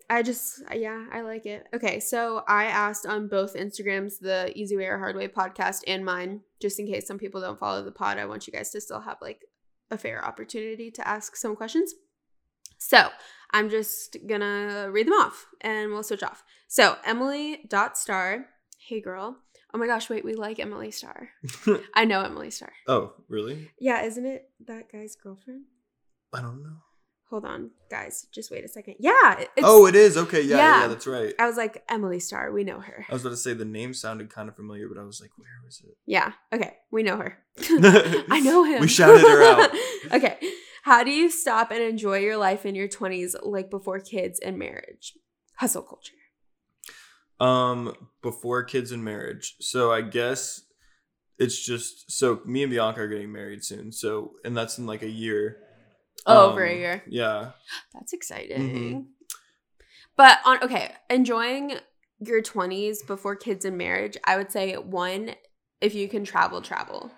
I 0.09 0.24
just 0.24 0.62
uh, 0.68 0.74
yeah, 0.74 1.06
I 1.12 1.20
like 1.20 1.46
it. 1.46 1.68
Okay, 1.72 2.00
so 2.00 2.42
I 2.48 2.64
asked 2.64 3.06
on 3.06 3.28
both 3.28 3.54
Instagrams, 3.54 4.18
the 4.18 4.52
Easy 4.56 4.76
Way 4.76 4.87
or 4.87 4.98
Hard 4.98 5.14
Way 5.14 5.28
podcast 5.28 5.83
and 5.87 6.04
mine, 6.04 6.40
just 6.61 6.80
in 6.80 6.88
case 6.88 7.06
some 7.06 7.18
people 7.18 7.40
don't 7.40 7.61
follow 7.61 7.85
the 7.85 7.92
pod. 7.92 8.18
I 8.18 8.26
want 8.26 8.48
you 8.48 8.52
guys 8.52 8.70
to 8.70 8.80
still 8.80 9.00
have 9.00 9.18
like 9.22 9.44
a 9.88 9.96
fair 9.96 10.24
opportunity 10.24 10.90
to 10.90 11.06
ask 11.06 11.37
some 11.37 11.54
questions. 11.54 11.94
So 12.78 13.09
I'm 13.52 13.70
just 13.70 14.16
gonna 14.26 14.88
read 14.90 15.06
them 15.06 15.14
off 15.14 15.46
and 15.61 15.92
we'll 15.92 16.02
switch 16.02 16.24
off. 16.24 16.42
So 16.66 16.96
Emily 17.04 17.61
dot 17.68 17.96
star, 17.96 18.46
hey 18.88 19.00
girl. 19.00 19.37
Oh 19.72 19.78
my 19.78 19.87
gosh, 19.87 20.11
wait, 20.11 20.24
we 20.24 20.35
like 20.35 20.59
Emily 20.59 20.90
Star. 20.90 21.30
I 21.94 22.04
know 22.04 22.22
Emily 22.22 22.50
Star. 22.50 22.72
oh, 22.88 23.12
really? 23.28 23.70
Yeah, 23.78 24.02
isn't 24.02 24.26
it 24.26 24.50
that 24.66 24.90
guy's 24.90 25.16
girlfriend? 25.16 25.64
I 26.33 26.40
don't 26.40 26.62
know. 26.62 26.76
Hold 27.30 27.44
on, 27.44 27.70
guys, 27.88 28.26
just 28.33 28.50
wait 28.50 28.64
a 28.64 28.68
second. 28.68 28.96
Yeah, 28.98 29.38
it's, 29.38 29.50
oh, 29.62 29.87
it 29.87 29.94
is. 29.94 30.16
Okay, 30.16 30.42
yeah, 30.42 30.56
yeah, 30.56 30.80
yeah. 30.80 30.87
that's 30.88 31.06
right. 31.06 31.33
I 31.38 31.46
was 31.46 31.56
like, 31.56 31.85
Emily 31.88 32.18
Starr, 32.18 32.50
we 32.50 32.64
know 32.64 32.80
her. 32.80 33.06
I 33.09 33.12
was 33.12 33.22
about 33.22 33.30
to 33.30 33.37
say 33.37 33.52
the 33.52 33.64
name 33.64 33.94
sounded 33.94 34.30
kind 34.30 34.48
of 34.48 34.56
familiar, 34.56 34.88
but 34.88 35.00
I 35.00 35.04
was 35.04 35.20
like, 35.20 35.30
where 35.37 35.48
was 35.64 35.80
Yeah, 36.06 36.33
okay, 36.52 36.78
we 36.90 37.04
know 37.04 37.18
her. 37.18 37.38
I 37.61 38.40
know 38.42 38.64
him. 38.64 38.80
We 38.80 38.88
shouted 38.88 39.20
her 39.20 39.42
out. 39.44 39.70
okay, 40.12 40.38
how 40.83 41.04
do 41.04 41.12
you 41.12 41.30
stop 41.30 41.70
and 41.70 41.80
enjoy 41.80 42.18
your 42.18 42.37
life 42.37 42.66
in 42.66 42.74
your 42.74 42.88
20s 42.88 43.37
like 43.42 43.70
before 43.70 44.00
kids 44.00 44.40
and 44.40 44.59
marriage? 44.59 45.16
Hustle 45.59 45.83
culture. 45.83 46.14
Um, 47.40 47.94
before 48.22 48.62
kids 48.64 48.92
and 48.92 49.03
marriage. 49.03 49.55
So 49.61 49.90
I 49.92 50.03
guess 50.03 50.62
it's 51.38 51.64
just 51.64 52.11
so 52.12 52.40
me 52.44 52.62
and 52.62 52.70
Bianca 52.70 53.00
are 53.00 53.09
getting 53.09 53.33
married 53.33 53.64
soon. 53.64 53.92
So 53.92 54.33
and 54.44 54.55
that's 54.57 54.79
in 54.79 54.87
like 54.87 55.03
a 55.03 55.09
year. 55.09 55.57
Oh, 56.26 56.50
over 56.50 56.62
a 56.62 56.72
Um, 56.72 56.79
year. 56.79 57.03
Yeah. 57.09 57.53
That's 57.94 58.12
exciting. 58.12 58.59
Mhm. 58.61 59.07
But 60.16 60.38
on 60.44 60.62
okay, 60.62 60.94
enjoying 61.09 61.79
your 62.18 62.42
20s 62.42 63.03
before 63.07 63.37
kids 63.37 63.64
and 63.64 63.79
marriage, 63.79 64.18
I 64.24 64.37
would 64.37 64.53
say 64.53 64.74
one, 64.74 65.35
if 65.81 65.94
you 65.94 66.09
can 66.09 66.24
travel, 66.24 66.61
travel. 66.61 67.11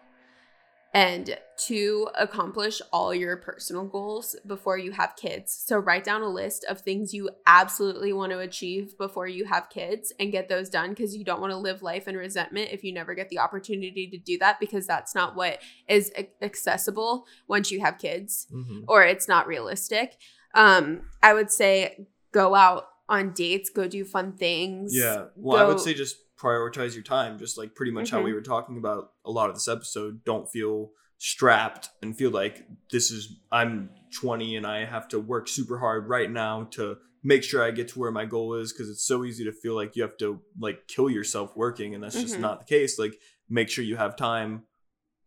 And 0.94 1.38
to 1.68 2.08
accomplish 2.18 2.82
all 2.92 3.14
your 3.14 3.36
personal 3.38 3.84
goals 3.84 4.36
before 4.46 4.76
you 4.76 4.90
have 4.92 5.16
kids. 5.16 5.62
So 5.66 5.78
write 5.78 6.04
down 6.04 6.20
a 6.22 6.28
list 6.28 6.64
of 6.68 6.80
things 6.80 7.14
you 7.14 7.30
absolutely 7.46 8.12
want 8.12 8.32
to 8.32 8.40
achieve 8.40 8.98
before 8.98 9.26
you 9.26 9.46
have 9.46 9.70
kids 9.70 10.12
and 10.20 10.30
get 10.32 10.48
those 10.50 10.68
done 10.68 10.90
because 10.90 11.16
you 11.16 11.24
don't 11.24 11.40
want 11.40 11.52
to 11.52 11.56
live 11.56 11.80
life 11.82 12.08
in 12.08 12.16
resentment 12.16 12.70
if 12.72 12.84
you 12.84 12.92
never 12.92 13.14
get 13.14 13.30
the 13.30 13.38
opportunity 13.38 14.06
to 14.08 14.18
do 14.18 14.36
that 14.38 14.60
because 14.60 14.86
that's 14.86 15.14
not 15.14 15.34
what 15.34 15.60
is 15.88 16.12
accessible 16.42 17.26
once 17.48 17.70
you 17.70 17.80
have 17.80 17.96
kids 17.98 18.46
Mhm. 18.52 18.84
or 18.88 19.04
it's 19.04 19.28
not 19.28 19.46
realistic. 19.46 20.16
Um, 20.54 21.08
I 21.22 21.32
would 21.32 21.50
say 21.50 22.06
go 22.32 22.54
out 22.54 22.84
on 23.08 23.32
dates, 23.32 23.70
go 23.70 23.86
do 23.88 24.04
fun 24.04 24.32
things. 24.32 24.94
Yeah. 24.94 25.26
Well, 25.36 25.56
I 25.64 25.66
would 25.68 25.80
say 25.80 25.94
just 25.94 26.16
prioritize 26.42 26.94
your 26.94 27.02
time, 27.04 27.38
just 27.38 27.56
like 27.56 27.74
pretty 27.74 27.92
much 27.92 28.10
how 28.10 28.20
we 28.22 28.30
Mhm. 28.30 28.34
were 28.34 28.40
talking 28.42 28.76
about 28.76 29.12
a 29.24 29.30
lot 29.30 29.48
of 29.50 29.54
this 29.56 29.68
episode. 29.68 30.24
Don't 30.24 30.48
feel 30.50 30.90
strapped 31.18 31.88
and 32.02 32.16
feel 32.18 32.30
like 32.30 32.66
this 32.90 33.10
is 33.10 33.36
I'm 33.52 33.90
20 34.20 34.56
and 34.56 34.66
I 34.66 34.84
have 34.84 35.06
to 35.08 35.20
work 35.20 35.46
super 35.48 35.78
hard 35.78 36.08
right 36.08 36.30
now 36.30 36.64
to 36.72 36.98
make 37.22 37.44
sure 37.44 37.62
I 37.62 37.70
get 37.70 37.86
to 37.88 38.00
where 38.00 38.10
my 38.10 38.24
goal 38.24 38.54
is 38.54 38.72
because 38.72 38.90
it's 38.90 39.04
so 39.06 39.24
easy 39.24 39.44
to 39.44 39.52
feel 39.52 39.74
like 39.76 39.94
you 39.94 40.02
have 40.02 40.16
to 40.16 40.40
like 40.58 40.88
kill 40.88 41.08
yourself 41.08 41.56
working 41.56 41.94
and 41.94 42.02
that's 42.02 42.20
just 42.20 42.34
Mhm. 42.36 42.40
not 42.40 42.58
the 42.58 42.66
case. 42.66 42.98
Like 42.98 43.14
make 43.48 43.68
sure 43.70 43.84
you 43.84 43.96
have 43.96 44.16
time 44.16 44.64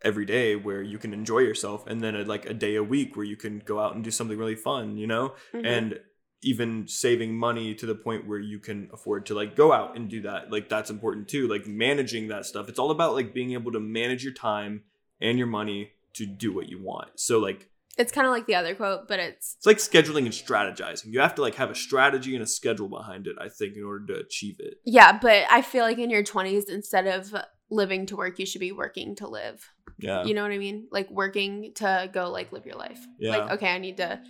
every 0.01 0.25
day 0.25 0.57
where 0.57 0.81
you 0.81 0.97
can 0.97 1.13
enjoy 1.13 1.39
yourself 1.39 1.87
and 1.87 2.01
then 2.01 2.13
a, 2.15 2.23
like 2.25 2.45
a 2.49 2.53
day 2.53 2.75
a 2.75 2.83
week 2.83 3.15
where 3.15 3.25
you 3.25 3.37
can 3.37 3.59
go 3.59 3.79
out 3.79 3.95
and 3.95 4.03
do 4.03 4.11
something 4.11 4.37
really 4.37 4.55
fun, 4.55 4.97
you 4.97 5.07
know? 5.07 5.33
Mhm. 5.53 5.65
and 5.65 5.99
even 6.45 6.87
saving 6.87 7.35
money 7.35 7.73
to 7.73 7.85
the 7.85 7.95
point 7.95 8.27
where 8.27 8.39
you 8.39 8.59
can 8.59 8.89
afford 8.93 9.25
to 9.25 9.33
like 9.33 9.55
go 9.55 9.73
out 9.73 9.97
and 9.97 10.09
do 10.09 10.21
that 10.21 10.51
like 10.51 10.69
that's 10.69 10.89
important 10.89 11.27
too 11.27 11.47
like 11.47 11.67
managing 11.67 12.27
that 12.27 12.45
stuff 12.45 12.69
it's 12.69 12.79
all 12.79 12.91
about 12.91 13.13
like 13.13 13.33
being 13.33 13.53
able 13.53 13.71
to 13.71 13.79
manage 13.79 14.23
your 14.23 14.33
time 14.33 14.83
and 15.19 15.37
your 15.37 15.47
money 15.47 15.91
to 16.13 16.25
do 16.25 16.53
what 16.53 16.69
you 16.69 16.81
want 16.81 17.09
so 17.15 17.39
like 17.39 17.69
it's 17.97 18.11
kind 18.11 18.27
of 18.27 18.33
like 18.33 18.45
the 18.45 18.55
other 18.55 18.75
quote, 18.75 19.07
but 19.07 19.21
it's 19.21 19.55
it's 19.57 19.65
like 19.65 19.77
scheduling 19.77 20.25
and 20.25 20.29
strategizing 20.29 21.11
you 21.11 21.19
have 21.19 21.35
to 21.35 21.41
like 21.41 21.55
have 21.55 21.71
a 21.71 21.75
strategy 21.75 22.35
and 22.35 22.43
a 22.43 22.47
schedule 22.47 22.89
behind 22.89 23.25
it 23.27 23.35
i 23.41 23.49
think 23.49 23.75
in 23.75 23.83
order 23.83 24.05
to 24.13 24.19
achieve 24.19 24.57
it 24.59 24.75
yeah, 24.85 25.17
but 25.19 25.45
I 25.49 25.61
feel 25.61 25.83
like 25.83 25.97
in 25.97 26.09
your 26.09 26.23
20s, 26.23 26.69
instead 26.69 27.07
of 27.07 27.33
living 27.69 28.05
to 28.07 28.15
work, 28.15 28.39
you 28.39 28.45
should 28.45 28.61
be 28.61 28.71
working 28.71 29.15
to 29.15 29.27
live. 29.27 29.67
yeah 29.97 30.23
You 30.23 30.33
know 30.33 30.43
what 30.43 30.51
I 30.51 30.57
mean? 30.57 30.87
Like 30.91 31.09
working 31.09 31.73
to 31.75 32.09
go 32.13 32.29
like 32.29 32.51
live 32.51 32.65
your 32.65 32.75
life. 32.75 32.99
Yeah. 33.19 33.37
Like, 33.37 33.51
okay, 33.53 33.69
I 33.69 33.79
need 33.79 33.97
to 33.97 34.21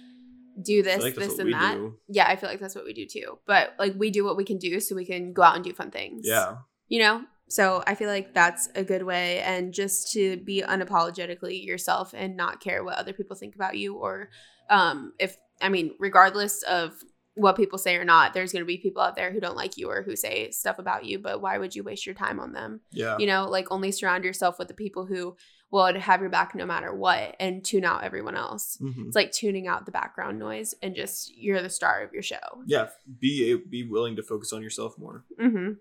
do 0.62 0.84
this, 0.84 1.04
this, 1.16 1.40
and 1.40 1.54
that. 1.54 1.76
do. 1.76 1.98
Yeah, 2.08 2.28
I 2.28 2.36
feel 2.36 2.50
like 2.50 2.60
that's 2.60 2.76
what 2.76 2.86
we 2.86 2.94
do 2.94 3.06
too. 3.06 3.40
But 3.46 3.74
like 3.78 3.94
we 3.98 4.12
do 4.12 4.24
what 4.24 4.38
we 4.38 4.46
can 4.46 4.58
do 4.58 4.80
so 4.80 4.96
we 4.96 5.06
can 5.06 5.34
go 5.34 5.44
out 5.44 5.56
and 5.56 5.64
do 5.64 5.74
fun 5.74 5.92
things. 5.92 6.22
yeah 6.26 6.58
You 6.88 7.00
know? 7.00 7.24
So 7.48 7.84
I 7.86 7.94
feel 7.94 8.10
like 8.10 8.34
that's 8.34 8.70
a 8.74 8.84
good 8.84 9.04
way 9.04 9.40
and 9.42 9.74
just 9.74 10.12
to 10.14 10.38
be 10.38 10.64
unapologetically 10.64 11.64
yourself 11.64 12.14
and 12.16 12.36
not 12.36 12.60
care 12.60 12.84
what 12.84 12.98
other 12.98 13.14
people 13.14 13.36
think 13.36 13.56
about 13.56 13.78
you 13.78 13.96
or 13.96 14.30
um 14.70 15.14
if 15.20 15.38
I 15.62 15.70
mean, 15.70 15.92
regardless 16.00 16.64
of 16.64 16.94
what 17.36 17.58
people 17.58 17.78
say 17.78 17.96
or 17.98 18.06
not, 18.06 18.34
there's 18.34 18.52
going 18.52 18.62
to 18.62 18.68
be 18.68 18.78
people 18.78 19.02
out 19.02 19.16
there 19.16 19.32
who 19.32 19.40
don't 19.40 19.58
like 19.58 19.78
you 19.78 19.90
or 19.90 20.04
who 20.04 20.16
say 20.16 20.50
stuff 20.52 20.80
about 20.80 21.06
you, 21.06 21.20
but 21.20 21.42
why 21.42 21.58
would 21.58 21.76
you 21.76 21.84
waste 21.84 22.06
your 22.06 22.16
time 22.16 22.40
on 22.40 22.54
them? 22.54 22.82
yeah 22.92 23.18
You 23.20 23.28
know, 23.28 23.46
like 23.46 23.68
only 23.72 23.92
surround 23.92 24.24
yourself 24.24 24.58
with 24.58 24.70
the 24.70 24.74
people 24.74 25.06
who 25.06 25.36
will 25.76 26.00
have 26.00 26.22
your 26.22 26.30
back 26.30 26.56
no 26.56 26.66
matter 26.66 26.94
what 26.94 27.36
and 27.40 27.64
tune 27.64 27.86
out 27.86 28.04
everyone 28.04 28.36
else. 28.36 28.78
Mhm. 28.82 29.08
It's 29.08 29.16
like 29.16 29.32
tuning 29.32 29.68
out 29.68 29.86
the 29.86 29.92
background 29.92 30.40
noise 30.40 30.74
and 30.82 30.96
just 30.96 31.36
you're 31.38 31.62
the 31.62 31.70
star 31.70 32.02
of 32.04 32.14
your 32.14 32.24
show. 32.24 32.46
yeah 32.66 32.88
be 33.20 33.56
be 33.76 33.84
willing 33.84 34.16
to 34.16 34.24
focus 34.24 34.52
on 34.54 34.62
yourself 34.64 34.98
more 34.98 35.26
Mm-hmm. 35.40 35.74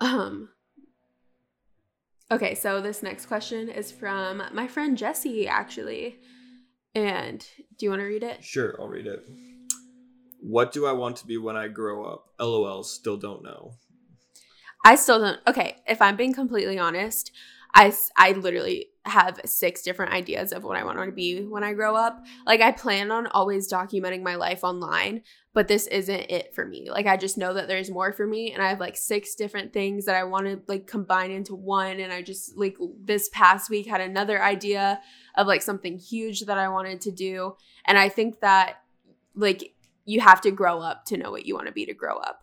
Um. 0.00 0.48
Okay, 2.30 2.54
so 2.54 2.80
this 2.80 3.02
next 3.02 3.26
question 3.26 3.68
is 3.68 3.90
from 3.92 4.42
my 4.52 4.66
friend 4.68 4.96
Jesse 4.96 5.48
actually. 5.48 6.20
And 6.94 7.44
do 7.76 7.86
you 7.86 7.90
want 7.90 8.00
to 8.00 8.06
read 8.06 8.22
it? 8.22 8.42
sure 8.42 8.74
i'll 8.80 8.88
read 8.88 9.06
it 9.06 9.24
what 10.40 10.72
do 10.72 10.86
i 10.86 10.92
want 11.02 11.14
to 11.16 11.26
be 11.26 11.36
when 11.36 11.56
i 11.56 11.68
grow 11.68 12.04
up 12.04 12.20
lol 12.40 12.82
still 12.82 13.16
don't 13.16 13.42
know 13.44 13.72
I 14.82 14.94
still 14.96 15.20
don't. 15.20 15.38
Okay, 15.46 15.76
if 15.86 16.00
I'm 16.00 16.16
being 16.16 16.32
completely 16.32 16.78
honest, 16.78 17.32
I 17.74 17.92
I 18.16 18.32
literally 18.32 18.86
have 19.06 19.40
six 19.46 19.82
different 19.82 20.12
ideas 20.12 20.52
of 20.52 20.62
what 20.62 20.76
I 20.76 20.84
want 20.84 20.98
to 20.98 21.12
be 21.12 21.44
when 21.44 21.64
I 21.64 21.72
grow 21.72 21.96
up. 21.96 22.24
Like 22.46 22.60
I 22.60 22.70
plan 22.70 23.10
on 23.10 23.26
always 23.28 23.70
documenting 23.70 24.22
my 24.22 24.34
life 24.34 24.62
online, 24.62 25.22
but 25.54 25.68
this 25.68 25.86
isn't 25.86 26.30
it 26.30 26.54
for 26.54 26.66
me. 26.66 26.90
Like 26.90 27.06
I 27.06 27.16
just 27.16 27.38
know 27.38 27.54
that 27.54 27.66
there's 27.66 27.90
more 27.90 28.12
for 28.12 28.26
me 28.26 28.52
and 28.52 28.62
I 28.62 28.68
have 28.68 28.78
like 28.78 28.96
six 28.96 29.34
different 29.34 29.72
things 29.72 30.04
that 30.04 30.16
I 30.16 30.24
want 30.24 30.46
to 30.46 30.60
like 30.68 30.86
combine 30.86 31.30
into 31.30 31.54
one 31.54 31.98
and 31.98 32.12
I 32.12 32.20
just 32.20 32.56
like 32.58 32.76
this 33.02 33.30
past 33.30 33.70
week 33.70 33.86
had 33.86 34.02
another 34.02 34.42
idea 34.42 35.00
of 35.34 35.46
like 35.46 35.62
something 35.62 35.98
huge 35.98 36.42
that 36.42 36.58
I 36.58 36.68
wanted 36.68 37.00
to 37.02 37.10
do 37.10 37.56
and 37.86 37.96
I 37.96 38.10
think 38.10 38.40
that 38.40 38.82
like 39.34 39.74
you 40.04 40.20
have 40.20 40.42
to 40.42 40.50
grow 40.50 40.80
up 40.80 41.06
to 41.06 41.16
know 41.16 41.30
what 41.30 41.46
you 41.46 41.54
want 41.54 41.68
to 41.68 41.72
be 41.72 41.86
to 41.86 41.94
grow 41.94 42.16
up. 42.16 42.42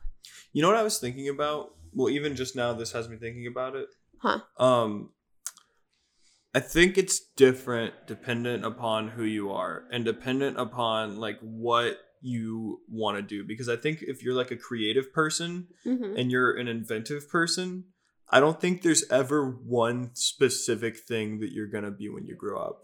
You 0.53 0.63
know 0.63 0.69
what 0.69 0.77
I 0.77 0.83
was 0.83 0.97
thinking 0.97 1.29
about? 1.29 1.75
Well, 1.93 2.09
even 2.09 2.35
just 2.35 2.55
now 2.55 2.73
this 2.73 2.93
has 2.93 3.07
me 3.07 3.17
thinking 3.17 3.45
about 3.45 3.75
it. 3.75 3.89
Huh. 4.19 4.39
Um 4.57 5.11
I 6.57 6.59
think 6.59 6.97
it's 6.97 7.19
different 7.35 7.93
dependent 8.07 8.65
upon 8.65 9.09
who 9.09 9.23
you 9.23 9.51
are 9.51 9.83
and 9.91 10.03
dependent 10.03 10.57
upon 10.59 11.17
like 11.25 11.37
what 11.41 11.99
you 12.21 12.79
want 12.89 13.17
to 13.17 13.21
do 13.21 13.39
because 13.51 13.69
I 13.69 13.75
think 13.75 14.01
if 14.01 14.23
you're 14.23 14.33
like 14.41 14.49
a 14.51 14.55
creative 14.57 15.07
person 15.13 15.67
Mhm. 15.85 16.17
and 16.19 16.31
you're 16.31 16.53
an 16.61 16.67
inventive 16.67 17.23
person, 17.29 17.67
I 18.35 18.39
don't 18.39 18.59
think 18.59 18.81
there's 18.81 19.05
ever 19.21 19.39
one 19.47 19.99
specific 20.15 20.93
thing 21.09 21.27
that 21.41 21.51
you're 21.55 21.67
going 21.75 21.83
to 21.83 21.95
be 22.01 22.09
when 22.09 22.25
you 22.25 22.35
grow 22.35 22.57
up. 22.69 22.77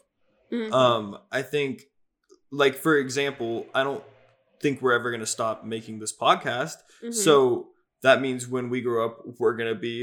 Mhm. 0.52 0.72
Um 0.72 1.18
I 1.32 1.42
think 1.42 1.74
like 2.52 2.76
for 2.86 2.96
example, 3.06 3.54
I 3.74 3.82
don't 3.88 4.04
think 4.62 4.82
we're 4.82 4.98
ever 5.00 5.10
going 5.10 5.28
to 5.30 5.36
stop 5.40 5.66
making 5.76 5.96
this 6.00 6.16
podcast. 6.26 6.78
Mhm. 7.02 7.14
So 7.26 7.70
that 8.04 8.22
means 8.22 8.48
when 8.48 8.70
we 8.70 8.82
grow 8.82 9.00
up, 9.08 9.16
we're 9.40 9.56
gonna 9.60 9.82
be 9.92 9.96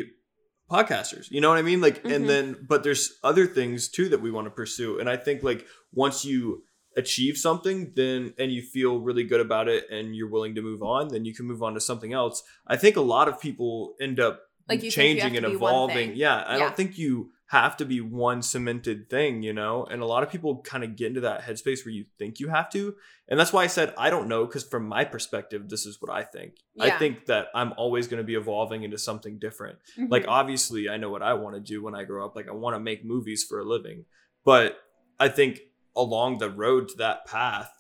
podcasters. 0.71 1.31
You 1.31 1.41
know 1.41 1.49
what 1.49 1.59
I 1.59 1.63
mean? 1.63 1.81
Like, 1.81 2.03
Mhm. 2.05 2.15
and 2.15 2.29
then, 2.29 2.67
but 2.69 2.83
there's 2.83 3.19
other 3.25 3.47
things 3.47 3.89
too 3.89 4.09
that 4.11 4.21
we 4.21 4.31
want 4.31 4.47
to 4.47 4.51
pursue. 4.51 4.99
And 4.99 5.09
I 5.09 5.17
think 5.17 5.43
like 5.43 5.67
once 5.93 6.25
you 6.25 6.63
achieve 6.97 7.37
something, 7.37 7.93
then 7.95 8.35
and 8.39 8.53
you 8.53 8.63
feel 8.63 9.01
really 9.01 9.25
good 9.25 9.41
about 9.41 9.69
it, 9.69 9.87
and 9.91 10.15
you're 10.17 10.29
willing 10.29 10.55
to 10.57 10.63
move 10.63 10.83
on, 10.83 11.09
then 11.09 11.25
you 11.25 11.35
can 11.35 11.47
move 11.47 11.63
on 11.63 11.75
to 11.75 11.81
something 11.81 12.13
else. 12.13 12.43
I 12.67 12.77
think 12.77 12.97
a 12.97 13.01
lot 13.01 13.29
of 13.29 13.41
people 13.41 13.95
end 14.01 14.19
up 14.21 14.43
Like, 14.69 14.83
you 14.83 14.91
think 14.91 15.17
you 15.17 15.21
changing 15.21 15.37
and 15.37 15.45
to 15.45 15.51
be 15.51 15.57
one 15.57 15.73
evolving. 15.73 16.17
Yeah, 16.17 16.37
I 16.43 16.55
Yeah. 16.55 16.59
don't 16.65 16.77
think 16.77 16.99
you 16.99 17.33
have 17.51 17.77
to 17.77 17.85
be 17.85 18.01
one 18.01 18.41
cemented 18.43 19.11
thing, 19.11 19.43
you 19.43 19.53
know? 19.53 19.85
And 19.85 20.03
a 20.03 20.07
lot 20.07 20.23
of 20.23 20.31
people 20.31 20.63
kind 20.63 20.85
of 20.85 20.95
get 20.95 21.09
into 21.09 21.23
that 21.23 21.43
headspace 21.43 21.85
where 21.85 21.93
you 21.93 22.05
think 22.17 22.39
you 22.39 22.49
have 22.49 22.71
to. 22.71 22.95
And 23.29 23.41
that's 23.41 23.53
why 23.53 23.65
I 23.65 23.67
said 23.67 23.93
I 23.99 24.09
don't 24.09 24.29
know, 24.29 24.47
because 24.47 24.63
from 24.63 24.87
my 24.87 25.05
perspective, 25.05 25.69
this 25.69 25.85
is 25.85 26.01
what 26.01 26.13
I 26.13 26.23
think. 26.23 26.59
I 26.79 26.91
think 26.91 27.27
that 27.27 27.49
I'm 27.53 27.73
always 27.77 28.07
going 28.07 28.19
to 28.19 28.25
be 28.25 28.37
evolving 28.37 28.85
into 28.85 28.99
something 28.99 29.41
different. 29.41 29.79
Mhm. 29.99 30.13
Like, 30.13 30.27
obviously, 30.29 30.89
I 30.89 30.97
know 30.97 31.11
what 31.11 31.23
I 31.23 31.35
want 31.35 31.57
to 31.57 31.61
do 31.61 31.83
when 31.83 31.93
I 31.93 32.05
grow 32.05 32.25
up. 32.25 32.37
Like, 32.37 32.49
I 32.49 32.53
want 32.53 32.77
to 32.77 32.81
make 32.81 33.05
movies 33.05 33.43
for 33.43 33.59
a 33.59 33.65
living. 33.65 34.05
But 34.45 34.79
I 35.19 35.29
think 35.29 35.61
along 35.97 36.39
the 36.39 36.51
road 36.51 36.89
to 36.91 36.97
that 36.99 37.27
path, 37.27 37.73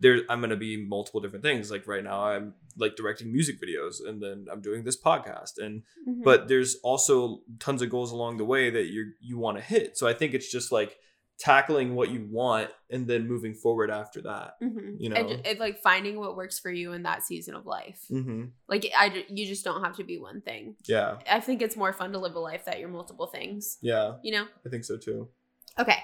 there 0.00 0.20
I'm 0.28 0.40
going 0.40 0.50
to 0.50 0.56
be 0.56 0.76
multiple 0.86 1.20
different 1.20 1.44
things. 1.44 1.70
Like 1.70 1.86
right 1.86 2.04
now, 2.04 2.22
I'm 2.24 2.54
like 2.76 2.94
directing 2.96 3.32
music 3.32 3.56
videos, 3.60 3.96
and 4.06 4.22
then 4.22 4.46
I'm 4.50 4.60
doing 4.60 4.84
this 4.84 5.00
podcast, 5.00 5.58
and 5.58 5.82
Mhm. 6.08 6.22
but 6.24 6.48
there's 6.48 6.76
also 6.84 7.42
tons 7.58 7.82
of 7.82 7.90
goals 7.90 8.12
along 8.12 8.36
the 8.36 8.44
way 8.44 8.70
that 8.70 8.86
you 8.86 9.12
you 9.20 9.38
want 9.38 9.56
to 9.58 9.62
hit. 9.62 9.96
So 9.98 10.06
I 10.06 10.14
think 10.14 10.34
it's 10.34 10.50
just 10.50 10.70
like 10.72 10.98
tackling 11.40 11.94
what 11.94 12.10
you 12.10 12.26
want 12.30 12.68
and 12.90 13.06
then 13.06 13.28
moving 13.28 13.54
forward 13.54 13.90
after 13.92 14.20
that. 14.22 14.54
Mhm. 14.60 14.96
you 14.98 15.08
know. 15.08 15.22
ju- 15.28 15.40
it, 15.44 15.60
like 15.60 15.80
finding 15.80 16.18
what 16.18 16.34
works 16.36 16.58
for 16.58 16.70
you 16.70 16.92
in 16.92 17.04
that 17.04 17.22
season 17.22 17.54
of 17.54 17.64
life. 17.64 18.00
Mm-hmm. 18.10 18.46
Like 18.68 18.90
I, 18.96 19.24
you 19.28 19.46
just 19.46 19.64
don't 19.64 19.84
have 19.84 19.96
to 19.98 20.04
be 20.04 20.18
one 20.18 20.40
thing. 20.40 20.74
Yeah, 20.88 21.18
I 21.30 21.38
think 21.40 21.62
it's 21.62 21.76
more 21.76 21.92
fun 21.92 22.10
to 22.12 22.18
live 22.18 22.34
a 22.34 22.40
life 22.40 22.64
that 22.64 22.80
you're 22.80 22.88
multiple 22.88 23.28
things. 23.28 23.78
yeah, 23.82 24.14
You 24.24 24.32
know. 24.32 24.46
I 24.66 24.68
think 24.68 24.84
so 24.84 24.96
too. 24.96 25.28
Okay. 25.78 25.98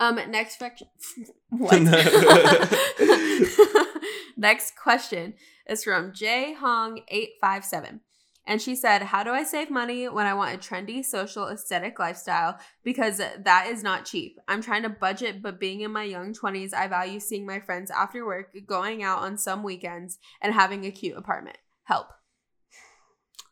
Um. 0.00 0.18
Next 0.30 0.58
question. 0.58 0.88
next 4.36 4.76
question 4.76 5.34
is 5.68 5.84
from 5.84 6.12
J 6.12 6.54
Hong 6.54 7.00
eight 7.08 7.30
five 7.40 7.64
seven. 7.64 8.00
And 8.48 8.62
she 8.62 8.74
said, 8.74 9.02
How 9.02 9.22
do 9.22 9.30
I 9.30 9.44
save 9.44 9.70
money 9.70 10.08
when 10.08 10.24
I 10.24 10.32
want 10.32 10.54
a 10.54 10.58
trendy, 10.58 11.04
social, 11.04 11.48
aesthetic 11.48 11.98
lifestyle? 11.98 12.58
Because 12.82 13.18
that 13.18 13.66
is 13.68 13.82
not 13.82 14.06
cheap. 14.06 14.38
I'm 14.48 14.62
trying 14.62 14.84
to 14.84 14.88
budget, 14.88 15.42
but 15.42 15.60
being 15.60 15.82
in 15.82 15.92
my 15.92 16.04
young 16.04 16.32
20s, 16.32 16.72
I 16.72 16.88
value 16.88 17.20
seeing 17.20 17.44
my 17.44 17.60
friends 17.60 17.90
after 17.90 18.24
work, 18.24 18.56
going 18.66 19.02
out 19.02 19.18
on 19.18 19.36
some 19.36 19.62
weekends, 19.62 20.18
and 20.40 20.54
having 20.54 20.86
a 20.86 20.90
cute 20.90 21.18
apartment. 21.18 21.58
Help. 21.84 22.06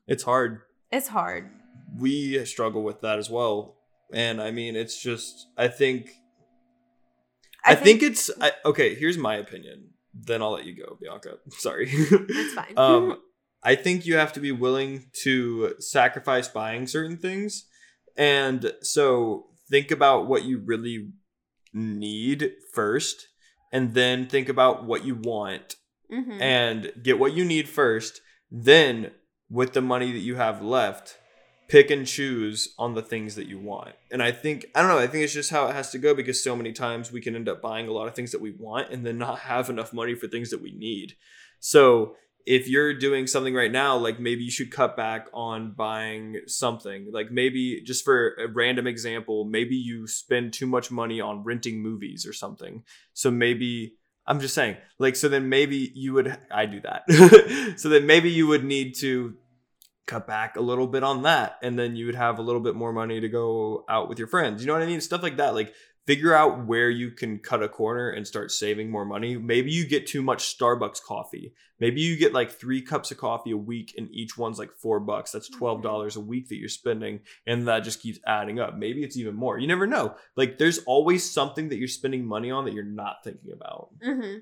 It's 0.08 0.22
hard. 0.22 0.62
It's 0.90 1.08
hard. 1.08 1.50
We 1.98 2.42
struggle 2.46 2.82
with 2.82 3.02
that 3.02 3.18
as 3.18 3.28
well, 3.28 3.76
and 4.14 4.40
I 4.40 4.50
mean, 4.50 4.76
it's 4.76 5.00
just 5.00 5.46
I 5.58 5.68
think 5.68 6.10
I, 7.66 7.74
think, 7.74 8.02
it's 8.02 8.30
I, 8.40 8.52
okay. 8.64 8.94
Here's 8.94 9.18
my 9.18 9.36
opinion. 9.36 9.90
Then 10.14 10.42
I'll 10.42 10.52
let 10.52 10.64
you 10.64 10.76
go, 10.76 10.96
Bianca. 11.00 11.38
Sorry. 11.50 11.86
That's 11.86 12.54
fine. 12.54 12.72
um, 12.76 13.18
I 13.62 13.74
think 13.74 14.06
you 14.06 14.16
have 14.16 14.32
to 14.34 14.40
be 14.40 14.52
willing 14.52 15.10
to 15.24 15.74
sacrifice 15.80 16.48
buying 16.48 16.86
certain 16.86 17.16
things, 17.16 17.66
and 18.16 18.72
so 18.82 19.46
think 19.68 19.90
about 19.90 20.26
what 20.28 20.44
you 20.44 20.58
really 20.64 21.10
need 21.72 22.52
first, 22.72 23.26
and 23.72 23.94
then 23.94 24.26
think 24.26 24.48
about 24.48 24.84
what 24.86 25.04
you 25.04 25.16
want, 25.16 25.74
Mhm. 26.10 26.40
and 26.40 26.92
get 27.02 27.18
what 27.18 27.34
you 27.34 27.44
need 27.44 27.68
first. 27.68 28.20
Then, 28.50 29.10
with 29.50 29.72
the 29.72 29.82
money 29.82 30.12
that 30.12 30.20
you 30.20 30.36
have 30.36 30.62
left, 30.62 31.18
pick 31.68 31.90
and 31.90 32.06
choose 32.06 32.74
on 32.78 32.94
the 32.94 33.02
things 33.02 33.34
that 33.34 33.48
you 33.48 33.58
want. 33.58 33.94
And 34.10 34.22
I 34.22 34.32
think 34.32 34.66
I 34.74 34.80
don't 34.80 34.90
know, 34.90 34.98
I 34.98 35.06
think 35.06 35.24
it's 35.24 35.32
just 35.32 35.50
how 35.50 35.66
it 35.66 35.74
has 35.74 35.90
to 35.90 35.98
go 35.98 36.14
because 36.14 36.42
so 36.42 36.56
many 36.56 36.72
times 36.72 37.10
we 37.10 37.20
can 37.20 37.34
end 37.34 37.48
up 37.48 37.60
buying 37.60 37.88
a 37.88 37.92
lot 37.92 38.08
of 38.08 38.14
things 38.14 38.32
that 38.32 38.40
we 38.40 38.52
want 38.52 38.90
and 38.90 39.04
then 39.04 39.18
not 39.18 39.38
have 39.50 39.70
enough 39.70 39.92
money 39.92 40.14
for 40.14 40.28
things 40.28 40.50
that 40.50 40.62
we 40.62 40.72
need. 40.72 41.16
So, 41.60 42.16
if 42.44 42.68
you're 42.68 42.94
doing 42.94 43.26
something 43.26 43.54
right 43.54 43.72
now, 43.72 43.96
like 43.96 44.20
maybe 44.20 44.44
you 44.44 44.52
should 44.52 44.70
cut 44.70 44.96
back 44.96 45.26
on 45.34 45.72
buying 45.72 46.42
something. 46.46 47.08
Like 47.12 47.32
maybe 47.32 47.80
just 47.80 48.04
for 48.04 48.34
a 48.34 48.46
random 48.46 48.86
example, 48.86 49.44
maybe 49.44 49.74
you 49.74 50.06
spend 50.06 50.52
too 50.52 50.68
much 50.68 50.92
money 50.92 51.20
on 51.20 51.42
renting 51.42 51.82
movies 51.82 52.24
or 52.24 52.32
something. 52.32 52.84
So 53.14 53.32
maybe 53.32 53.94
I'm 54.28 54.40
just 54.40 54.54
saying, 54.54 54.76
like, 54.98 55.16
so 55.16 55.28
then 55.28 55.48
maybe 55.48 55.92
you 55.94 56.12
would, 56.14 56.36
I 56.50 56.66
do 56.66 56.80
that. 56.82 57.74
so 57.78 57.88
then 57.88 58.06
maybe 58.06 58.30
you 58.30 58.46
would 58.46 58.64
need 58.64 58.94
to 58.96 59.34
cut 60.06 60.26
back 60.26 60.56
a 60.56 60.60
little 60.60 60.86
bit 60.86 61.02
on 61.02 61.22
that. 61.22 61.58
And 61.62 61.78
then 61.78 61.96
you 61.96 62.06
would 62.06 62.14
have 62.14 62.38
a 62.38 62.42
little 62.42 62.60
bit 62.60 62.74
more 62.74 62.92
money 62.92 63.20
to 63.20 63.28
go 63.28 63.84
out 63.88 64.08
with 64.08 64.18
your 64.18 64.28
friends. 64.28 64.62
You 64.62 64.68
know 64.68 64.72
what 64.72 64.82
I 64.82 64.86
mean? 64.86 65.00
Stuff 65.00 65.22
like 65.22 65.36
that. 65.36 65.54
Like, 65.54 65.74
figure 66.06 66.32
out 66.32 66.66
where 66.66 66.88
you 66.88 67.10
can 67.10 67.38
cut 67.38 67.62
a 67.64 67.68
corner 67.68 68.10
and 68.10 68.26
start 68.26 68.52
saving 68.52 68.88
more 68.88 69.04
money. 69.04 69.36
Maybe 69.36 69.72
you 69.72 69.86
get 69.86 70.06
too 70.06 70.22
much 70.22 70.56
Starbucks 70.56 71.02
coffee. 71.02 71.52
Maybe 71.80 72.00
you 72.00 72.16
get 72.16 72.32
like 72.32 72.52
three 72.52 72.80
cups 72.80 73.10
of 73.10 73.18
coffee 73.18 73.50
a 73.50 73.56
week 73.56 73.92
and 73.98 74.08
each 74.12 74.38
one's 74.38 74.58
like 74.58 74.72
four 74.72 75.00
bucks. 75.00 75.32
That's 75.32 75.50
$12 75.50 76.16
a 76.16 76.20
week 76.20 76.48
that 76.48 76.56
you're 76.56 76.68
spending. 76.68 77.20
And 77.46 77.66
that 77.66 77.80
just 77.80 78.00
keeps 78.00 78.20
adding 78.24 78.60
up. 78.60 78.76
Maybe 78.76 79.02
it's 79.02 79.16
even 79.16 79.34
more. 79.34 79.58
You 79.58 79.66
never 79.66 79.86
know. 79.86 80.14
Like, 80.36 80.58
there's 80.58 80.78
always 80.86 81.28
something 81.28 81.68
that 81.70 81.78
you're 81.78 81.88
spending 81.88 82.24
money 82.24 82.52
on 82.52 82.64
that 82.64 82.74
you're 82.74 82.84
not 82.84 83.24
thinking 83.24 83.52
about. 83.52 83.90
hmm 84.02 84.36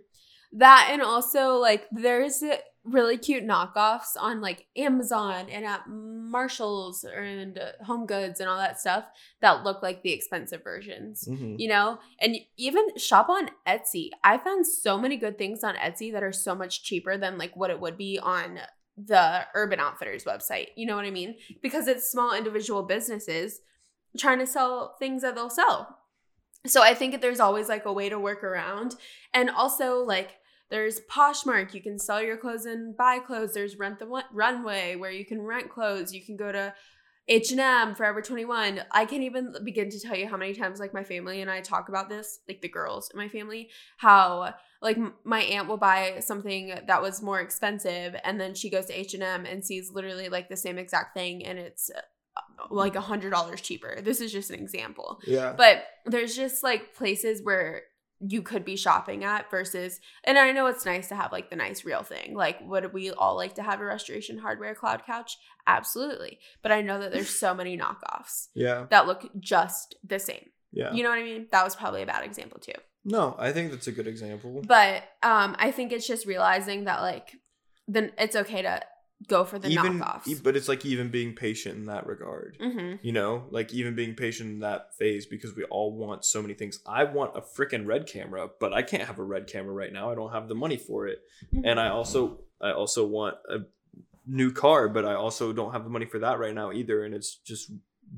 That 0.53 0.91
and 0.93 1.01
also 1.01 1.55
like 1.57 1.87
there's 1.91 2.43
really 2.85 3.17
cute 3.17 3.45
knockoffs 3.45 4.11
on 4.19 4.43
like 4.43 4.67
Amazon 4.77 5.47
and 5.51 5.65
at 5.65 5.89
Marshalls 5.89 7.05
and 7.05 7.59
Home 7.87 8.05
Goods 8.07 8.41
and 8.41 8.49
all 8.49 8.59
that 8.59 8.79
stuff 8.79 9.05
that 9.41 9.65
look 9.65 9.83
like 9.83 10.03
the 10.03 10.13
expensive 10.13 10.63
versions. 10.63 11.27
Mhm. 11.27 11.59
You 11.59 11.69
know, 11.69 11.99
and 12.21 12.37
even 12.57 12.97
shop 12.99 13.29
on 13.31 13.51
Etsy. 13.67 14.11
I 14.23 14.37
found 14.37 14.67
so 14.67 14.99
many 14.99 15.17
good 15.17 15.39
things 15.39 15.65
on 15.65 15.77
Etsy 15.77 16.13
that 16.13 16.23
are 16.23 16.33
so 16.33 16.55
much 16.55 16.83
cheaper 16.85 17.17
than 17.17 17.39
like 17.39 17.57
what 17.57 17.71
it 17.71 17.81
would 17.81 17.97
be 17.97 18.19
on 18.19 18.61
the 18.97 19.47
Urban 19.55 19.81
Outfitters 19.81 20.25
website. 20.25 20.69
You 20.77 20.87
know 20.87 20.95
what 20.95 21.07
I 21.07 21.11
mean? 21.11 21.37
Because 21.63 21.89
it's 21.89 22.11
small 22.11 22.35
individual 22.35 22.83
businesses 22.83 23.61
trying 24.19 24.39
to 24.39 24.47
sell 24.47 24.97
things 24.99 25.23
that 25.23 25.35
they'll 25.35 25.51
sell. 25.51 25.99
So 26.67 26.83
I 26.83 26.95
think 26.95 27.21
there's 27.21 27.41
always 27.41 27.69
like 27.69 27.85
a 27.87 27.93
way 27.93 28.09
to 28.09 28.19
work 28.19 28.45
around. 28.45 28.95
And 29.33 29.51
also 29.51 29.99
like 29.99 30.37
there's 30.71 31.01
Poshmark, 31.11 31.75
you 31.75 31.83
can 31.83 31.99
sell 31.99 32.23
your 32.23 32.37
clothes 32.37 32.67
and 32.67 32.97
buy 32.97 33.19
clothes. 33.19 33.55
There's 33.55 33.79
Rent 33.79 33.99
the 33.99 34.23
Runway 34.33 34.97
where 34.97 35.11
you 35.11 35.25
can 35.25 35.43
rent 35.43 35.71
clothes. 35.71 36.13
You 36.13 36.25
can 36.25 36.37
go 36.37 36.51
to 36.51 36.75
H&M, 37.27 37.95
Forever 37.95 38.21
21. 38.21 38.83
I 38.91 39.05
can't 39.07 39.23
even 39.23 39.55
begin 39.65 39.89
to 39.91 40.01
tell 40.01 40.17
you 40.17 40.29
how 40.29 40.37
many 40.37 40.55
times 40.55 40.79
like 40.79 40.93
my 40.93 41.05
family 41.05 41.41
and 41.41 41.51
I 41.51 41.61
talk 41.61 41.89
about 41.89 42.09
this, 42.09 42.41
like 42.49 42.61
the 42.61 42.69
girls 42.69 43.11
in 43.11 43.19
my 43.19 43.29
family, 43.29 43.71
how 43.97 44.55
like 44.83 44.99
my 45.25 45.41
aunt 45.41 45.69
will 45.69 45.79
buy 45.79 46.19
something 46.21 46.79
that 46.87 47.01
was 47.01 47.23
more 47.23 47.41
expensive 47.41 48.15
and 48.25 48.39
then 48.39 48.55
she 48.55 48.69
goes 48.69 48.87
to 48.87 48.99
H&M 48.99 49.47
and 49.47 49.65
sees 49.65 49.91
literally 49.91 50.29
like 50.29 50.51
the 50.51 50.57
same 50.57 50.77
exact 50.77 51.15
thing 51.15 51.45
and 51.47 51.59
it's 51.59 51.91
uh, 51.91 52.01
like 52.71 52.95
a 52.95 53.01
hundred 53.01 53.31
dollars 53.31 53.63
cheaper. 53.63 54.01
This 54.03 54.21
is 54.21 54.31
just 54.31 54.51
an 54.51 54.61
example. 54.61 55.21
Yeah. 55.27 55.55
But 55.57 55.85
there's 56.05 56.37
just 56.37 56.63
like 56.63 56.95
places 56.95 57.43
where 57.43 57.85
you 58.27 58.43
could 58.43 58.65
be 58.65 58.77
shopping 58.77 59.25
at 59.25 59.51
versus 59.51 60.01
and 60.25 60.39
I 60.39 60.53
know 60.53 60.67
it's 60.67 60.87
nice 60.87 61.09
to 61.09 61.15
have 61.15 61.33
like 61.33 61.51
the 61.51 61.57
nice 61.57 61.85
real 61.85 62.03
thing. 62.03 62.35
Like 62.35 62.59
would 62.63 62.93
we 62.93 63.11
all 63.11 63.37
like 63.37 63.55
to 63.57 63.63
have 63.63 63.81
a 63.81 63.85
restoration 63.85 64.39
hardware 64.39 64.75
cloud 64.75 65.05
couch? 65.05 65.37
Absolutely. 65.67 66.39
But 66.63 66.73
I 66.73 66.81
know 66.83 67.01
that 67.01 67.13
there's 67.13 67.29
so 67.29 67.55
many 67.55 67.77
knockoffs 67.77 68.49
Yeah. 68.55 68.87
that 68.91 69.07
look 69.07 69.29
just 69.41 69.97
the 70.05 70.19
same. 70.19 70.47
Yeah. 70.73 70.93
You 70.93 71.03
know 71.03 71.11
what 71.11 71.19
I 71.19 71.25
mean? 71.25 71.47
That 71.53 71.65
was 71.65 71.77
probably 71.77 72.03
a 72.03 72.07
bad 72.07 72.25
example 72.25 72.59
too. 72.61 72.73
no, 73.05 73.37
I 73.39 73.53
think 73.53 73.71
that's 73.71 73.87
a 73.89 73.93
good 73.93 74.07
example. 74.07 74.63
But 74.67 75.03
um 75.23 75.57
I 75.59 75.71
think 75.71 75.93
it's 75.93 76.07
just 76.07 76.27
realizing 76.27 76.85
that 76.85 77.01
like 77.01 77.33
then 77.87 78.13
it's 78.17 78.37
okay 78.37 78.63
to 78.63 78.81
go 79.29 79.45
for 79.45 79.59
the 79.59 79.69
even, 79.69 80.01
knockoffs. 80.01 80.43
but 80.43 80.57
it's 80.57 80.69
like 80.69 80.85
even 80.85 81.09
being 81.11 81.35
patient 81.35 81.77
in 81.77 81.87
that 81.87 82.07
regard. 82.07 82.57
mm-hmm. 82.61 82.97
You 83.03 83.13
know, 83.13 83.45
like 83.51 83.73
even 83.73 83.95
being 83.95 84.15
patient 84.15 84.51
in 84.51 84.61
that 84.61 84.95
phase 84.97 85.27
because 85.27 85.55
we 85.55 85.65
all 85.65 85.93
want 85.93 86.25
so 86.25 86.43
many 86.43 86.55
things. 86.55 86.81
I 86.87 87.05
want 87.05 87.37
a 87.37 87.41
freaking 87.41 87.87
red 87.87 88.07
camera, 88.07 88.49
but 88.61 88.73
I 88.73 88.83
can't 88.83 89.05
have 89.05 89.19
a 89.19 89.25
red 89.25 89.47
camera 89.47 89.73
right 89.73 89.93
now. 89.93 90.11
I 90.11 90.15
don't 90.15 90.33
have 90.33 90.49
the 90.49 90.55
money 90.55 90.77
for 90.77 91.07
it. 91.07 91.21
Mm-hmm. 91.55 91.65
And 91.65 91.81
I 91.81 91.89
also 91.89 92.41
I 92.61 92.73
also 92.73 93.07
want 93.07 93.37
a 93.49 93.59
new 94.27 94.53
car, 94.53 94.89
but 94.89 95.05
I 95.05 95.15
also 95.15 95.53
don't 95.53 95.73
have 95.73 95.85
the 95.85 95.91
money 95.91 96.07
for 96.07 96.19
that 96.21 96.39
right 96.39 96.55
now 96.55 96.73
either. 96.73 97.05
And 97.05 97.15
it's 97.15 97.37
just 97.37 97.71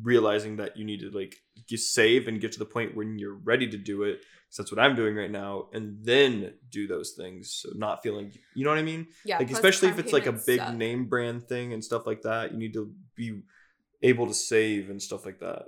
realizing 0.02 0.56
that 0.56 0.76
you 0.76 0.84
need 0.84 1.00
to 1.00 1.10
like 1.10 1.36
just 1.66 1.94
save 1.94 2.28
and 2.28 2.40
get 2.40 2.52
to 2.52 2.58
the 2.58 2.64
point 2.64 2.96
when 2.96 3.18
you're 3.18 3.34
ready 3.34 3.68
to 3.68 3.76
do 3.76 4.02
it. 4.02 4.20
Because 4.46 4.58
that's 4.58 4.72
what 4.72 4.80
I'm 4.80 4.94
doing 4.94 5.16
right 5.16 5.30
now, 5.30 5.66
and 5.72 5.98
then 6.04 6.54
do 6.70 6.86
those 6.86 7.12
things. 7.12 7.52
So 7.52 7.70
not 7.74 8.02
feeling, 8.02 8.32
you 8.54 8.64
know 8.64 8.70
what 8.70 8.78
I 8.78 8.82
mean? 8.82 9.08
yeah, 9.24 9.38
like 9.38 9.50
especially 9.50 9.88
if 9.88 9.98
it's 9.98 10.12
like 10.12 10.26
a 10.26 10.32
big 10.32 10.60
suck. 10.60 10.74
name 10.74 11.06
brand 11.06 11.48
thing 11.48 11.72
and 11.72 11.84
stuff 11.84 12.06
like 12.06 12.22
that 12.22 12.52
you 12.52 12.58
need 12.58 12.72
to 12.74 12.92
be 13.16 13.42
able 14.02 14.26
to 14.26 14.34
save 14.34 14.90
and 14.90 15.02
stuff 15.02 15.24
like 15.24 15.40
that 15.40 15.66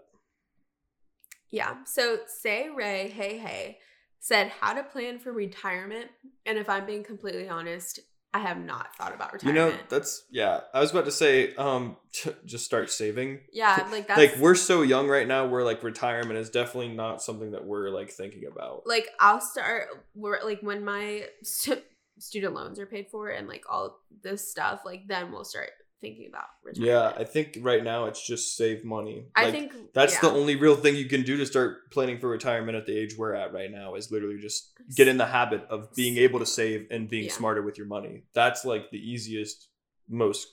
Yeah. 1.51 1.77
So 1.85 2.19
say 2.27 2.69
Ray, 2.69 3.09
hey 3.09 3.39
hey, 3.39 3.79
said 4.21 4.53
how 4.61 4.75
to 4.75 4.83
plan 4.83 5.19
for 5.19 5.33
retirement. 5.33 6.11
And 6.47 6.59
if 6.59 6.69
I'm 6.69 6.87
being 6.87 7.05
completely 7.05 7.49
honest, 7.49 8.01
I 8.35 8.41
have 8.41 8.59
not 8.59 8.95
thought 8.97 9.15
about 9.15 9.33
retirement. 9.33 9.57
you 9.57 9.73
know 9.73 9.79
that's 9.89 10.25
yeah 10.31 10.61
i 10.75 10.81
was 10.81 10.91
about 10.91 11.07
to 11.07 11.11
say 11.11 11.55
um 11.55 11.97
just 12.45 12.65
start 12.65 12.91
saving 12.91 13.41
yeah, 13.53 13.89
like 13.93 14.07
that's 14.07 14.19
like 14.19 14.37
we're 14.37 14.55
so 14.55 14.83
young 14.83 15.09
right 15.09 15.27
now 15.27 15.47
we're 15.47 15.65
like 15.65 15.83
retirement 15.83 16.39
is 16.39 16.51
definitely 16.51 16.95
not 16.95 17.23
something 17.23 17.53
that 17.53 17.65
we're 17.65 17.89
like 17.89 18.11
thinking 18.11 18.45
about 18.45 18.87
like 18.87 19.09
I'll 19.19 19.41
start 19.41 19.89
we're 20.15 20.45
like 20.45 20.61
when 20.61 20.85
my 20.85 21.25
stu- 21.43 21.83
student 22.19 22.55
loans 22.55 22.79
are 22.79 22.87
paid 22.87 23.09
for 23.11 23.29
and 23.29 23.49
like 23.49 23.65
all 23.69 24.01
this 24.23 24.49
stuff, 24.49 24.81
like 24.85 25.07
then 25.07 25.33
we'll 25.33 25.45
start 25.45 25.71
thinking 26.01 26.29
about 26.29 26.45
retirement. 26.65 26.87
yeah 27.17 27.21
i 27.21 27.25
think 27.25 27.59
right 27.61 27.83
now 27.83 28.05
it's 28.07 28.25
just 28.27 28.57
save 28.57 28.85
money 28.85 29.27
I 29.35 29.45
Like, 29.45 29.53
think 29.53 29.73
that's 29.95 30.15
yeah. 30.15 30.21
the 30.21 30.31
only 30.31 30.55
real 30.57 30.77
thing 30.77 30.95
you 30.97 31.07
can 31.09 31.23
do 31.23 31.37
to 31.39 31.47
start 31.47 31.91
planning 31.91 32.19
for 32.21 32.29
retirement 32.29 32.77
at 32.77 32.87
the 32.87 32.97
age 32.97 33.17
we're 33.19 33.35
at 33.35 33.53
right 33.53 33.71
now 33.71 33.95
is 33.97 34.11
literally 34.13 34.39
just 34.39 34.71
get 34.97 35.09
in 35.09 35.17
the 35.17 35.27
habit 35.27 35.67
of 35.71 35.93
being 35.95 36.17
able 36.19 36.39
to 36.39 36.47
save 36.47 36.87
and 36.91 37.09
being 37.09 37.25
Yeah. 37.25 37.33
smarter 37.33 37.63
with 37.63 37.77
your 37.79 37.87
money. 37.89 38.25
That's 38.33 38.65
like 38.65 38.91
the 38.91 38.99
easiest, 38.99 39.69
most 40.09 40.47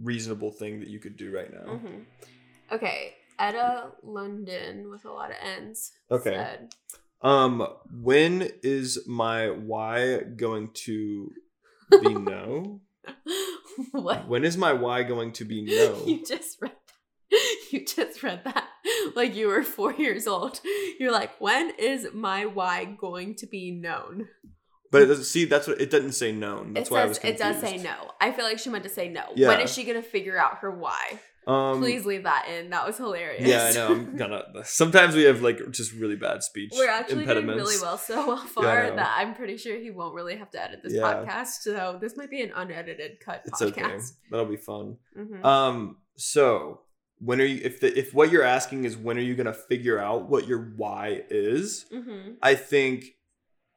reasonable 0.00 0.52
thing 0.52 0.80
that 0.80 0.88
you 0.88 0.98
could 1.00 1.16
do 1.16 1.32
right 1.34 1.52
now. 1.52 1.66
Mhm. 1.74 2.04
Okay, 2.70 3.14
Etta 3.38 3.92
London 4.02 4.88
with 4.90 5.04
a 5.04 5.10
lot 5.12 5.30
of 5.30 5.36
N's. 5.42 5.92
Okay. 6.10 6.34
said- 6.34 6.74
Um, 7.20 7.66
when 8.02 8.50
is 8.62 9.06
my 9.06 9.50
why 9.50 10.20
going 10.36 10.70
to 10.86 11.32
be 12.00 12.14
no? 12.14 12.80
what? 13.92 14.28
When 14.28 14.44
is 14.44 14.56
my 14.56 14.72
why 14.72 15.02
going 15.02 15.32
to 15.32 15.44
be 15.44 15.62
no? 15.66 16.04
You 16.06 16.24
just 16.24 16.60
read 16.60 16.72
that. 16.72 17.72
You 17.72 17.86
just 17.86 18.22
read 18.22 18.42
that 18.44 18.68
like 19.14 19.34
you 19.34 19.48
were 19.48 19.62
four 19.62 19.92
years 19.92 20.26
old. 20.26 20.60
You're 20.98 21.12
like, 21.12 21.40
when 21.40 21.72
is 21.78 22.08
my 22.12 22.46
why 22.46 22.84
going 22.84 23.34
to 23.36 23.46
be 23.46 23.70
known? 23.70 24.28
But 24.90 25.02
it 25.02 25.06
doesn't 25.06 25.24
see 25.24 25.46
that's 25.46 25.66
what 25.66 25.80
it 25.80 25.90
doesn't 25.90 26.12
say 26.12 26.32
known. 26.32 26.74
That's 26.74 26.90
it 26.90 26.92
why 26.92 27.00
I 27.00 27.06
says 27.06 27.22
was 27.22 27.30
it 27.30 27.38
does 27.38 27.60
say 27.60 27.78
no. 27.78 28.12
I 28.20 28.30
feel 28.30 28.44
like 28.44 28.58
she 28.58 28.68
meant 28.68 28.84
to 28.84 28.90
say 28.90 29.08
no. 29.08 29.24
Yeah. 29.34 29.48
When 29.48 29.60
is 29.60 29.72
she 29.72 29.84
gonna 29.84 30.02
figure 30.02 30.38
out 30.38 30.58
her 30.58 30.70
why? 30.70 31.20
Um, 31.46 31.80
Please 31.80 32.06
leave 32.06 32.22
that 32.22 32.46
in. 32.48 32.70
That 32.70 32.86
was 32.86 32.96
hilarious. 32.96 33.46
Yeah, 33.46 33.64
I 33.64 33.72
know. 33.72 33.88
I'm 33.94 34.16
gonna. 34.22 34.44
Sometimes 34.64 35.14
we 35.16 35.22
have 35.24 35.42
like 35.42 35.58
just 35.72 35.92
really 35.92 36.14
bad 36.16 36.42
speech. 36.42 36.72
We're 36.76 36.88
actually 36.88 37.26
doing 37.26 37.46
really 37.46 37.76
well 37.82 37.98
so 37.98 38.32
I 38.36 38.46
far 38.54 38.84
know. 38.90 38.96
that 38.96 39.14
I'm 39.18 39.34
pretty 39.34 39.56
sure 39.56 39.76
he 39.76 39.90
won't 39.90 40.14
really 40.14 40.36
have 40.36 40.50
to 40.50 40.62
edit 40.62 40.80
this 40.84 40.92
Yeah. 40.94 41.02
podcast. 41.02 41.62
So 41.62 41.98
this 42.00 42.16
might 42.16 42.30
be 42.30 42.42
an 42.42 42.52
unedited 42.54 43.18
cut 43.20 43.42
It's 43.44 43.60
okay. 43.60 43.98
That'll 44.30 44.46
be 44.46 44.56
fun. 44.56 44.98
Mhm. 45.18 45.44
Um. 45.44 45.96
So 46.16 46.82
when 47.18 47.40
are 47.40 47.44
you? 47.44 47.60
If 47.64 47.80
the 47.80 47.96
if 47.98 48.14
what 48.14 48.30
you're 48.30 48.44
asking 48.44 48.84
is 48.84 48.96
when 48.96 49.16
are 49.18 49.22
you 49.22 49.34
gonna 49.34 49.52
figure 49.52 49.98
out 49.98 50.28
what 50.28 50.46
your 50.46 50.72
why 50.76 51.22
is? 51.30 51.86
Mhm. 51.92 52.36
I 52.40 52.54
think 52.54 53.06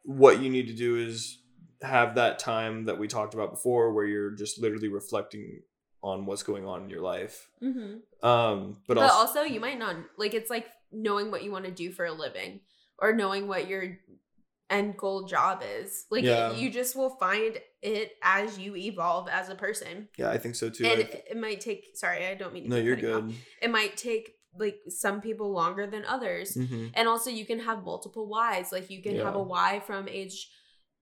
what 0.03 0.39
you 0.39 0.51
need 0.51 0.67
to 0.67 0.73
do 0.73 0.97
is 0.97 1.39
have 1.81 2.15
that 2.15 2.37
time 2.39 2.85
that 2.85 2.99
we 2.99 3.07
talked 3.07 3.33
about 3.33 3.49
before, 3.51 3.91
where 3.91 4.05
you're 4.05 4.31
just 4.31 4.61
literally 4.61 4.87
reflecting 4.87 5.61
on 6.05 6.25
what's 6.27 6.43
going 6.43 6.65
on 6.67 6.83
in 6.83 6.89
your 6.89 7.01
life. 7.01 7.47
Mhm. 7.61 8.01
Um. 8.21 8.81
But, 8.87 8.95
But, 8.95 9.03
also, 9.11 9.39
also, 9.39 9.41
you 9.41 9.59
might 9.59 9.79
not 9.79 9.95
like 10.17 10.33
it's 10.39 10.51
like 10.51 10.67
knowing 10.91 11.31
what 11.31 11.43
you 11.43 11.51
want 11.51 11.65
to 11.65 11.71
do 11.71 11.91
for 11.91 12.05
a 12.05 12.11
living 12.13 12.61
or 12.99 13.13
knowing 13.13 13.47
what 13.47 13.67
your 13.67 13.83
end 14.69 14.97
goal 14.97 15.25
job 15.25 15.63
is. 15.79 16.05
Like 16.11 16.23
Yeah. 16.23 16.53
you 16.53 16.69
just 16.69 16.95
will 16.95 17.11
find 17.19 17.59
it 17.81 18.13
as 18.23 18.57
you 18.57 18.75
evolve 18.75 19.27
as 19.29 19.49
a 19.49 19.55
person. 19.55 20.09
yeah, 20.17 20.29
I 20.29 20.37
think 20.37 20.55
so 20.55 20.69
too. 20.69 20.85
and 20.85 20.99
I- 21.03 21.23
it, 21.31 21.37
might 21.37 21.59
take 21.61 21.81
sorry, 21.95 22.25
I 22.27 22.35
don't 22.35 22.53
mean 22.53 22.63
to 22.65 22.69
no, 22.69 22.77
you're 22.77 22.97
you 22.97 23.13
off. 23.13 23.21
good. 23.25 23.35
It 23.61 23.71
might 23.71 23.97
take 23.97 24.31
like 24.57 24.77
some 24.87 25.21
people 25.21 25.51
longer 25.51 25.85
than 25.85 26.03
others. 26.05 26.53
hmm 26.55 26.87
And 26.93 27.07
also 27.07 27.29
you 27.29 27.45
can 27.45 27.59
have 27.59 27.83
multiple 27.83 28.25
whys. 28.27 28.71
Like 28.71 28.89
you 28.89 29.01
can 29.03 29.15
have 29.17 29.35
Yeah. 29.35 29.41
a 29.41 29.43
why 29.53 29.81
from 29.87 30.07
age 30.07 30.37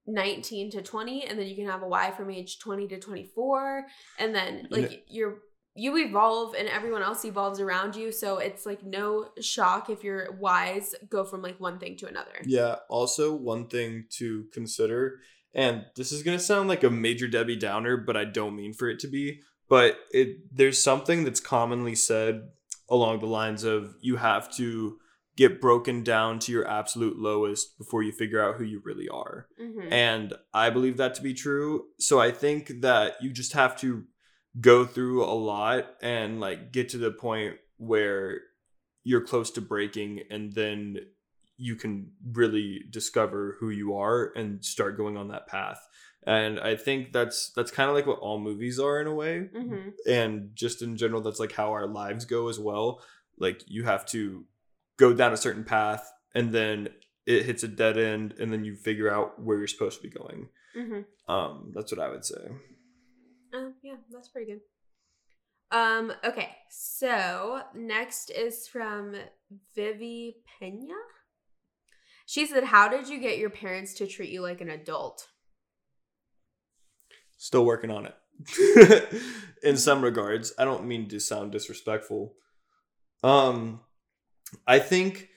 19 0.05 0.71
to 0.71 0.81
20 0.81 1.25
and 1.25 1.39
then 1.39 1.47
you 1.47 1.55
can 1.55 1.65
have 1.65 1.81
a 1.81 1.87
why 1.87 2.11
from 2.11 2.29
age 2.29 2.59
20 2.59 2.87
to 2.89 2.99
24 2.99 3.85
and 4.19 4.35
then 4.35 4.67
like 4.69 5.05
you're 5.07 5.37
you 5.75 5.97
evolve 5.97 6.53
and 6.53 6.67
everyone 6.67 7.01
else 7.01 7.25
evolves 7.25 7.59
around 7.59 7.95
you 7.95 8.11
so 8.11 8.37
it's 8.37 8.65
like 8.65 8.83
no 8.83 9.29
shock 9.41 9.89
if 9.89 10.03
your 10.03 10.33
whys 10.33 10.93
go 11.09 11.23
from 11.23 11.41
like 11.41 11.59
one 11.59 11.79
thing 11.79 11.97
to 11.97 12.07
another. 12.07 12.33
Yeah. 12.45 12.75
Also, 12.89 13.33
one 13.33 13.67
thing 13.67 14.05
to 14.17 14.45
consider, 14.53 15.19
and 15.53 15.85
this 15.95 16.11
is 16.11 16.21
gonna 16.21 16.39
sound 16.39 16.69
like 16.69 16.83
a 16.83 16.89
major 16.89 17.27
Debbie 17.27 17.55
Downer, 17.55 17.97
but 17.97 18.15
I 18.15 18.25
don't 18.25 18.55
mean 18.55 18.73
for 18.73 18.89
it 18.89 18.99
to 18.99 19.07
be. 19.07 19.41
But 19.67 19.97
it 20.11 20.37
there's 20.51 20.81
something 20.81 21.23
that's 21.23 21.39
commonly 21.39 21.95
said 21.95 22.49
along 22.89 23.19
the 23.19 23.25
lines 23.25 23.63
of 23.63 23.95
you 24.01 24.17
have 24.17 24.53
to 24.57 24.99
get 25.35 25.59
broken 25.59 26.03
down 26.03 26.37
to 26.39 26.51
your 26.51 26.67
absolute 26.67 27.17
lowest 27.17 27.77
before 27.77 28.03
you 28.03 28.11
figure 28.11 28.41
out 28.41 28.55
who 28.57 28.63
you 28.63 28.81
really 28.83 29.09
are. 29.09 29.47
Mhm. 29.59 29.91
And 29.91 30.33
I 30.53 30.69
believe 30.69 30.97
that 30.97 31.15
to 31.15 31.21
be 31.23 31.33
true. 31.33 31.85
So 31.99 32.19
I 32.19 32.31
think 32.31 32.81
that 32.81 33.21
you 33.21 33.31
just 33.31 33.53
have 33.53 33.75
to 33.79 34.03
go 34.61 34.85
through 34.85 35.23
a 35.23 35.33
lot 35.33 35.95
and 36.01 36.39
like 36.39 36.71
get 36.71 36.89
to 36.89 36.97
the 36.99 37.09
point 37.11 37.57
where 37.77 38.41
you're 39.03 39.25
close 39.25 39.49
to 39.51 39.61
breaking 39.61 40.21
and 40.29 40.53
then 40.53 40.99
you 41.57 41.75
can 41.75 42.11
really 42.31 42.83
discover 42.91 43.57
who 43.59 43.69
you 43.69 43.95
are 43.95 44.31
and 44.35 44.63
start 44.63 44.97
going 44.97 45.17
on 45.17 45.29
that 45.29 45.47
path. 45.47 45.79
And 46.25 46.59
I 46.59 46.75
think 46.75 47.11
that's 47.11 47.51
that's 47.55 47.71
kind 47.71 47.89
of 47.89 47.95
like 47.95 48.05
what 48.05 48.19
all 48.19 48.39
movies 48.39 48.79
are 48.79 49.01
in 49.01 49.07
a 49.07 49.13
way. 49.13 49.49
Mhm. 49.53 49.93
And 50.07 50.51
just 50.55 50.81
in 50.81 50.95
general 50.95 51.21
that's 51.21 51.39
like 51.39 51.51
how 51.53 51.71
our 51.71 51.87
lives 51.87 52.25
go 52.25 52.47
as 52.49 52.59
well. 52.59 53.01
Like 53.37 53.63
you 53.67 53.83
have 53.83 54.05
to 54.07 54.45
go 55.03 55.13
down 55.13 55.33
a 55.33 55.37
certain 55.37 55.65
path 55.65 56.09
and 56.33 56.53
then 56.53 56.87
it 57.25 57.45
hits 57.45 57.63
a 57.63 57.67
dead 57.67 57.97
end 57.97 58.33
and 58.39 58.53
then 58.53 58.63
you 58.63 58.75
figure 58.75 59.11
out 59.11 59.41
where 59.41 59.57
you're 59.57 59.67
supposed 59.67 60.01
to 60.01 60.07
be 60.07 60.13
going. 60.13 60.49
Mhm. 60.75 61.05
Um, 61.27 61.71
that's 61.75 61.91
what 61.91 61.99
I 61.99 62.09
would 62.09 62.23
say. 62.23 62.43
Oh, 63.53 63.73
yeah, 63.81 63.97
that's 64.09 64.29
pretty 64.29 64.51
good. 64.51 64.61
Um, 65.71 66.13
okay, 66.23 66.55
so 66.69 67.63
next 67.73 68.29
is 68.29 68.67
from 68.67 69.15
Vivi 69.75 70.37
Pena. 70.59 70.93
She 72.25 72.45
said, 72.45 72.63
How 72.65 72.87
did 72.87 73.09
you 73.09 73.19
get 73.19 73.37
your 73.37 73.49
parents 73.49 73.93
to 73.95 74.07
treat 74.07 74.29
you 74.29 74.41
like 74.41 74.61
an 74.61 74.69
adult? 74.69 75.27
Still 77.37 77.65
working 77.65 77.91
on 77.91 78.05
it. 78.07 79.23
In 79.63 79.77
some 79.77 80.03
regards, 80.03 80.53
I 80.57 80.65
don't 80.65 80.85
mean 80.85 81.09
to 81.09 81.19
sound 81.19 81.51
disrespectful. 81.51 82.35
Um, 83.23 83.81
I 84.67 84.79
think 84.79 85.29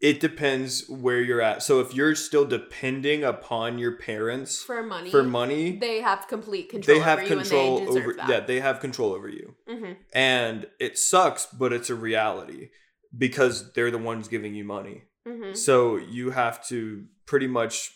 it 0.00 0.18
depends 0.18 0.88
where 0.88 1.20
you're 1.20 1.42
at. 1.42 1.62
So 1.62 1.80
if 1.80 1.94
you're 1.94 2.14
still 2.14 2.46
depending 2.46 3.22
upon 3.22 3.78
your 3.78 3.96
parents 3.98 4.62
For 4.62 4.82
money. 4.82 5.10
for 5.10 5.22
money, 5.22 5.76
They 5.76 6.00
have 6.00 6.26
complete 6.26 6.70
control 6.70 6.96
they 6.96 7.02
have 7.02 7.18
over 7.18 7.28
control 7.28 7.80
you 7.82 7.86
and 7.86 7.96
they 7.96 8.00
over 8.00 8.12
that. 8.14 8.28
yeah, 8.30 8.40
they 8.40 8.60
have 8.60 8.80
control 8.80 9.12
over 9.12 9.28
you. 9.28 9.56
Mhm. 9.68 9.96
And 10.14 10.66
it 10.78 10.96
sucks, 10.98 11.44
but 11.46 11.72
it's 11.74 11.90
a 11.90 11.94
reality 11.94 12.70
because 13.16 13.72
they're 13.74 13.90
the 13.90 13.98
ones 13.98 14.28
giving 14.28 14.54
you 14.54 14.64
money. 14.64 15.02
Mhm. 15.28 15.54
So 15.54 15.96
you 15.96 16.30
have 16.30 16.66
to 16.68 17.04
pretty 17.26 17.46
much 17.46 17.92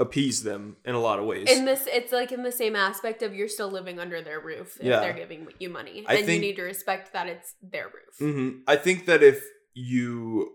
appease 0.00 0.42
them 0.42 0.76
in 0.84 0.94
a 0.94 1.00
lot 1.00 1.18
of 1.20 1.24
ways. 1.24 1.48
In 1.48 1.64
this, 1.64 1.86
it's 1.86 2.12
like 2.12 2.32
in 2.32 2.42
the 2.42 2.50
same 2.52 2.74
aspect 2.74 3.22
of 3.22 3.34
you're 3.34 3.48
still 3.48 3.70
living 3.70 3.98
under 4.00 4.20
their 4.22 4.40
roof 4.40 4.76
if 4.80 4.86
Yeah. 4.86 5.00
they're 5.00 5.12
giving 5.12 5.46
you 5.60 5.70
money, 5.70 6.04
I 6.06 6.16
and 6.16 6.26
think- 6.26 6.42
you 6.42 6.48
need 6.48 6.56
to 6.56 6.62
respect 6.64 7.12
that 7.12 7.28
it's 7.28 7.54
their 7.62 7.86
roof. 7.86 8.18
hmm 8.18 8.58
I 8.66 8.76
think 8.76 9.06
that 9.06 9.22
if 9.22 9.44
you 9.74 10.52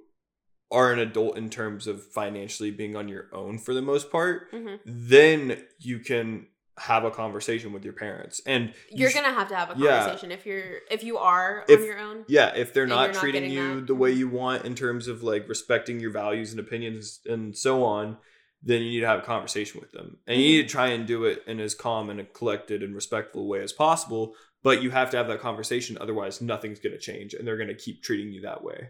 are 0.71 0.91
an 0.91 0.99
adult 0.99 1.37
in 1.37 1.49
terms 1.49 1.87
of 1.87 2.05
financially 2.11 2.69
being 2.71 2.95
on 2.95 3.07
your 3.07 3.27
own 3.33 3.57
for 3.57 3.73
the 3.73 3.81
most 3.81 4.11
part, 4.11 4.51
Mhm. 4.51 4.79
then 4.85 5.63
you 5.79 5.99
can 5.99 6.47
have 6.77 7.03
a 7.03 7.11
conversation 7.11 7.73
with 7.73 7.83
your 7.83 7.93
parents 7.93 8.39
and 8.45 8.69
you 8.89 8.99
You're 9.01 9.09
sh- 9.09 9.15
gonna 9.15 9.33
have 9.33 9.49
to 9.49 9.55
have 9.55 9.71
a 9.71 9.79
Yeah. 9.83 9.99
conversation 9.99 10.31
if 10.31 10.45
you're 10.45 10.79
if 10.89 11.03
you 11.03 11.17
are 11.17 11.65
If- 11.67 11.79
on 11.81 11.85
your 11.85 11.99
own. 11.99 12.23
yeah 12.29 12.53
if 12.55 12.73
they're 12.73 12.87
not 12.87 13.03
you're 13.05 13.13
not 13.15 13.19
treating 13.19 13.49
you 13.51 13.75
that. 13.81 13.87
the 13.87 13.95
way 13.95 14.13
Mhm. 14.13 14.17
you 14.17 14.27
want 14.29 14.63
in 14.65 14.75
terms 14.75 15.09
of 15.09 15.21
like 15.21 15.49
respecting 15.49 15.99
your 15.99 16.11
values 16.11 16.51
and 16.51 16.59
opinions 16.59 17.19
and 17.25 17.57
so 17.57 17.83
on 17.83 18.17
then 18.61 18.81
you 18.81 18.89
need 18.89 18.99
to 18.99 19.07
have 19.07 19.19
a 19.19 19.23
conversation 19.23 19.79
with 19.79 19.91
them 19.91 20.17
and 20.27 20.41
you 20.41 20.45
Mm-hmm. 20.45 20.57
need 20.57 20.61
to 20.63 20.67
try 20.69 20.87
and 20.87 21.07
do 21.07 21.25
it 21.25 21.43
in 21.47 21.59
as 21.59 21.73
calm 21.75 22.09
and 22.09 22.19
a 22.19 22.25
collected 22.25 22.83
and 22.83 22.93
respectful 22.95 23.47
way 23.47 23.61
as 23.61 23.73
possible 23.73 24.33
but 24.61 24.81
you 24.83 24.89
have 24.91 25.09
to 25.11 25.17
have 25.17 25.27
that 25.27 25.39
conversation 25.39 25.97
otherwise 26.01 26.41
nothing's 26.41 26.79
going 26.79 26.91
to 26.93 26.99
change 26.99 27.33
and 27.33 27.47
they're 27.47 27.57
going 27.57 27.69
to 27.69 27.75
keep 27.75 28.03
treating 28.03 28.31
you 28.33 28.41
that 28.41 28.63
way 28.63 28.89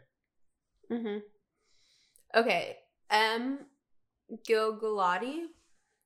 Mm-hmm. 0.91 1.17
Okay. 2.35 2.77
M. 3.11 3.59
Gilgalati. 4.47 5.41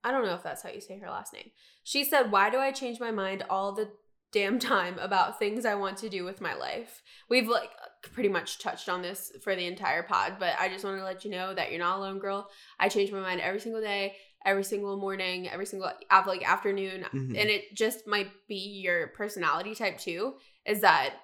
I 0.04 0.12
don't 0.12 0.26
know 0.26 0.36
if 0.36 0.44
that's 0.44 0.62
how 0.62 0.70
you 0.70 0.82
say 0.82 1.00
her 1.00 1.10
last 1.10 1.34
name. 1.34 1.52
She 1.84 2.04
said, 2.04 2.32
Why 2.32 2.50
do 2.50 2.58
I 2.58 2.72
change 2.74 3.00
my 3.00 3.12
mind 3.12 3.46
all 3.50 3.72
the 3.72 3.90
damn 4.34 4.60
time 4.60 4.98
about 5.00 5.40
things 5.40 5.66
I 5.66 5.76
want 5.76 5.98
to 6.00 6.10
do 6.10 6.26
with 6.26 6.42
my 6.42 6.54
life? 6.56 7.02
We've 7.30 7.48
like 7.48 7.70
pretty 8.12 8.30
much 8.30 8.60
touched 8.60 8.90
on 8.90 9.02
this 9.02 9.32
for 9.44 9.56
the 9.56 9.66
entire 9.66 10.04
pod, 10.04 10.36
but 10.40 10.56
I 10.60 10.68
just 10.68 10.84
want 10.84 10.98
to 10.98 11.04
let 11.06 11.24
you 11.24 11.32
know 11.32 11.54
that 11.54 11.70
you're 11.70 11.80
not 11.80 11.98
alone, 12.00 12.20
girl. 12.20 12.50
I 12.80 12.90
change 12.90 13.12
my 13.12 13.20
mind 13.22 13.40
every 13.40 13.60
single 13.62 13.82
day, 13.82 14.16
every 14.46 14.64
single 14.64 14.98
morning, 14.98 15.48
every 15.48 15.66
single 15.66 15.90
like 16.28 16.44
afternoon, 16.50 17.06
Mhm. 17.14 17.40
and 17.40 17.50
it 17.50 17.74
just 17.74 18.06
might 18.08 18.30
be 18.50 18.82
your 18.84 19.08
personality 19.10 19.74
type 19.76 19.98
too. 19.98 20.36
Is 20.66 20.82
that 20.82 21.16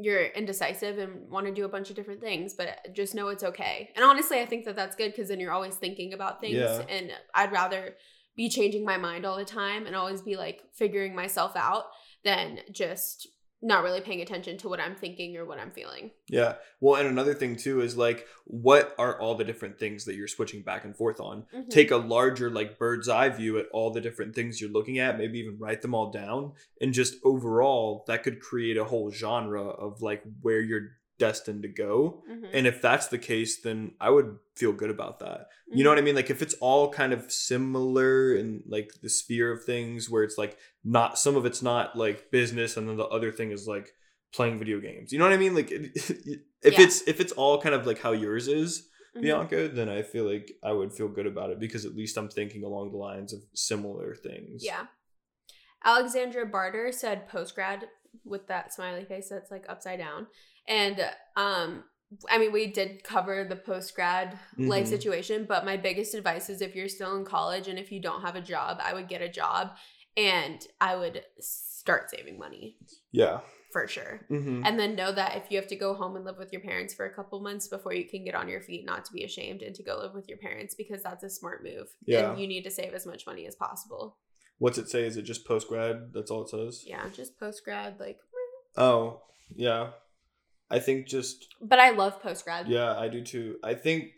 you're 0.00 0.26
indecisive 0.26 0.98
and 0.98 1.28
want 1.28 1.46
to 1.46 1.52
do 1.52 1.64
a 1.64 1.68
bunch 1.68 1.90
of 1.90 1.96
different 1.96 2.20
things, 2.20 2.54
but 2.54 2.94
just 2.94 3.16
know 3.16 3.28
it's 3.28 3.42
okay. 3.42 3.90
And 3.96 4.04
honestly, 4.04 4.38
I 4.40 4.46
think 4.46 4.64
that 4.66 4.76
that's 4.76 4.94
good 4.94 5.10
because 5.10 5.28
then 5.28 5.40
you're 5.40 5.50
always 5.50 5.74
thinking 5.74 6.12
about 6.12 6.40
things. 6.40 6.54
Yeah. 6.54 6.82
And 6.88 7.10
I'd 7.34 7.50
rather 7.50 7.96
be 8.36 8.48
changing 8.48 8.84
my 8.84 8.96
mind 8.96 9.26
all 9.26 9.36
the 9.36 9.44
time 9.44 9.86
and 9.88 9.96
always 9.96 10.22
be 10.22 10.36
like 10.36 10.62
figuring 10.72 11.16
myself 11.16 11.56
out 11.56 11.86
than 12.28 12.60
just 12.70 13.26
not 13.60 13.82
really 13.82 14.00
paying 14.00 14.20
attention 14.20 14.56
to 14.56 14.68
what 14.68 14.78
I'm 14.78 14.94
thinking 14.94 15.36
or 15.36 15.44
what 15.44 15.58
I'm 15.58 15.72
feeling. 15.72 16.12
Yeah. 16.28 16.54
Well, 16.80 17.00
and 17.00 17.08
another 17.08 17.34
thing 17.34 17.56
too 17.56 17.80
is 17.80 17.96
like, 17.96 18.26
what 18.44 18.94
are 18.98 19.20
all 19.20 19.34
the 19.34 19.44
different 19.44 19.80
things 19.80 20.04
that 20.04 20.14
you're 20.14 20.28
switching 20.28 20.62
back 20.62 20.84
and 20.84 20.96
forth 20.96 21.18
on? 21.20 21.44
Mhm. 21.52 21.68
Take 21.68 21.90
a 21.90 21.96
larger, 21.96 22.50
like, 22.50 22.78
bird's 22.78 23.08
eye 23.08 23.30
view 23.30 23.58
at 23.58 23.66
all 23.72 23.90
the 23.90 24.00
different 24.00 24.34
things 24.34 24.60
you're 24.60 24.70
looking 24.70 25.00
at, 25.00 25.18
maybe 25.18 25.40
even 25.40 25.58
write 25.58 25.82
them 25.82 25.94
all 25.94 26.12
down. 26.12 26.52
And 26.80 26.92
just 26.92 27.16
overall, 27.24 28.04
that 28.06 28.22
could 28.22 28.40
create 28.40 28.76
a 28.76 28.84
whole 28.84 29.10
genre 29.10 29.64
of 29.64 30.02
like 30.02 30.22
where 30.42 30.60
you're 30.60 30.90
destined 31.18 31.62
to 31.62 31.68
go. 31.68 32.22
Mhm. 32.30 32.50
And 32.52 32.66
if 32.66 32.80
that's 32.80 33.08
the 33.08 33.18
case, 33.18 33.60
then 33.60 33.92
I 34.00 34.10
would 34.10 34.38
feel 34.54 34.72
good 34.72 34.90
about 34.90 35.18
that. 35.20 35.48
You 35.68 35.84
know 35.84 35.90
Mhm. 35.90 35.92
what 35.94 35.98
I 35.98 36.02
mean? 36.02 36.14
Like 36.14 36.30
if 36.30 36.42
it's 36.42 36.54
all 36.54 36.90
kind 36.90 37.12
of 37.12 37.30
similar 37.30 38.34
in 38.34 38.62
like 38.66 38.92
the 39.02 39.08
sphere 39.08 39.52
of 39.52 39.64
things 39.64 40.08
where 40.08 40.22
it's 40.22 40.38
like 40.38 40.56
not 40.84 41.18
some 41.18 41.36
of 41.36 41.44
it's 41.44 41.62
not 41.62 41.96
like 41.96 42.30
business 42.30 42.76
and 42.76 42.88
then 42.88 42.96
the 42.96 43.06
other 43.06 43.32
thing 43.32 43.50
is 43.50 43.66
like 43.66 43.92
playing 44.32 44.58
video 44.58 44.80
games. 44.80 45.12
You 45.12 45.18
know 45.18 45.24
what 45.24 45.34
I 45.34 45.38
mean? 45.38 45.54
Like 45.54 45.70
if 45.72 45.92
Yeah. 46.62 46.80
it's 46.80 47.02
if 47.08 47.20
it's 47.20 47.32
all 47.32 47.60
kind 47.60 47.74
of 47.74 47.86
like 47.86 47.98
how 47.98 48.12
yours 48.12 48.46
is, 48.48 48.88
Mhm. 49.16 49.22
Bianca, 49.22 49.68
then 49.68 49.88
I 49.88 50.02
feel 50.02 50.24
like 50.24 50.52
I 50.62 50.72
would 50.72 50.92
feel 50.92 51.08
good 51.08 51.26
about 51.26 51.50
it 51.50 51.58
because 51.58 51.84
at 51.84 51.96
least 51.96 52.16
I'm 52.16 52.28
thinking 52.28 52.62
along 52.62 52.92
the 52.92 52.98
lines 52.98 53.32
of 53.32 53.40
similar 53.54 54.14
things. 54.14 54.64
Yeah. 54.64 54.86
Alexandra 55.84 56.46
Barter 56.46 56.92
said 56.92 57.28
post 57.28 57.54
grad 57.54 57.88
with 58.24 58.46
that 58.48 58.72
smiley 58.72 59.04
face 59.04 59.28
that's 59.28 59.50
like 59.50 59.64
upside 59.68 59.98
down. 59.98 60.26
And 60.68 61.00
um 61.36 61.84
I 62.30 62.38
mean 62.38 62.52
we 62.52 62.68
did 62.72 63.02
cover 63.04 63.44
the 63.44 63.56
post 63.56 63.94
grad 63.94 64.38
life 64.56 64.86
Mhm. 64.86 64.88
situation, 64.88 65.44
but 65.48 65.64
my 65.64 65.76
biggest 65.76 66.14
advice 66.14 66.48
is 66.48 66.60
if 66.62 66.74
you're 66.76 66.88
still 66.88 67.16
in 67.16 67.24
college 67.24 67.68
and 67.68 67.78
if 67.78 67.90
you 67.92 68.00
don't 68.00 68.22
have 68.22 68.36
a 68.36 68.40
job, 68.40 68.78
I 68.82 68.94
would 68.94 69.08
get 69.08 69.20
a 69.22 69.28
job 69.28 69.70
and 70.16 70.66
I 70.80 70.96
would 70.96 71.24
start 71.40 72.10
saving 72.10 72.38
money 72.38 72.76
Yeah. 73.12 73.40
for 73.72 73.86
sure. 73.86 74.20
hmm 74.28 74.62
And 74.64 74.78
then 74.80 74.96
know 74.96 75.12
that 75.12 75.36
if 75.36 75.50
you 75.50 75.58
have 75.58 75.68
to 75.68 75.76
go 75.76 75.94
home 75.94 76.16
and 76.16 76.24
live 76.24 76.38
with 76.38 76.52
your 76.52 76.62
parents 76.62 76.92
for 76.94 77.04
a 77.06 77.14
couple 77.14 77.40
months 77.40 77.68
before 77.68 77.92
you 77.94 78.08
can 78.08 78.24
get 78.24 78.34
on 78.34 78.48
your 78.48 78.60
feet, 78.62 78.84
not 78.86 79.04
to 79.04 79.12
be 79.12 79.22
ashamed 79.24 79.62
and 79.62 79.74
to 79.76 79.82
go 79.82 79.96
live 79.98 80.14
with 80.14 80.28
your 80.28 80.38
parents 80.38 80.74
because 80.74 81.02
that's 81.02 81.22
a 81.24 81.30
smart 81.30 81.62
move. 81.62 81.88
Yeah. 82.06 82.30
And 82.32 82.40
you 82.40 82.46
need 82.48 82.64
to 82.64 82.70
save 82.70 82.94
as 82.94 83.06
much 83.06 83.26
money 83.26 83.46
as 83.46 83.54
possible. 83.54 84.16
What's 84.58 84.78
it 84.78 84.88
say? 84.88 85.04
Is 85.04 85.16
it 85.16 85.22
just 85.22 85.46
post 85.46 85.68
grad? 85.68 86.12
That's 86.12 86.30
all 86.32 86.42
it 86.42 86.48
says? 86.48 86.82
Yeah, 86.86 87.08
just 87.14 87.38
post 87.38 87.62
grad, 87.64 88.00
like. 88.00 88.18
Oh, 88.76 89.22
yeah. 89.54 89.90
I 90.70 90.78
think 90.78 91.06
just 91.06 91.48
But 91.60 91.78
I 91.78 91.90
love 91.90 92.20
post 92.22 92.44
grad. 92.44 92.68
Yeah, 92.68 92.96
I 92.98 93.08
do 93.08 93.22
too. 93.22 93.56
I 93.64 93.74
think, 93.74 94.10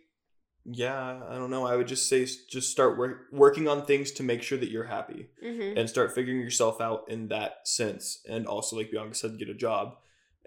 yeah, 0.65 1.21
I 1.29 1.35
don't 1.35 1.49
know. 1.49 1.65
I 1.65 1.75
would 1.77 1.87
just 1.87 2.09
say 2.09 2.25
just 2.49 2.71
start 2.71 2.97
work, 2.97 3.27
working 3.31 3.67
on 3.67 3.85
things 3.85 4.11
to 4.13 4.23
make 4.23 4.43
sure 4.43 4.57
that 4.57 4.69
you're 4.69 4.83
happy 4.85 5.27
Mm-hmm. 5.43 5.77
and 5.77 5.89
start 5.89 6.13
figuring 6.13 6.41
yourself 6.41 6.81
out 6.81 7.05
in 7.09 7.29
that 7.29 7.67
sense. 7.67 8.21
And 8.29 8.45
also, 8.47 8.75
like 8.75 8.91
Bianca 8.91 9.15
said, 9.15 9.39
get 9.39 9.49
a 9.49 9.53
job 9.53 9.95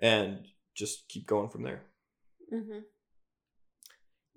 and 0.01 0.47
just 0.75 1.09
keep 1.09 1.27
going 1.27 1.49
from 1.49 1.63
there. 1.63 1.83
Mm-hmm. 2.53 2.81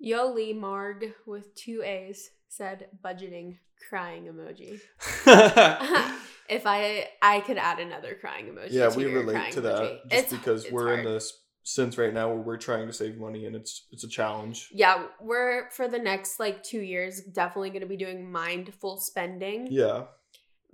Yoli 0.04 0.56
Marg 0.58 1.12
with 1.26 1.54
two 1.54 1.82
A's 1.84 2.30
said 2.48 2.86
budgeting 3.04 3.58
crying 3.88 4.24
emoji. 4.24 4.80
if 6.48 6.62
I 6.66 7.08
I 7.20 7.40
could 7.40 7.58
add 7.58 7.78
another 7.80 8.16
crying 8.20 8.46
emoji. 8.46 8.68
yeah, 8.72 8.88
to 8.88 8.96
we 8.96 9.04
relate 9.06 9.52
to 9.52 9.60
that 9.62 9.82
emoji. 9.82 10.02
just 10.10 10.14
It's- 10.14 10.30
because 10.32 10.64
it's 10.64 10.72
we're 10.72 10.94
in 10.94 11.04
this 11.04 11.32
sense 11.68 11.98
right 11.98 12.14
now 12.14 12.28
where 12.28 12.38
we're 12.38 12.56
trying 12.56 12.86
to 12.86 12.92
save 12.92 13.18
money 13.18 13.46
and 13.46 13.54
it's 13.54 13.86
it's 13.90 14.04
a 14.04 14.08
challenge. 14.08 14.70
Yeah, 14.72 15.06
we're 15.20 15.70
for 15.70 15.86
the 15.88 15.98
next 15.98 16.40
like 16.40 16.62
two 16.62 16.80
years 16.80 17.20
definitely 17.20 17.70
going 17.70 17.82
to 17.82 17.86
be 17.86 17.96
doing 17.96 18.30
mindful 18.30 18.98
spending. 18.98 19.68
Yeah. 19.70 20.04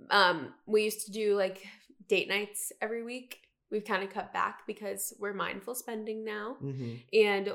Um, 0.09 0.53
we 0.65 0.83
used 0.83 1.05
to 1.05 1.11
do 1.11 1.35
like 1.35 1.63
date 2.07 2.29
nights 2.29 2.71
every 2.81 3.03
week. 3.03 3.39
We've 3.71 3.85
kind 3.85 4.03
of 4.03 4.09
cut 4.09 4.31
back 4.31 4.61
because 4.67 5.13
we're 5.19 5.33
mindful 5.33 5.75
spending 5.75 6.23
now. 6.23 6.55
hmm 6.59 6.95
And 7.13 7.53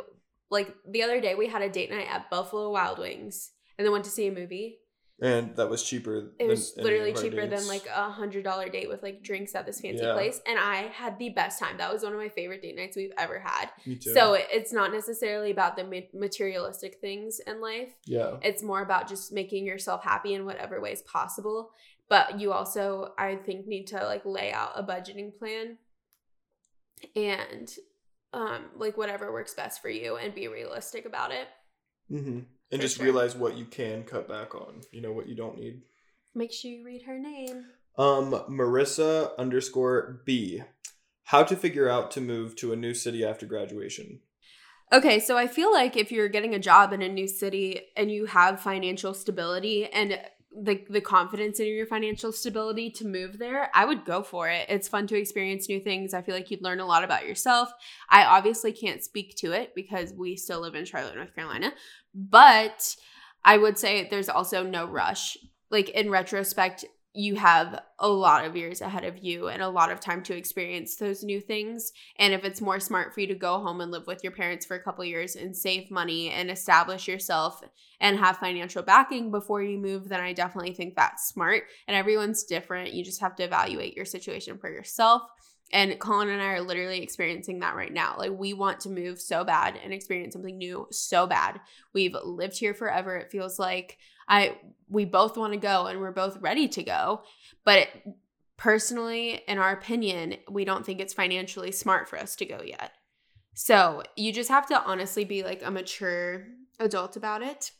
like 0.51 0.75
the 0.87 1.03
other 1.03 1.21
day, 1.21 1.35
we 1.35 1.47
had 1.47 1.63
a 1.63 1.71
date 1.71 1.91
night 1.91 2.09
at 2.11 2.29
Buffalo 2.29 2.71
Wild 2.71 2.99
Wings, 2.99 3.53
and 3.79 3.87
then 3.87 3.93
went 3.93 4.05
to 4.05 4.11
see 4.11 4.27
a 4.27 4.33
movie. 4.33 4.80
And 5.23 5.55
that 5.57 5.69
was 5.69 5.83
cheaper. 5.83 6.33
It 6.39 6.39
than 6.39 6.49
was 6.49 6.75
literally 6.79 7.13
cheaper 7.13 7.47
than 7.47 7.67
like 7.67 7.87
a 7.87 8.11
hundred 8.11 8.43
dollar 8.45 8.69
date 8.71 8.89
with 8.89 9.03
like 9.03 9.23
drinks 9.23 9.55
at 9.55 9.67
this 9.67 9.81
fancy 9.81 10.03
Yeah. 10.05 10.15
place, 10.15 10.41
and 10.47 10.59
I 10.59 10.89
had 10.89 11.19
the 11.19 11.29
best 11.29 11.59
time. 11.59 11.77
That 11.77 11.93
was 11.93 12.03
one 12.03 12.13
of 12.13 12.19
my 12.19 12.31
favorite 12.31 12.63
date 12.63 12.77
nights 12.77 12.97
we've 12.97 13.13
ever 13.19 13.39
had. 13.39 13.69
Me 13.87 13.97
too. 13.97 14.15
So 14.15 14.33
it's 14.35 14.73
not 14.73 14.93
necessarily 14.93 15.51
about 15.51 15.77
the 15.77 15.85
materialistic 16.15 17.01
things 17.01 17.39
in 17.47 17.61
life. 17.61 17.91
yeah. 18.07 18.37
It's 18.43 18.63
more 18.63 18.81
about 18.83 19.09
just 19.09 19.31
making 19.33 19.67
yourself 19.67 20.03
happy 20.03 20.33
in 20.33 20.47
whatever 20.47 20.81
ways 20.81 21.03
possible. 21.03 21.71
But 22.09 22.41
you 22.41 22.53
also, 22.53 23.13
I 23.19 23.37
think, 23.37 23.67
need 23.67 23.87
to 23.89 23.99
like 24.05 24.23
lay 24.25 24.53
out 24.53 24.73
a 24.75 24.83
budgeting 24.83 25.37
plan 25.39 25.77
and 27.17 27.73
um 28.33 28.67
like 28.77 28.97
whatever 28.97 29.33
works 29.33 29.55
best 29.55 29.81
for 29.83 29.89
you 29.89 30.17
and 30.17 30.35
be 30.35 30.49
realistic 30.49 31.05
about 31.07 31.31
it. 31.33 31.49
hmm 32.09 32.41
And 32.73 32.81
For 32.81 32.87
just 32.87 32.97
sure. 32.97 33.05
realize 33.05 33.35
what 33.35 33.57
you 33.57 33.65
can 33.65 34.05
cut 34.05 34.29
back 34.29 34.55
on. 34.55 34.83
You 34.93 35.01
know 35.01 35.13
what 35.13 35.29
you 35.29 35.35
don't 35.35 35.59
need. 35.59 35.83
Make 36.35 36.53
sure 36.53 36.71
you 36.71 36.85
read 36.85 37.03
her 37.03 37.19
name. 37.19 37.65
Um, 37.99 38.33
Marissa 38.49 39.37
underscore 39.39 40.23
B. 40.25 40.63
How 41.25 41.43
to 41.43 41.57
figure 41.57 41.89
out 41.89 42.11
to 42.13 42.21
move 42.21 42.57
to 42.57 42.73
a 42.73 42.77
new 42.77 42.95
city 42.95 43.25
after 43.25 43.47
graduation. 43.47 44.21
Okay, 44.93 45.21
so 45.21 45.37
I 45.37 45.47
feel 45.47 45.73
like 45.73 45.97
if 45.97 46.11
you're 46.11 46.29
getting 46.29 46.55
a 46.55 46.59
job 46.59 46.93
in 46.93 47.03
a 47.03 47.09
new 47.09 47.29
city 47.29 47.81
and 47.97 48.11
you 48.11 48.27
have 48.27 48.61
financial 48.61 49.15
stability 49.15 49.87
and 49.87 50.19
the 50.53 50.85
the 50.91 51.01
confidence 51.01 51.61
in 51.61 51.67
your 51.67 51.87
financial 51.87 52.33
stability 52.33 52.91
to 52.91 53.07
move 53.07 53.39
there, 53.39 53.71
I 53.75 53.85
would 53.85 54.05
go 54.05 54.23
for 54.23 54.49
it. 54.49 54.67
It's 54.69 54.89
fun 54.89 55.07
to 55.09 55.19
experience 55.19 55.69
new 55.69 55.81
things. 55.81 56.13
I 56.13 56.23
feel 56.23 56.35
like 56.35 56.51
you'd 56.51 56.63
learn 56.63 56.81
a 56.81 56.87
lot 56.87 57.05
about 57.05 57.27
yourself. 57.27 57.73
I 58.09 58.25
obviously 58.25 58.73
can't 58.73 59.03
speak 59.03 59.37
to 59.37 59.53
it 59.53 59.75
because 59.75 60.13
we 60.13 60.37
still 60.37 60.61
live 60.61 60.75
in 60.75 60.85
Charlotte, 60.85 61.15
North 61.15 61.35
Carolina, 61.35 61.73
but 62.15 62.97
I 63.45 63.59
would 63.59 63.79
say 63.79 64.09
there's 64.09 64.29
also 64.29 64.63
no 64.63 64.87
rush. 64.87 65.37
Like 65.71 65.91
in 65.91 66.11
retrospect, 66.11 66.85
you 67.13 67.35
have 67.35 67.81
a 67.99 68.09
lot 68.09 68.45
of 68.45 68.57
years 68.57 68.81
ahead 68.81 69.05
of 69.05 69.19
you 69.19 69.49
and 69.49 69.61
a 69.61 69.69
lot 69.69 69.91
of 69.91 69.99
time 69.99 70.23
to 70.23 70.37
experience 70.37 70.95
those 70.95 71.25
new 71.25 71.41
things. 71.41 71.93
And 72.19 72.33
if 72.33 72.45
it's 72.45 72.61
more 72.61 72.79
smart 72.79 73.13
for 73.13 73.21
you 73.21 73.27
to 73.27 73.35
go 73.35 73.59
home 73.59 73.81
and 73.81 73.91
live 73.91 74.07
with 74.07 74.23
your 74.23 74.33
parents 74.33 74.65
for 74.65 74.77
a 74.77 74.83
couple 74.83 75.05
years 75.05 75.35
and 75.35 75.57
save 75.57 75.91
money 75.91 76.31
and 76.31 76.51
establish 76.51 77.09
yourself 77.09 77.63
and 78.01 78.17
have 78.19 78.39
financial 78.39 78.83
backing 78.83 79.33
before 79.33 79.63
you 79.63 79.77
move, 79.77 80.09
then 80.09 80.21
I 80.21 80.33
definitely 80.33 80.73
think 80.73 80.95
that's 80.95 81.27
smart. 81.27 81.65
And 81.89 81.97
everyone's 81.97 82.45
different. 82.45 82.93
You 82.93 83.05
just 83.05 83.21
have 83.21 83.35
to 83.37 83.43
evaluate 83.43 83.97
your 83.97 84.05
situation 84.07 84.59
for 84.59 84.71
yourself. 84.71 85.23
And 85.73 85.99
Colin 86.01 86.29
and 86.29 86.43
I 86.43 86.47
are 86.47 86.61
literally 86.61 87.01
experiencing 87.01 87.61
that 87.61 87.77
right 87.77 87.93
now. 87.93 88.17
Like, 88.19 88.33
we 88.33 88.55
want 88.55 88.81
to 88.81 88.91
move 88.91 89.21
so 89.21 89.45
bad 89.45 89.79
and 89.83 89.93
experience 89.93 90.35
something 90.35 90.59
new 90.59 90.89
so 90.91 91.29
bad. 91.29 91.61
We've 91.95 92.17
lived 92.25 92.59
here 92.59 92.75
forever. 92.75 93.17
It 93.17 93.31
feels 93.31 93.59
like 93.59 93.99
I 94.31 94.57
we 94.89 95.05
both 95.05 95.37
want 95.37 95.53
to 95.53 95.59
go 95.59 95.87
and 95.87 96.01
we're 96.01 96.13
both 96.13 96.39
ready 96.41 96.69
to 96.69 96.83
go. 96.83 97.23
But 97.65 97.89
personally, 98.57 99.43
in 99.47 99.59
our 99.59 99.73
opinion, 99.73 100.37
we 100.51 100.65
don't 100.65 100.87
think 100.87 101.01
it's 101.01 101.13
financially 101.13 101.73
smart 101.73 102.09
for 102.09 102.19
us 102.19 102.37
to 102.37 102.47
go 102.47 102.63
yet. 102.65 102.93
So 103.55 104.03
you 104.17 104.33
just 104.33 104.49
have 104.49 104.67
to 104.69 104.83
honestly 104.83 105.25
be 105.25 105.43
like 105.43 105.63
a 105.63 105.71
mature 105.71 106.47
adult 106.79 107.17
about 107.17 107.43
it. 107.43 107.73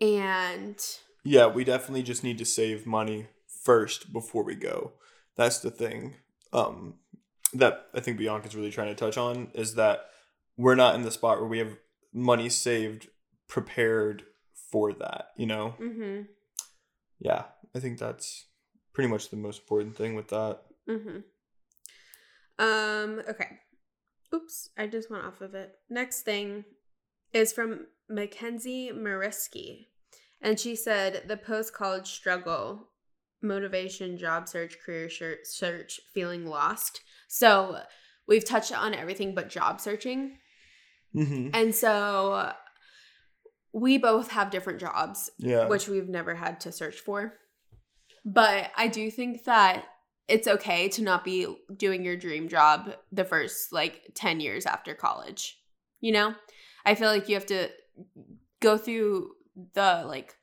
And 0.00 0.76
Yeah, 1.24 1.46
we 1.46 1.64
definitely 1.64 2.02
just 2.02 2.24
need 2.24 2.38
to 2.38 2.44
save 2.44 2.86
money 2.86 3.28
first 3.62 4.12
before 4.12 4.42
we 4.42 4.54
go. 4.54 4.92
That's 5.36 5.60
the 5.60 5.70
thing. 5.70 6.16
Um, 6.52 6.94
that 7.54 7.86
I 7.94 8.00
think 8.00 8.18
Bianca's 8.18 8.56
really 8.56 8.70
trying 8.70 8.88
to 8.88 8.94
touch 8.94 9.16
on 9.16 9.50
is 9.54 9.74
that 9.74 10.06
we're 10.56 10.74
not 10.74 10.94
in 10.94 11.02
the 11.02 11.10
spot 11.10 11.38
where 11.38 11.48
we 11.48 11.58
have 11.58 11.76
money 12.12 12.48
saved 12.48 13.08
prepared 13.48 14.24
for 14.72 14.92
that, 14.94 15.28
you 15.36 15.46
know? 15.46 15.74
Mm-hmm. 15.80 16.22
Yeah, 17.20 17.44
I 17.76 17.78
think 17.78 17.98
that's 17.98 18.46
pretty 18.92 19.08
much 19.08 19.28
the 19.28 19.36
most 19.36 19.60
important 19.60 19.96
thing 19.96 20.16
with 20.16 20.28
that. 20.28 20.62
Mm-hmm. 20.88 21.18
Um, 22.58 23.22
okay. 23.28 23.58
Oops, 24.34 24.70
I 24.78 24.86
just 24.86 25.10
went 25.10 25.24
off 25.24 25.42
of 25.42 25.54
it. 25.54 25.74
Next 25.90 26.22
thing 26.22 26.64
is 27.32 27.52
from 27.52 27.86
Mackenzie 28.08 28.90
Mariski. 28.92 29.88
And 30.40 30.58
she 30.58 30.74
said 30.74 31.24
the 31.28 31.36
post 31.36 31.74
college 31.74 32.08
struggle, 32.08 32.88
motivation, 33.42 34.16
job 34.16 34.48
search, 34.48 34.76
career 34.84 35.08
search, 35.44 36.00
feeling 36.14 36.46
lost. 36.46 37.02
So 37.28 37.78
we've 38.26 38.44
touched 38.44 38.76
on 38.76 38.94
everything 38.94 39.34
but 39.34 39.50
job 39.50 39.80
searching. 39.80 40.38
Mm-hmm. 41.14 41.50
And 41.52 41.74
so 41.74 42.52
we 43.72 43.98
both 43.98 44.30
have 44.30 44.50
different 44.50 44.80
jobs, 44.80 45.30
Yeah. 45.38 45.66
which 45.68 45.88
we've 45.88 46.08
never 46.08 46.34
had 46.34 46.60
to 46.60 46.72
search 46.72 47.00
for. 47.00 47.38
But 48.24 48.70
I 48.76 48.88
do 48.88 49.10
think 49.10 49.44
that 49.44 49.84
it's 50.28 50.46
okay 50.46 50.88
to 50.88 51.02
not 51.02 51.24
be 51.24 51.46
doing 51.76 52.04
your 52.04 52.16
dream 52.16 52.48
job 52.48 52.94
the 53.10 53.24
first 53.24 53.72
like 53.72 54.02
10 54.14 54.40
years 54.40 54.66
after 54.66 54.94
college. 54.94 55.58
You 56.00 56.12
know? 56.12 56.34
I 56.84 56.94
feel 56.94 57.08
like 57.08 57.28
you 57.28 57.34
have 57.34 57.46
to 57.46 57.70
go 58.60 58.76
through 58.76 59.30
the 59.74 60.04
like 60.06 60.34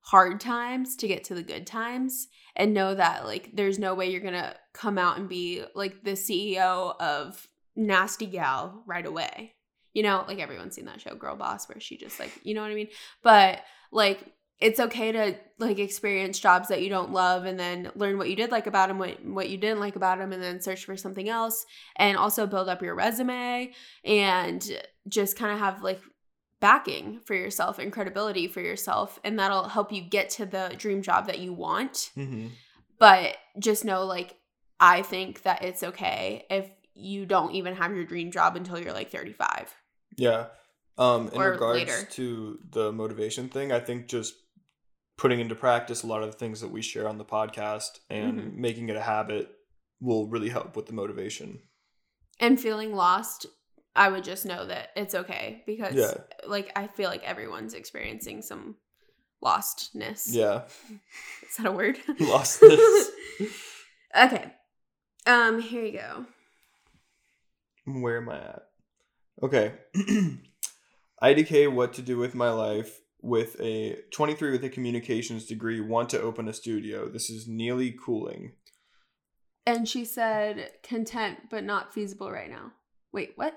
hard 0.00 0.40
times 0.40 0.96
to 0.96 1.08
get 1.08 1.24
to 1.24 1.34
the 1.34 1.42
good 1.42 1.66
times 1.66 2.28
and 2.56 2.74
know 2.74 2.94
that 2.94 3.24
like 3.24 3.50
there's 3.54 3.78
no 3.78 3.94
way 3.94 4.10
you're 4.10 4.20
going 4.20 4.34
to 4.34 4.54
come 4.72 4.98
out 4.98 5.18
and 5.18 5.28
be 5.28 5.64
like 5.74 6.04
the 6.04 6.12
CEO 6.12 6.94
of 7.00 7.48
Nasty 7.74 8.26
Gal 8.26 8.82
right 8.86 9.06
away. 9.06 9.53
You 9.94 10.02
know, 10.02 10.24
like 10.28 10.38
everyone's 10.40 10.74
seen 10.74 10.84
that 10.86 11.00
show 11.00 11.14
Girl 11.14 11.36
Boss 11.36 11.68
where 11.68 11.80
she 11.80 11.96
just 11.96 12.20
like, 12.20 12.32
you 12.42 12.54
know 12.54 12.60
what 12.62 12.70
I 12.70 12.74
mean? 12.74 12.88
But 13.22 13.60
like 13.90 14.34
it's 14.60 14.78
okay 14.78 15.12
to 15.12 15.36
like 15.58 15.78
experience 15.78 16.38
jobs 16.38 16.68
that 16.68 16.80
you 16.82 16.88
don't 16.88 17.12
love 17.12 17.44
and 17.44 17.58
then 17.58 17.90
learn 17.96 18.16
what 18.18 18.30
you 18.30 18.36
did 18.36 18.50
like 18.50 18.66
about 18.66 18.88
them 18.88 18.98
what, 18.98 19.24
what 19.24 19.50
you 19.50 19.58
didn't 19.58 19.80
like 19.80 19.96
about 19.96 20.18
them 20.18 20.32
and 20.32 20.42
then 20.42 20.60
search 20.60 20.84
for 20.84 20.96
something 20.96 21.28
else 21.28 21.66
and 21.96 22.16
also 22.16 22.46
build 22.46 22.68
up 22.68 22.80
your 22.80 22.94
resume 22.94 23.72
and 24.04 24.70
just 25.08 25.36
kind 25.36 25.52
of 25.52 25.58
have 25.58 25.82
like 25.82 26.00
backing 26.60 27.20
for 27.24 27.34
yourself 27.34 27.78
and 27.78 27.92
credibility 27.92 28.46
for 28.46 28.60
yourself 28.60 29.18
and 29.24 29.38
that'll 29.38 29.68
help 29.68 29.92
you 29.92 30.00
get 30.00 30.30
to 30.30 30.46
the 30.46 30.72
dream 30.78 31.02
job 31.02 31.26
that 31.26 31.40
you 31.40 31.52
want 31.52 32.10
Mm-hmm. 32.16 32.46
but 32.98 33.36
just 33.58 33.84
know 33.84 34.04
like 34.04 34.36
i 34.80 35.02
think 35.02 35.42
that 35.42 35.62
it's 35.64 35.82
okay 35.82 36.46
if 36.48 36.70
you 36.94 37.26
don't 37.26 37.54
even 37.54 37.74
have 37.74 37.94
your 37.94 38.04
dream 38.04 38.30
job 38.30 38.54
until 38.56 38.78
you're 38.78 38.92
like 38.92 39.10
35 39.10 39.74
Yeah. 40.16 40.46
Um, 40.96 41.28
in 41.28 41.40
Or 41.40 41.50
regards 41.50 41.78
later. 41.80 42.06
to 42.12 42.58
the 42.70 42.92
motivation 42.92 43.48
thing, 43.48 43.72
I 43.72 43.80
think 43.80 44.06
just 44.06 44.34
putting 45.16 45.40
into 45.40 45.54
practice 45.54 46.02
a 46.02 46.06
lot 46.06 46.22
of 46.22 46.30
the 46.30 46.36
things 46.38 46.60
that 46.60 46.70
we 46.70 46.82
share 46.82 47.08
on 47.08 47.18
the 47.18 47.24
podcast 47.24 47.98
and 48.10 48.38
Mhm. 48.40 48.54
making 48.54 48.88
it 48.88 48.96
a 48.96 49.00
habit 49.02 49.50
will 50.00 50.26
really 50.28 50.48
help 50.50 50.76
with 50.76 50.86
the 50.86 50.92
motivation. 50.92 51.62
and 52.40 52.60
feeling 52.60 52.92
lost 52.96 53.46
i 53.94 54.08
would 54.08 54.24
just 54.24 54.44
know 54.44 54.66
that 54.66 54.90
it's 54.96 55.14
okay 55.14 55.62
because 55.66 55.94
Yeah. 55.94 56.14
like 56.48 56.72
i 56.74 56.88
feel 56.88 57.08
like 57.08 57.22
everyone's 57.22 57.74
experiencing 57.74 58.42
some 58.42 58.76
lostness 59.40 60.26
Yeah. 60.34 60.64
is 61.48 61.56
that 61.58 61.66
a 61.66 61.70
word 61.72 61.96
Lostness. 62.18 63.10
okay 64.16 64.52
um 65.26 65.60
here 65.60 65.84
you 65.84 65.92
go 65.92 66.26
Where 67.84 68.16
am 68.16 68.28
I 68.30 68.38
at? 68.38 68.62
Okay. 69.42 69.74
IDK 71.22 71.72
what 71.72 71.92
to 71.94 72.02
do 72.02 72.18
with 72.18 72.34
my 72.34 72.50
life 72.50 73.00
with 73.22 73.58
a 73.60 73.96
23 74.12 74.50
with 74.52 74.64
a 74.64 74.68
communications 74.68 75.46
degree 75.46 75.80
want 75.80 76.08
to 76.10 76.20
open 76.20 76.48
a 76.48 76.52
studio. 76.52 77.08
This 77.08 77.30
is 77.30 77.46
Neely 77.48 77.92
Cooling. 78.04 78.52
and 79.66 79.88
she 79.88 80.04
said 80.04 80.70
content 80.82 81.38
but 81.50 81.64
not 81.64 81.94
feasible 81.94 82.30
right 82.30 82.50
now 82.50 82.72
wait 83.14 83.32
what 83.36 83.56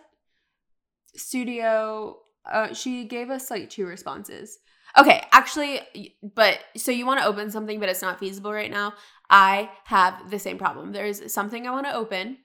studio 1.15 2.17
uh 2.49 2.73
she 2.73 3.05
gave 3.05 3.29
us 3.29 3.49
like 3.51 3.69
two 3.69 3.85
responses 3.85 4.59
okay 4.97 5.23
actually 5.31 5.81
but 6.35 6.59
so 6.75 6.91
you 6.91 7.05
want 7.05 7.19
to 7.19 7.25
open 7.25 7.49
something 7.51 7.79
but 7.79 7.89
it's 7.89 8.01
not 8.01 8.19
feasible 8.19 8.53
right 8.53 8.71
now 8.71 8.93
i 9.29 9.69
have 9.85 10.29
the 10.29 10.39
same 10.39 10.57
problem 10.57 10.91
there's 10.91 11.31
something 11.31 11.67
i 11.67 11.71
want 11.71 11.85
to 11.85 11.93
open 11.93 12.37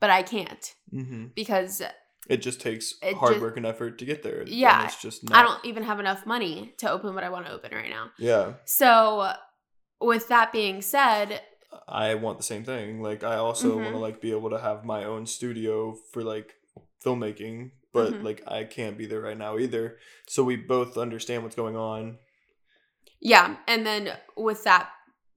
but 0.00 0.10
i 0.10 0.22
can't 0.22 0.74
Mm-hmm. 0.94 1.26
because 1.34 1.82
It 2.28 2.38
just 2.38 2.60
takes 2.60 2.94
It 3.02 3.14
hard 3.16 3.34
just- 3.34 3.42
work 3.42 3.56
and 3.56 3.66
effort 3.66 3.98
to 3.98 4.04
get 4.04 4.22
there. 4.22 4.42
Yeah, 4.46 4.84
it's 4.84 5.00
just 5.00 5.28
not... 5.28 5.38
i 5.38 5.42
don't 5.42 5.64
even 5.64 5.82
have 5.84 6.00
enough 6.00 6.26
money 6.26 6.74
to 6.78 6.90
open 6.90 7.14
what 7.14 7.24
i 7.24 7.28
want 7.28 7.46
to 7.46 7.52
open 7.52 7.72
right 7.72 7.90
now 7.90 8.10
Yeah, 8.18 8.54
so 8.64 9.32
with 10.00 10.28
that 10.28 10.52
being 10.52 10.82
said 10.82 11.40
I 11.88 12.14
want 12.14 12.38
the 12.38 12.44
same 12.44 12.64
thing. 12.64 13.02
Like 13.02 13.22
I 13.22 13.36
also 13.36 13.72
Mhm. 13.76 13.82
want 13.82 13.92
to 13.92 13.98
like 13.98 14.20
be 14.20 14.30
able 14.30 14.50
to 14.50 14.58
have 14.58 14.84
my 14.84 15.04
own 15.04 15.26
studio 15.26 15.94
for 16.12 16.22
like 16.22 16.54
filmmaking, 17.04 17.72
but 17.92 18.12
Mhm. 18.14 18.22
like 18.22 18.42
I 18.48 18.64
can't 18.64 18.96
be 18.96 19.04
there 19.06 19.20
right 19.20 19.36
now 19.36 19.58
either. 19.58 19.98
So 20.26 20.42
we 20.42 20.56
both 20.56 20.96
understand 20.96 21.42
what's 21.42 21.54
going 21.56 21.76
on. 21.76 22.18
Yeah. 23.20 23.56
And 23.66 23.84
then 23.86 24.16
with 24.36 24.64
that, 24.64 24.90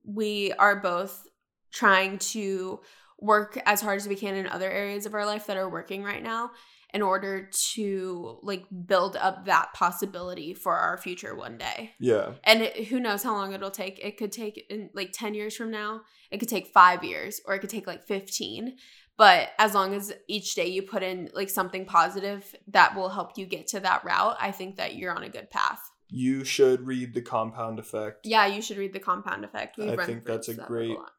we 0.06 0.54
are 0.54 0.78
both 0.78 1.28
trying 1.74 2.20
to 2.34 2.80
work 3.20 3.58
as 3.66 3.82
hard 3.82 3.98
as 3.98 4.08
we 4.08 4.16
can 4.16 4.36
in 4.36 4.48
other 4.48 4.70
areas 4.70 5.06
of 5.06 5.14
our 5.14 5.26
life 5.26 5.46
that 5.48 5.58
are 5.58 5.70
working 5.70 6.04
right 6.04 6.24
now 6.24 6.52
in 6.94 7.02
order 7.02 7.50
to 7.74 8.40
like 8.42 8.66
build 8.88 9.16
up 9.16 9.46
that 9.46 9.74
possibility 9.74 10.54
for 10.54 10.76
our 10.76 10.98
future 10.98 11.36
one 11.36 11.58
day. 11.58 11.92
Yeah. 12.00 12.34
And 12.44 12.64
it, 12.64 12.88
who 12.88 13.00
knows 13.00 13.22
how 13.24 13.34
long 13.34 13.54
it'll 13.54 13.70
take. 13.70 14.00
It 14.04 14.18
could 14.18 14.32
take 14.32 14.66
in 14.70 14.90
like 14.94 15.12
10 15.14 15.34
years 15.36 15.56
from 15.56 15.70
now, 15.72 16.02
it 16.32 16.40
could 16.40 16.50
take 16.50 16.68
5 16.68 17.04
years 17.04 17.42
or 17.46 17.54
it 17.54 17.60
could 17.60 17.70
take 17.70 17.86
like 17.88 18.06
15. 18.08 18.78
But 19.18 19.50
as 19.60 19.74
long 19.76 19.94
as 19.94 20.14
each 20.28 20.56
day 20.56 20.68
you 20.68 20.82
put 20.82 21.04
in 21.04 21.30
like 21.34 21.50
something 21.50 21.86
positive 21.86 22.56
that 22.70 22.96
will 22.96 23.10
help 23.10 23.38
you 23.38 23.46
get 23.46 23.68
to 23.68 23.82
that 23.82 24.04
route, 24.06 24.38
I 24.40 24.52
think 24.52 24.78
that 24.78 24.96
you're 24.96 25.14
on 25.14 25.24
a 25.24 25.30
good 25.30 25.50
path. 25.50 25.80
You 26.08 26.44
should 26.44 26.88
read 26.88 27.14
the 27.14 27.22
compound 27.22 27.78
effect. 27.78 28.22
Yeah, 28.24 28.48
you 28.48 28.62
should 28.64 28.78
read 28.78 28.94
the 28.94 29.00
compound 29.00 29.46
effect. 29.46 29.78
I 29.78 29.94
run 29.94 30.08
think 30.08 30.26
that's 30.26 30.48
a 30.48 30.54
that 30.54 30.68
great- 30.68 30.98
lot. 30.98 31.12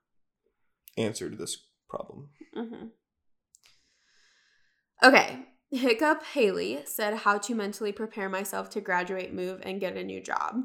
Answer 0.97 1.31
to 1.31 1.37
this 1.37 1.57
problem. 1.89 2.31
Mm-hmm. 2.57 2.87
Okay. 5.05 5.39
Hiccup 5.71 6.25
Haley 6.25 6.81
said 6.85 7.15
how 7.15 7.39
to 7.39 7.55
mentally 7.55 7.93
prepare 7.93 8.29
myself 8.29 8.71
to 8.71 8.81
graduate, 8.81 9.33
move, 9.33 9.61
and 9.63 9.81
get 9.81 9.97
a 9.97 10.05
new 10.05 10.21
job. 10.21 10.57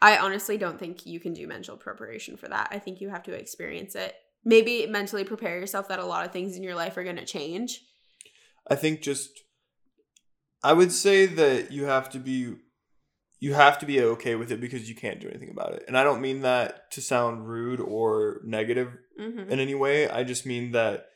I 0.00 0.16
honestly 0.16 0.56
don't 0.56 0.78
think 0.78 1.04
you 1.06 1.20
can 1.20 1.34
do 1.34 1.46
mental 1.46 1.76
preparation 1.76 2.36
for 2.36 2.48
that. 2.48 2.68
I 2.70 2.78
think 2.78 3.00
you 3.00 3.10
have 3.10 3.24
to 3.24 3.32
experience 3.32 3.94
it. 3.94 4.14
Maybe 4.44 4.86
mentally 4.86 5.24
prepare 5.24 5.58
yourself 5.58 5.88
that 5.88 5.98
a 5.98 6.06
lot 6.06 6.24
of 6.24 6.32
things 6.32 6.56
in 6.56 6.62
your 6.62 6.76
life 6.76 6.96
are 6.96 7.04
going 7.04 7.16
to 7.16 7.24
change. 7.26 7.80
I 8.70 8.76
think 8.76 9.02
just 9.02 9.30
I 10.62 10.72
would 10.72 10.92
say 10.92 11.26
that 11.26 11.72
you 11.72 11.84
have 11.84 12.08
to 12.10 12.18
be 12.18 12.54
you 13.40 13.54
have 13.54 13.78
to 13.78 13.86
be 13.86 14.00
okay 14.00 14.34
with 14.34 14.50
it 14.50 14.60
because 14.60 14.88
you 14.88 14.94
can't 14.96 15.20
do 15.20 15.28
anything 15.28 15.50
about 15.50 15.74
it. 15.74 15.84
And 15.86 15.96
I 15.96 16.02
don't 16.02 16.20
mean 16.20 16.42
that 16.42 16.90
to 16.92 17.00
sound 17.00 17.48
rude 17.48 17.80
or 17.80 18.40
negative 18.44 18.96
Mm-hmm. 19.20 19.50
in 19.50 19.58
any 19.58 19.74
way. 19.74 20.08
I 20.08 20.22
just 20.22 20.46
mean 20.46 20.70
that 20.72 21.06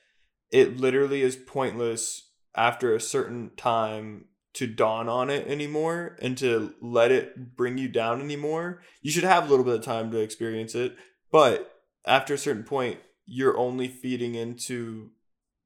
it 0.50 0.76
literally 0.76 1.22
is 1.22 1.36
pointless 1.36 2.31
after 2.54 2.94
a 2.94 3.00
certain 3.00 3.50
time 3.56 4.26
to 4.54 4.66
dawn 4.66 5.08
on 5.08 5.30
it 5.30 5.46
anymore 5.46 6.16
and 6.20 6.36
to 6.38 6.74
let 6.80 7.10
it 7.10 7.56
bring 7.56 7.78
you 7.78 7.88
down 7.88 8.20
anymore. 8.20 8.82
You 9.00 9.10
should 9.10 9.24
have 9.24 9.46
a 9.46 9.48
little 9.50 9.64
bit 9.64 9.76
of 9.76 9.82
time 9.82 10.10
to 10.10 10.18
experience 10.18 10.74
it, 10.74 10.96
but 11.30 11.80
after 12.06 12.34
a 12.34 12.38
certain 12.38 12.64
point, 12.64 12.98
you're 13.26 13.56
only 13.56 13.88
feeding 13.88 14.34
into 14.34 15.10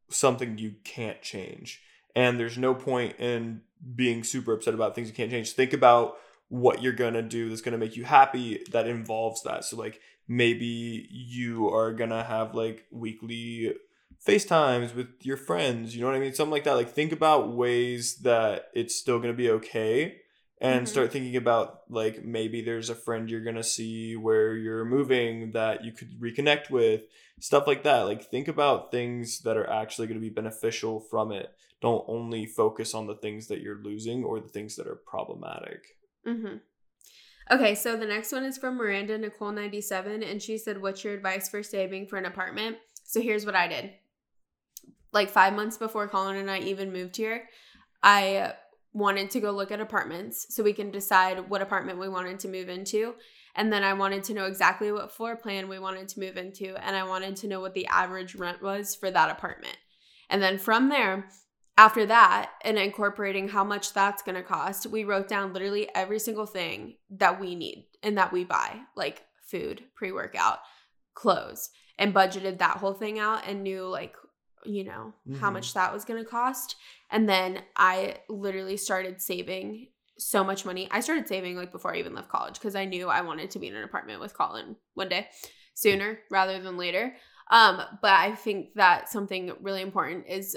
something 0.08 0.58
you 0.58 0.74
can't 0.84 1.20
change. 1.22 1.82
And 2.14 2.38
there's 2.38 2.58
no 2.58 2.74
point 2.74 3.18
in 3.18 3.62
being 3.94 4.24
super 4.24 4.52
upset 4.52 4.74
about 4.74 4.94
things 4.94 5.08
you 5.08 5.14
can't 5.14 5.30
change. 5.30 5.52
Think 5.52 5.72
about 5.72 6.16
what 6.48 6.82
you're 6.82 6.92
gonna 6.92 7.22
do 7.22 7.48
that's 7.48 7.60
gonna 7.60 7.78
make 7.78 7.96
you 7.96 8.04
happy 8.04 8.62
that 8.70 8.86
involves 8.86 9.42
that. 9.42 9.64
So 9.64 9.76
like 9.76 10.00
maybe 10.28 11.08
you 11.10 11.68
are 11.68 11.92
gonna 11.92 12.22
have 12.22 12.54
like 12.54 12.84
weekly 12.90 13.74
FaceTimes 14.24 14.94
with 14.94 15.08
your 15.22 15.36
friends, 15.36 15.94
you 15.94 16.00
know 16.02 16.08
what 16.08 16.16
I 16.16 16.20
mean? 16.20 16.34
Something 16.34 16.52
like 16.52 16.64
that. 16.64 16.74
Like 16.74 16.90
think 16.90 17.12
about 17.12 17.54
ways 17.54 18.18
that 18.18 18.68
it's 18.74 18.94
still 18.94 19.18
gonna 19.18 19.32
be 19.32 19.50
okay 19.50 20.20
and 20.60 20.86
Mhm. 20.86 20.90
start 20.90 21.12
thinking 21.12 21.36
about 21.36 21.82
like 21.90 22.24
maybe 22.24 22.62
there's 22.62 22.88
a 22.90 22.94
friend 22.94 23.28
you're 23.30 23.44
gonna 23.44 23.62
see 23.62 24.16
where 24.16 24.56
you're 24.56 24.84
moving 24.84 25.52
that 25.52 25.84
you 25.84 25.92
could 25.92 26.18
reconnect 26.18 26.70
with, 26.70 27.02
stuff 27.40 27.66
like 27.66 27.82
that. 27.82 28.02
Like 28.02 28.24
think 28.24 28.48
about 28.48 28.90
things 28.90 29.40
that 29.40 29.56
are 29.56 29.68
actually 29.68 30.06
gonna 30.06 30.20
be 30.20 30.30
beneficial 30.30 31.00
from 31.00 31.30
it. 31.32 31.50
Don't 31.82 32.04
only 32.08 32.46
focus 32.46 32.94
on 32.94 33.06
the 33.06 33.14
things 33.16 33.48
that 33.48 33.60
you're 33.60 33.82
losing 33.82 34.24
or 34.24 34.40
the 34.40 34.48
things 34.48 34.76
that 34.76 34.86
are 34.86 34.96
problematic. 34.96 35.98
Mm-hmm. 36.26 36.56
Okay, 37.48 37.74
so 37.76 37.96
the 37.96 38.06
next 38.06 38.32
one 38.32 38.44
is 38.44 38.58
from 38.58 38.76
Miranda 38.76 39.16
Nicole 39.18 39.52
97 39.52 40.22
and 40.22 40.42
she 40.42 40.58
said, 40.58 40.80
"What's 40.80 41.04
your 41.04 41.14
advice 41.14 41.48
for 41.48 41.62
saving 41.62 42.08
for 42.08 42.16
an 42.16 42.24
apartment?" 42.24 42.78
So 43.04 43.20
here's 43.20 43.46
what 43.46 43.54
I 43.54 43.68
did. 43.68 43.92
Like 45.16 45.30
5 45.30 45.54
months 45.54 45.78
before 45.78 46.08
Colin 46.08 46.36
and 46.36 46.50
I 46.50 46.58
even 46.58 46.92
moved 46.92 47.16
here, 47.16 47.48
I 48.02 48.52
wanted 48.92 49.30
to 49.30 49.40
go 49.40 49.50
look 49.50 49.72
at 49.72 49.80
apartments 49.80 50.54
so 50.54 50.62
we 50.62 50.74
can 50.74 50.90
decide 50.90 51.48
what 51.48 51.62
apartment 51.62 51.98
we 51.98 52.10
wanted 52.10 52.38
to 52.40 52.48
move 52.48 52.68
into. 52.68 53.14
And 53.54 53.72
then 53.72 53.82
I 53.82 53.94
wanted 53.94 54.24
to 54.24 54.34
know 54.34 54.44
exactly 54.44 54.92
what 54.92 55.10
floor 55.10 55.34
plan 55.34 55.70
we 55.70 55.78
wanted 55.78 56.08
to 56.08 56.20
move 56.20 56.36
into 56.36 56.76
and 56.84 56.94
I 56.94 57.04
wanted 57.04 57.36
to 57.36 57.46
know 57.46 57.60
what 57.60 57.72
the 57.72 57.86
average 57.86 58.34
rent 58.34 58.60
was 58.60 58.94
for 58.94 59.10
that 59.10 59.30
apartment. 59.30 59.78
And 60.28 60.42
then 60.42 60.58
from 60.58 60.90
there, 60.90 61.30
after 61.78 62.04
that 62.04 62.50
and 62.60 62.76
incorporating 62.76 63.48
how 63.48 63.64
much 63.64 63.94
that's 63.94 64.22
going 64.22 64.34
to 64.34 64.42
cost 64.42 64.86
we 64.86 65.04
wrote 65.04 65.28
down 65.28 65.54
literally 65.54 65.88
every 65.94 66.18
single 66.18 66.46
thing 66.46 66.96
that 67.08 67.40
we 67.40 67.54
need 67.54 67.86
and 68.02 68.18
that 68.18 68.34
we 68.34 68.44
buy 68.44 68.80
like 68.94 69.22
food 69.40 69.82
pre-workout 69.94 70.58
clothes 71.14 71.70
and 71.98 72.14
budgeted 72.14 72.58
that 72.58 72.76
whole 72.76 72.92
thing 72.92 73.18
out 73.18 73.48
and 73.48 73.62
knew 73.62 73.86
like 73.86 74.14
you 74.66 74.84
know 74.84 75.12
mm-hmm. 75.28 75.38
how 75.40 75.50
much 75.50 75.74
that 75.74 75.92
was 75.92 76.04
going 76.04 76.22
to 76.22 76.28
cost 76.28 76.76
and 77.10 77.28
then 77.28 77.60
i 77.76 78.16
literally 78.28 78.76
started 78.76 79.20
saving 79.20 79.88
so 80.18 80.42
much 80.42 80.64
money 80.64 80.88
i 80.90 81.00
started 81.00 81.28
saving 81.28 81.56
like 81.56 81.72
before 81.72 81.94
i 81.94 81.98
even 81.98 82.14
left 82.14 82.28
college 82.28 82.54
because 82.54 82.74
i 82.74 82.84
knew 82.84 83.08
i 83.08 83.20
wanted 83.20 83.50
to 83.50 83.58
be 83.58 83.68
in 83.68 83.76
an 83.76 83.84
apartment 83.84 84.20
with 84.20 84.36
colin 84.36 84.76
one 84.94 85.08
day 85.08 85.26
sooner 85.74 86.18
rather 86.30 86.60
than 86.60 86.76
later 86.76 87.14
um 87.50 87.80
but 88.02 88.12
i 88.12 88.34
think 88.34 88.74
that 88.74 89.08
something 89.08 89.52
really 89.60 89.82
important 89.82 90.26
is 90.26 90.56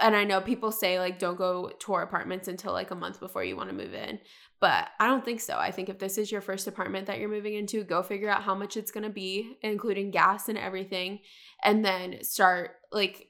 and 0.00 0.16
I 0.16 0.24
know 0.24 0.40
people 0.40 0.72
say 0.72 0.98
like 0.98 1.18
don't 1.18 1.36
go 1.36 1.70
tour 1.78 2.02
apartments 2.02 2.48
until 2.48 2.72
like 2.72 2.90
a 2.90 2.96
month 2.96 3.20
before 3.20 3.44
you 3.44 3.56
want 3.56 3.68
to 3.70 3.74
move 3.74 3.94
in. 3.94 4.18
But 4.60 4.88
I 5.00 5.06
don't 5.06 5.24
think 5.24 5.40
so. 5.40 5.58
I 5.58 5.72
think 5.72 5.88
if 5.88 5.98
this 5.98 6.18
is 6.18 6.30
your 6.30 6.40
first 6.40 6.68
apartment 6.68 7.06
that 7.06 7.18
you're 7.18 7.28
moving 7.28 7.54
into, 7.54 7.82
go 7.82 8.02
figure 8.02 8.28
out 8.28 8.44
how 8.44 8.54
much 8.54 8.76
it's 8.76 8.92
going 8.92 9.02
to 9.02 9.10
be, 9.10 9.56
including 9.60 10.12
gas 10.12 10.48
and 10.48 10.56
everything, 10.56 11.18
and 11.64 11.84
then 11.84 12.22
start 12.22 12.76
like 12.92 13.28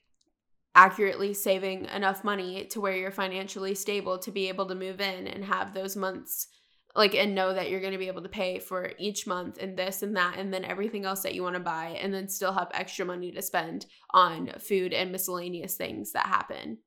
accurately 0.74 1.34
saving 1.34 1.84
enough 1.86 2.24
money 2.24 2.64
to 2.64 2.80
where 2.80 2.96
you're 2.96 3.10
financially 3.10 3.74
stable 3.74 4.18
to 4.18 4.30
be 4.30 4.48
able 4.48 4.66
to 4.66 4.74
move 4.74 5.00
in 5.00 5.26
and 5.26 5.44
have 5.44 5.74
those 5.74 5.96
months 5.96 6.48
like 6.94 7.14
and 7.14 7.34
know 7.34 7.54
that 7.54 7.70
you're 7.70 7.80
going 7.80 7.92
to 7.92 7.98
be 7.98 8.08
able 8.08 8.22
to 8.22 8.28
pay 8.28 8.58
for 8.58 8.92
each 8.98 9.26
month 9.26 9.58
and 9.58 9.76
this 9.76 10.02
and 10.02 10.16
that 10.16 10.36
and 10.38 10.52
then 10.52 10.64
everything 10.64 11.04
else 11.04 11.22
that 11.22 11.34
you 11.34 11.42
want 11.42 11.54
to 11.54 11.60
buy 11.60 11.98
and 12.00 12.12
then 12.12 12.28
still 12.28 12.52
have 12.52 12.70
extra 12.74 13.04
money 13.04 13.32
to 13.32 13.40
spend 13.40 13.86
on 14.10 14.50
food 14.58 14.92
and 14.92 15.10
miscellaneous 15.10 15.74
things 15.74 16.12
that 16.12 16.26
happen. 16.26 16.78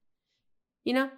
You 0.83 0.93
know? 0.93 1.09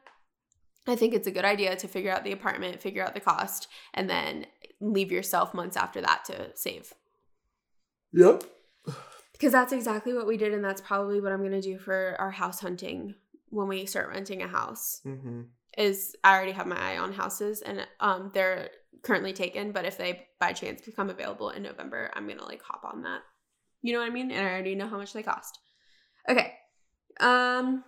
I 0.88 0.95
think 0.95 1.13
it's 1.13 1.28
a 1.28 1.32
good 1.32 1.43
idea 1.43 1.76
to 1.76 1.88
figure 1.88 2.11
out 2.11 2.24
the 2.24 2.32
apartment 2.32 2.82
figure 2.82 3.05
out 3.05 3.13
the 3.13 3.20
cost 3.20 3.68
and 3.93 4.09
then 4.09 4.45
leave 4.80 5.11
yourself 5.11 5.53
months 5.53 5.76
after 5.76 5.99
that 5.99 6.24
to 6.26 6.51
save. 6.55 6.93
Yep 8.13 8.43
because 9.38 9.51
that's 9.51 9.73
exactly 9.73 10.13
what 10.13 10.27
we 10.27 10.38
did 10.38 10.53
and 10.53 10.63
that's 10.63 10.81
probably 10.81 11.21
what 11.21 11.31
i'm 11.31 11.39
going 11.39 11.51
to 11.51 11.61
do 11.61 11.77
for 11.77 12.15
our 12.19 12.31
house 12.31 12.59
hunting 12.59 13.13
when 13.49 13.67
we 13.67 13.85
start 13.85 14.09
renting 14.09 14.41
a 14.41 14.47
house 14.47 15.01
mm-hmm 15.05 15.41
is 15.77 16.15
I 16.23 16.35
already 16.35 16.51
have 16.53 16.67
my 16.67 16.75
eye 16.77 16.97
on 16.97 17.13
houses 17.13 17.61
and 17.61 17.88
um 17.99 18.31
they're 18.33 18.69
currently 19.03 19.31
taken, 19.31 19.71
but 19.71 19.85
if 19.85 19.97
they 19.97 20.27
by 20.39 20.51
chance 20.51 20.81
become 20.81 21.09
available 21.09 21.51
in 21.51 21.63
November, 21.63 22.11
I'm 22.13 22.27
gonna 22.27 22.43
like 22.43 22.61
hop 22.63 22.83
on 22.83 23.03
that. 23.03 23.21
You 23.81 23.93
know 23.93 23.99
what 23.99 24.09
I 24.09 24.13
mean? 24.13 24.31
And 24.31 24.45
I 24.45 24.49
already 24.51 24.75
know 24.75 24.88
how 24.88 24.97
much 24.97 25.13
they 25.13 25.23
cost. 25.23 25.59
Okay. 26.27 26.53
Um 27.19 27.83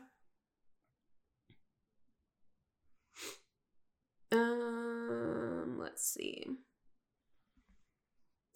Um 4.31 5.77
let's 5.79 6.07
see. 6.07 6.45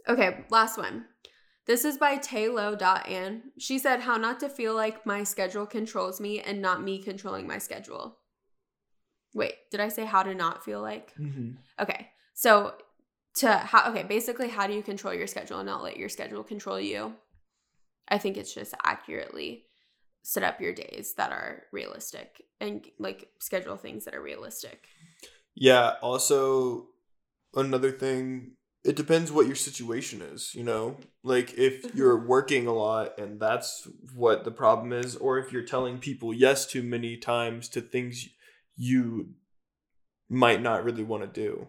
Okay, 0.08 0.46
last 0.50 0.78
one. 0.78 1.06
This 1.66 1.86
is 1.86 1.98
by 1.98 2.18
Taylo.an. 2.18 3.44
She 3.58 3.80
said 3.80 4.02
how 4.02 4.18
not 4.18 4.40
to 4.42 4.50
feel 4.50 4.76
like 4.76 5.06
my 5.06 5.24
schedule 5.24 5.66
controls 5.66 6.20
me 6.20 6.42
and 6.42 6.62
not 6.62 6.84
me 6.84 7.02
controlling 7.02 7.48
my 7.48 7.58
schedule. 7.58 8.18
Wait, 9.34 9.54
did 9.72 9.80
I 9.80 9.88
say 9.88 10.06
how 10.06 10.24
to 10.24 10.36
not 10.36 10.66
feel 10.66 10.82
like? 10.82 11.14
Mm-hmm. 11.18 11.52
Okay. 11.80 12.10
So 12.34 12.74
to 13.36 13.52
how 13.52 13.90
okay, 13.90 14.04
basically 14.04 14.50
how 14.50 14.68
do 14.68 14.74
you 14.74 14.84
control 14.84 15.14
your 15.14 15.28
schedule 15.28 15.60
and 15.60 15.68
not 15.68 15.84
let 15.84 15.98
your 15.98 16.10
schedule 16.10 16.44
control 16.44 16.80
you? 16.80 17.14
I 18.08 18.18
think 18.18 18.38
it's 18.38 18.54
just 18.54 18.74
accurately 18.84 19.66
set 20.22 20.44
up 20.44 20.62
your 20.62 20.74
days 20.74 21.14
that 21.16 21.32
are 21.32 21.64
realistic 21.72 22.42
and 22.60 22.86
like 23.00 23.30
schedule 23.40 23.78
things 23.78 24.06
that 24.06 24.16
are 24.16 24.22
realistic. 24.22 24.88
Yeah, 25.56 25.94
also 26.02 26.88
another 27.56 27.92
thing 27.92 28.52
it 28.84 28.96
depends 28.96 29.32
what 29.32 29.48
your 29.48 29.56
situation 29.56 30.22
is, 30.22 30.54
you 30.54 30.64
know? 30.64 30.98
Like 31.24 31.54
if 31.58 31.84
mm-hmm. 31.84 31.98
you're 31.98 32.28
working 32.28 32.68
a 32.68 32.74
lot 32.74 33.18
and 33.18 33.40
that's 33.40 33.88
what 34.14 34.44
the 34.44 34.52
problem 34.52 34.92
is 34.92 35.16
or 35.16 35.40
if 35.40 35.52
you're 35.52 35.64
telling 35.64 36.00
people 36.00 36.34
yes 36.34 36.66
too 36.66 36.84
many 36.84 37.16
times 37.18 37.70
to 37.70 37.82
things 37.82 38.28
you 38.76 39.30
might 40.30 40.62
not 40.62 40.84
really 40.84 41.04
want 41.04 41.24
to 41.24 41.42
do. 41.42 41.68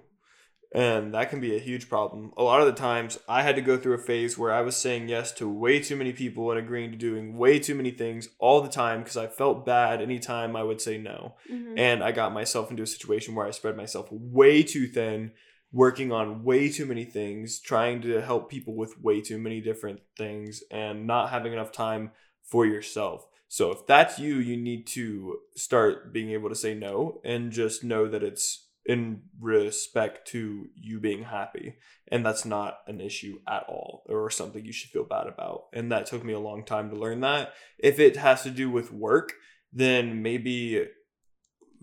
And 0.75 1.15
that 1.15 1.31
can 1.31 1.41
be 1.41 1.55
a 1.55 1.61
huge 1.61 1.89
problem. 1.89 2.33
A 2.37 2.43
lot 2.43 2.61
of 2.61 2.67
the 2.67 2.73
times, 2.73 3.17
I 3.29 3.43
had 3.43 3.55
to 3.55 3.63
go 3.63 3.77
through 3.77 3.95
a 3.95 3.99
phase 3.99 4.37
where 4.37 4.53
I 4.53 4.63
was 4.63 4.77
saying 4.77 5.09
yes 5.09 5.31
to 5.35 5.49
way 5.49 5.79
too 5.79 5.95
many 5.95 6.13
people 6.13 6.51
and 6.51 6.59
agreeing 6.59 6.91
to 6.91 6.97
doing 6.97 7.39
way 7.39 7.61
too 7.61 7.77
many 7.77 7.93
things 7.93 8.29
all 8.41 8.61
the 8.61 8.69
time 8.69 8.99
because 8.99 9.17
I 9.17 9.29
felt 9.29 9.65
bad 9.65 10.03
anytime 10.03 10.57
I 10.57 10.65
would 10.65 10.81
say 10.81 10.99
no. 10.99 11.37
Mm-hmm. 11.49 11.79
And 11.79 12.03
I 12.03 12.11
got 12.11 12.35
myself 12.35 12.73
into 12.73 12.83
a 12.83 12.89
situation 12.89 13.37
where 13.37 13.47
I 13.47 13.53
spread 13.53 13.77
myself 13.77 14.09
way 14.11 14.65
too 14.65 14.89
thin, 14.89 15.31
working 15.75 16.13
on 16.13 16.45
way 16.45 16.71
too 16.71 16.87
many 16.87 17.05
things, 17.05 17.61
trying 17.61 18.01
to 18.01 18.21
help 18.21 18.49
people 18.49 18.77
with 18.77 19.03
way 19.03 19.21
too 19.21 19.39
many 19.39 19.61
different 19.61 20.01
things, 20.17 20.63
and 20.71 21.05
not 21.05 21.31
having 21.31 21.53
enough 21.53 21.73
time 21.73 22.13
for 22.45 22.65
yourself. 22.65 23.27
So 23.49 23.73
if 23.73 23.85
that's 23.87 24.19
you, 24.19 24.37
you 24.37 24.57
need 24.57 24.87
to 24.89 25.39
start 25.57 26.13
being 26.13 26.31
able 26.31 26.49
to 26.49 26.55
say 26.55 26.75
no 26.75 27.21
and 27.25 27.51
just 27.51 27.83
know 27.83 28.09
that 28.09 28.23
it's 28.23 28.69
in 28.87 29.23
respect 29.41 30.29
to 30.29 30.69
you 30.77 31.01
being 31.01 31.25
happy. 31.25 31.77
And 32.09 32.25
that's 32.25 32.45
not 32.45 32.79
an 32.87 33.01
issue 33.01 33.39
at 33.49 33.65
all 33.69 34.05
or 34.07 34.31
something 34.31 34.65
you 34.65 34.73
should 34.73 34.91
feel 34.91 35.05
bad 35.05 35.27
about. 35.27 35.65
And 35.73 35.91
that 35.91 36.07
took 36.07 36.25
me 36.25 36.35
a 36.35 36.39
long 36.39 36.65
time 36.65 36.91
to 36.91 36.97
learn 36.97 37.21
that. 37.21 37.53
If 37.79 37.99
it 37.99 38.17
has 38.17 38.43
to 38.43 38.51
do 38.51 38.71
with 38.71 38.93
work, 38.93 39.33
then 39.73 40.23
maybe 40.23 40.87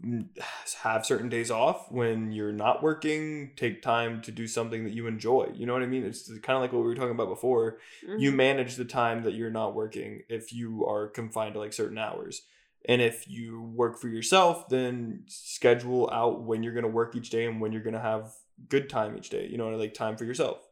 have 0.82 1.06
certain 1.06 1.30
days 1.30 1.52
off 1.52 1.91
when 1.91 2.32
you're 2.32 2.52
not 2.52 2.82
working 2.82 3.52
take 3.56 3.82
time 3.82 4.22
to 4.22 4.32
do 4.32 4.47
something 4.47 4.84
that 4.84 4.93
you 4.93 5.08
enjoy 5.08 5.47
you 5.54 5.66
know 5.66 5.74
what 5.74 5.84
i 5.84 5.86
mean? 5.86 6.04
It's 6.04 6.28
kind 6.39 6.56
of 6.56 6.62
like 6.62 6.74
what 6.74 6.80
we 6.80 6.88
were 6.88 6.95
talking 6.95 7.12
about 7.12 7.30
before. 7.30 7.78
Mm-hmm. 8.06 8.20
you 8.20 8.32
manage 8.32 8.76
the 8.76 8.86
time 8.86 9.24
that 9.24 9.34
you're 9.34 9.52
not 9.52 9.76
working 9.76 10.24
if 10.30 10.54
you 10.54 10.86
are 10.88 11.08
confined 11.08 11.54
to 11.54 11.60
like 11.60 11.74
certain 11.74 11.97
hours. 11.97 12.43
And 12.86 13.02
if 13.02 13.28
you 13.28 13.62
work 13.62 13.99
for 13.99 14.08
yourself 14.08 14.70
then 14.70 15.24
schedule 15.28 16.10
out 16.12 16.43
when 16.43 16.64
you're 16.64 16.74
going 16.74 16.84
to 16.84 16.89
work 16.89 17.16
each 17.16 17.30
day 17.30 17.45
and 17.45 17.62
when 17.62 17.72
you're 17.72 17.84
going 17.84 17.93
to 17.93 17.99
have 17.99 18.34
good 18.70 18.89
time 18.89 19.18
each 19.18 19.30
day 19.30 19.47
you 19.49 19.58
know 19.58 19.70
like 19.70 19.93
time 19.93 20.18
for 20.18 20.26
yourself. 20.26 20.68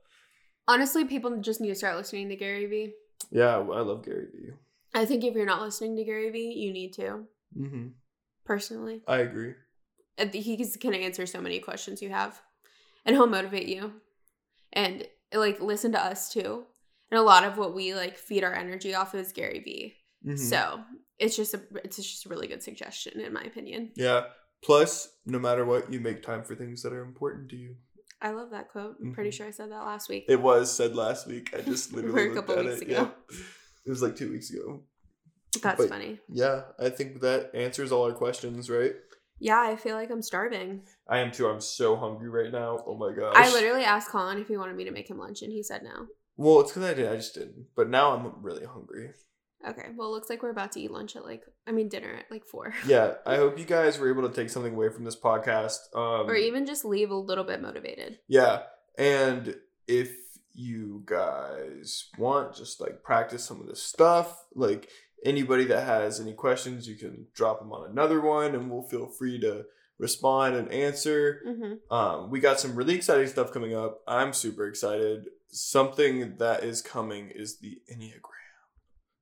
Honestly 0.68 1.06
people 1.06 1.38
just 1.38 1.62
need 1.62 1.70
to 1.70 1.76
start 1.76 1.98
listening 1.98 2.30
to 2.30 2.36
gary 2.36 2.66
vee. 2.66 2.94
Yeah 3.32 3.58
i 3.58 3.82
love 3.82 4.04
gary 4.04 4.28
vee. 4.34 4.54
I 4.94 5.06
think 5.06 5.24
if 5.24 5.36
you're 5.36 5.46
not 5.46 5.62
listening 5.62 5.96
to 5.98 6.04
gary 6.04 6.32
vee 6.32 6.54
you 6.54 6.74
need 6.74 6.94
to. 6.94 7.26
Mm-hmm 7.58 7.88
personally. 8.50 9.04
I 9.08 9.18
agree. 9.20 9.54
He 10.34 10.66
can 10.82 10.96
answer 10.96 11.28
so 11.28 11.40
many 11.40 11.60
questions 11.60 12.02
you 12.02 12.10
have, 12.10 12.42
and 13.06 13.16
he'll 13.16 13.28
motivate 13.28 13.68
you, 13.68 13.94
and 14.74 15.08
like 15.32 15.62
listen 15.62 15.92
to 15.92 16.04
us 16.04 16.34
too. 16.34 16.66
And 17.12 17.20
a 17.20 17.24
lot 17.24 17.44
of 17.44 17.60
what 17.60 17.76
we 17.76 17.94
like 17.94 18.18
feed 18.18 18.44
our 18.44 18.54
energy 18.54 18.96
off 18.96 19.14
is 19.14 19.32
Gary 19.32 19.60
Vee. 19.60 19.96
Mm-hmm. 20.26 20.36
So 20.36 20.82
it's 21.20 21.36
just 21.36 21.54
a 21.54 21.62
it's 21.84 21.98
just 21.98 22.26
a 22.26 22.30
really 22.30 22.48
good 22.48 22.64
suggestion 22.64 23.22
in 23.22 23.32
my 23.34 23.44
opinion. 23.44 23.92
Yeah. 23.96 24.24
Plus, 24.62 25.08
no 25.26 25.40
matter 25.40 25.64
what, 25.64 25.94
you 25.94 26.00
make 26.02 26.22
time 26.24 26.44
for 26.44 26.56
things 26.56 26.82
that 26.82 26.92
are 26.92 27.04
important 27.04 27.50
to 27.52 27.56
you. 27.56 27.76
I 28.22 28.32
love 28.32 28.50
that 28.50 28.70
quote. 28.70 28.96
I'm 29.00 29.06
mm-hmm. 29.06 29.14
pretty 29.14 29.32
sure 29.32 29.48
I 29.48 29.52
said 29.52 29.72
that 29.72 29.86
last 29.86 30.10
week. 30.10 30.26
It 30.28 30.42
was 30.42 30.76
said 30.76 30.96
last 30.96 31.28
week. 31.28 31.54
I 31.56 31.62
just 31.62 31.94
literally 31.94 32.32
a 32.32 32.34
couple 32.34 32.58
weeks 32.58 32.82
it. 32.82 32.90
ago. 32.90 33.12
Yeah. 33.30 33.36
It 33.86 33.90
was 33.90 34.02
like 34.02 34.16
two 34.16 34.32
weeks 34.32 34.50
ago. 34.50 34.82
That's 35.62 35.78
but 35.78 35.90
funny. 35.90 36.20
Yeah, 36.30 36.64
I 36.80 36.90
think 36.90 37.22
that 37.22 37.52
answers 37.54 37.92
all 37.92 38.06
our 38.06 38.14
questions, 38.14 38.70
right? 38.70 38.94
Yeah, 39.40 39.62
I 39.62 39.76
feel 39.78 39.96
like 39.96 40.12
I'm 40.12 40.22
starving. 40.22 40.82
I 41.08 41.20
am 41.20 41.32
too. 41.32 41.48
I'm 41.48 41.62
so 41.62 41.96
hungry 41.96 42.30
right 42.30 42.52
now. 42.52 42.84
Oh 42.86 42.96
my 42.96 43.14
gosh. 43.14 43.36
I 43.36 43.52
literally 43.52 43.84
asked 43.84 44.10
Colin 44.10 44.38
if 44.38 44.48
he 44.48 44.58
wanted 44.58 44.76
me 44.76 44.84
to 44.84 44.92
make 44.92 45.10
him 45.10 45.18
lunch, 45.18 45.42
and 45.42 45.52
he 45.52 45.64
said 45.64 45.82
no. 45.84 46.08
Well, 46.36 46.62
it's 46.62 46.72
because 46.72 46.90
I 46.90 46.94
did. 46.94 47.12
I 47.12 47.16
just 47.16 47.34
didn't. 47.34 47.68
But 47.76 47.90
now 47.90 48.16
I'm 48.16 48.42
really 48.42 48.66
hungry. 48.66 49.12
Okay. 49.68 49.88
Well, 49.96 50.08
it 50.08 50.12
looks 50.12 50.30
like 50.30 50.42
we're 50.42 50.52
about 50.52 50.72
to 50.74 50.80
eat 50.80 50.92
lunch 50.92 51.18
at 51.18 51.26
like, 51.26 51.44
I 51.68 51.72
mean, 51.72 51.90
dinner 51.90 52.14
at 52.14 52.32
like 52.32 52.46
four. 52.46 52.74
yeah. 52.88 53.16
I 53.26 53.36
hope 53.36 53.60
you 53.60 53.66
guys 53.66 54.00
were 54.00 54.10
able 54.10 54.28
to 54.28 54.34
take 54.34 54.50
something 54.50 54.74
away 54.74 54.90
from 54.90 55.04
this 55.04 55.20
podcast. 55.20 55.80
Um, 55.94 56.30
or 56.30 56.36
even 56.36 56.66
just 56.66 56.86
leave 56.86 57.12
a 57.12 57.16
little 57.16 57.44
bit 57.44 57.62
motivated. 57.62 58.20
Yeah. 58.30 58.62
And 58.98 59.56
if 59.86 60.14
you 60.54 61.04
guys 61.06 62.06
want, 62.18 62.56
just 62.56 62.80
like 62.80 63.04
practice 63.04 63.44
some 63.44 63.60
of 63.60 63.68
this 63.68 63.84
stuff, 63.84 64.46
like 64.56 64.90
anybody 65.26 65.66
that 65.66 65.86
has 65.86 66.20
any 66.20 66.34
questions, 66.34 66.88
you 66.88 66.96
can 66.96 67.28
drop 67.34 67.60
them 67.60 67.72
on 67.72 67.90
another 67.90 68.22
one, 68.22 68.56
and 68.56 68.70
we'll 68.70 68.84
feel 68.84 69.08
free 69.08 69.40
to 69.42 69.66
respond 69.98 70.56
and 70.56 70.72
answer. 70.72 71.42
Mm-hmm. 71.46 71.94
Um, 71.94 72.30
we 72.30 72.40
got 72.40 72.60
some 72.60 72.76
really 72.76 72.96
exciting 72.96 73.28
stuff 73.28 73.52
coming 73.52 73.76
up. 73.76 74.02
I'm 74.08 74.34
super 74.34 74.68
excited. 74.68 75.28
Something 75.50 76.38
that 76.38 76.64
is 76.64 76.82
coming 76.82 77.30
is 77.30 77.60
the 77.60 77.82
Enneagram. 77.92 78.22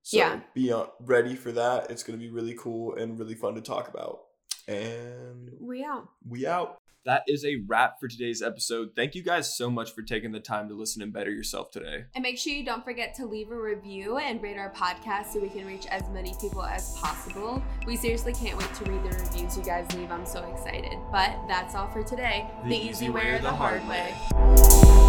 So 0.02 0.16
Yeah. 0.18 0.40
be 0.54 0.72
uh, 0.72 0.86
ready 1.00 1.34
for 1.34 1.52
that. 1.52 1.90
It's 1.90 2.02
going 2.02 2.18
to 2.18 2.24
be 2.24 2.30
really 2.30 2.54
cool 2.54 2.94
and 2.94 3.18
really 3.18 3.34
fun 3.34 3.54
to 3.56 3.60
talk 3.60 3.88
about. 3.88 4.20
And 4.66 5.50
We 5.60 5.84
out. 5.84 6.08
we 6.26 6.46
out. 6.46 6.77
That 7.04 7.22
is 7.26 7.44
a 7.44 7.62
wrap 7.66 8.00
for 8.00 8.08
today's 8.08 8.42
episode. 8.42 8.90
Thank 8.94 9.14
you 9.14 9.22
guys 9.22 9.56
so 9.56 9.70
much 9.70 9.94
for 9.94 10.02
taking 10.02 10.32
the 10.32 10.40
time 10.40 10.68
to 10.68 10.74
listen 10.74 11.00
and 11.00 11.12
better 11.12 11.30
yourself 11.30 11.70
today. 11.70 12.04
And 12.14 12.22
make 12.22 12.38
sure 12.38 12.52
you 12.52 12.64
don't 12.64 12.84
forget 12.84 13.14
to 13.14 13.26
leave 13.26 13.50
a 13.50 13.56
review 13.56 14.18
and 14.18 14.42
rate 14.42 14.58
our 14.58 14.72
podcast 14.72 15.32
so 15.32 15.40
we 15.40 15.48
can 15.48 15.66
reach 15.66 15.86
as 15.86 16.02
many 16.10 16.34
people 16.40 16.62
as 16.62 16.98
possible. 16.98 17.62
We 17.86 17.96
seriously 17.96 18.34
can't 18.34 18.58
wait 18.58 18.74
to 18.74 18.84
read 18.90 19.02
the 19.04 19.16
reviews 19.16 19.56
you 19.56 19.62
guys 19.62 19.90
leave. 19.94 20.10
I'm 20.10 20.26
so 20.26 20.42
excited. 20.52 20.98
But 21.10 21.38
that's 21.46 21.74
all 21.74 21.88
for 21.88 22.02
today. 22.02 22.50
The, 22.66 22.76
easy 22.76 23.08
way 23.08 23.30
or 23.30 23.38
the 23.38 23.52
hard 23.52 23.86
way. 23.88 25.07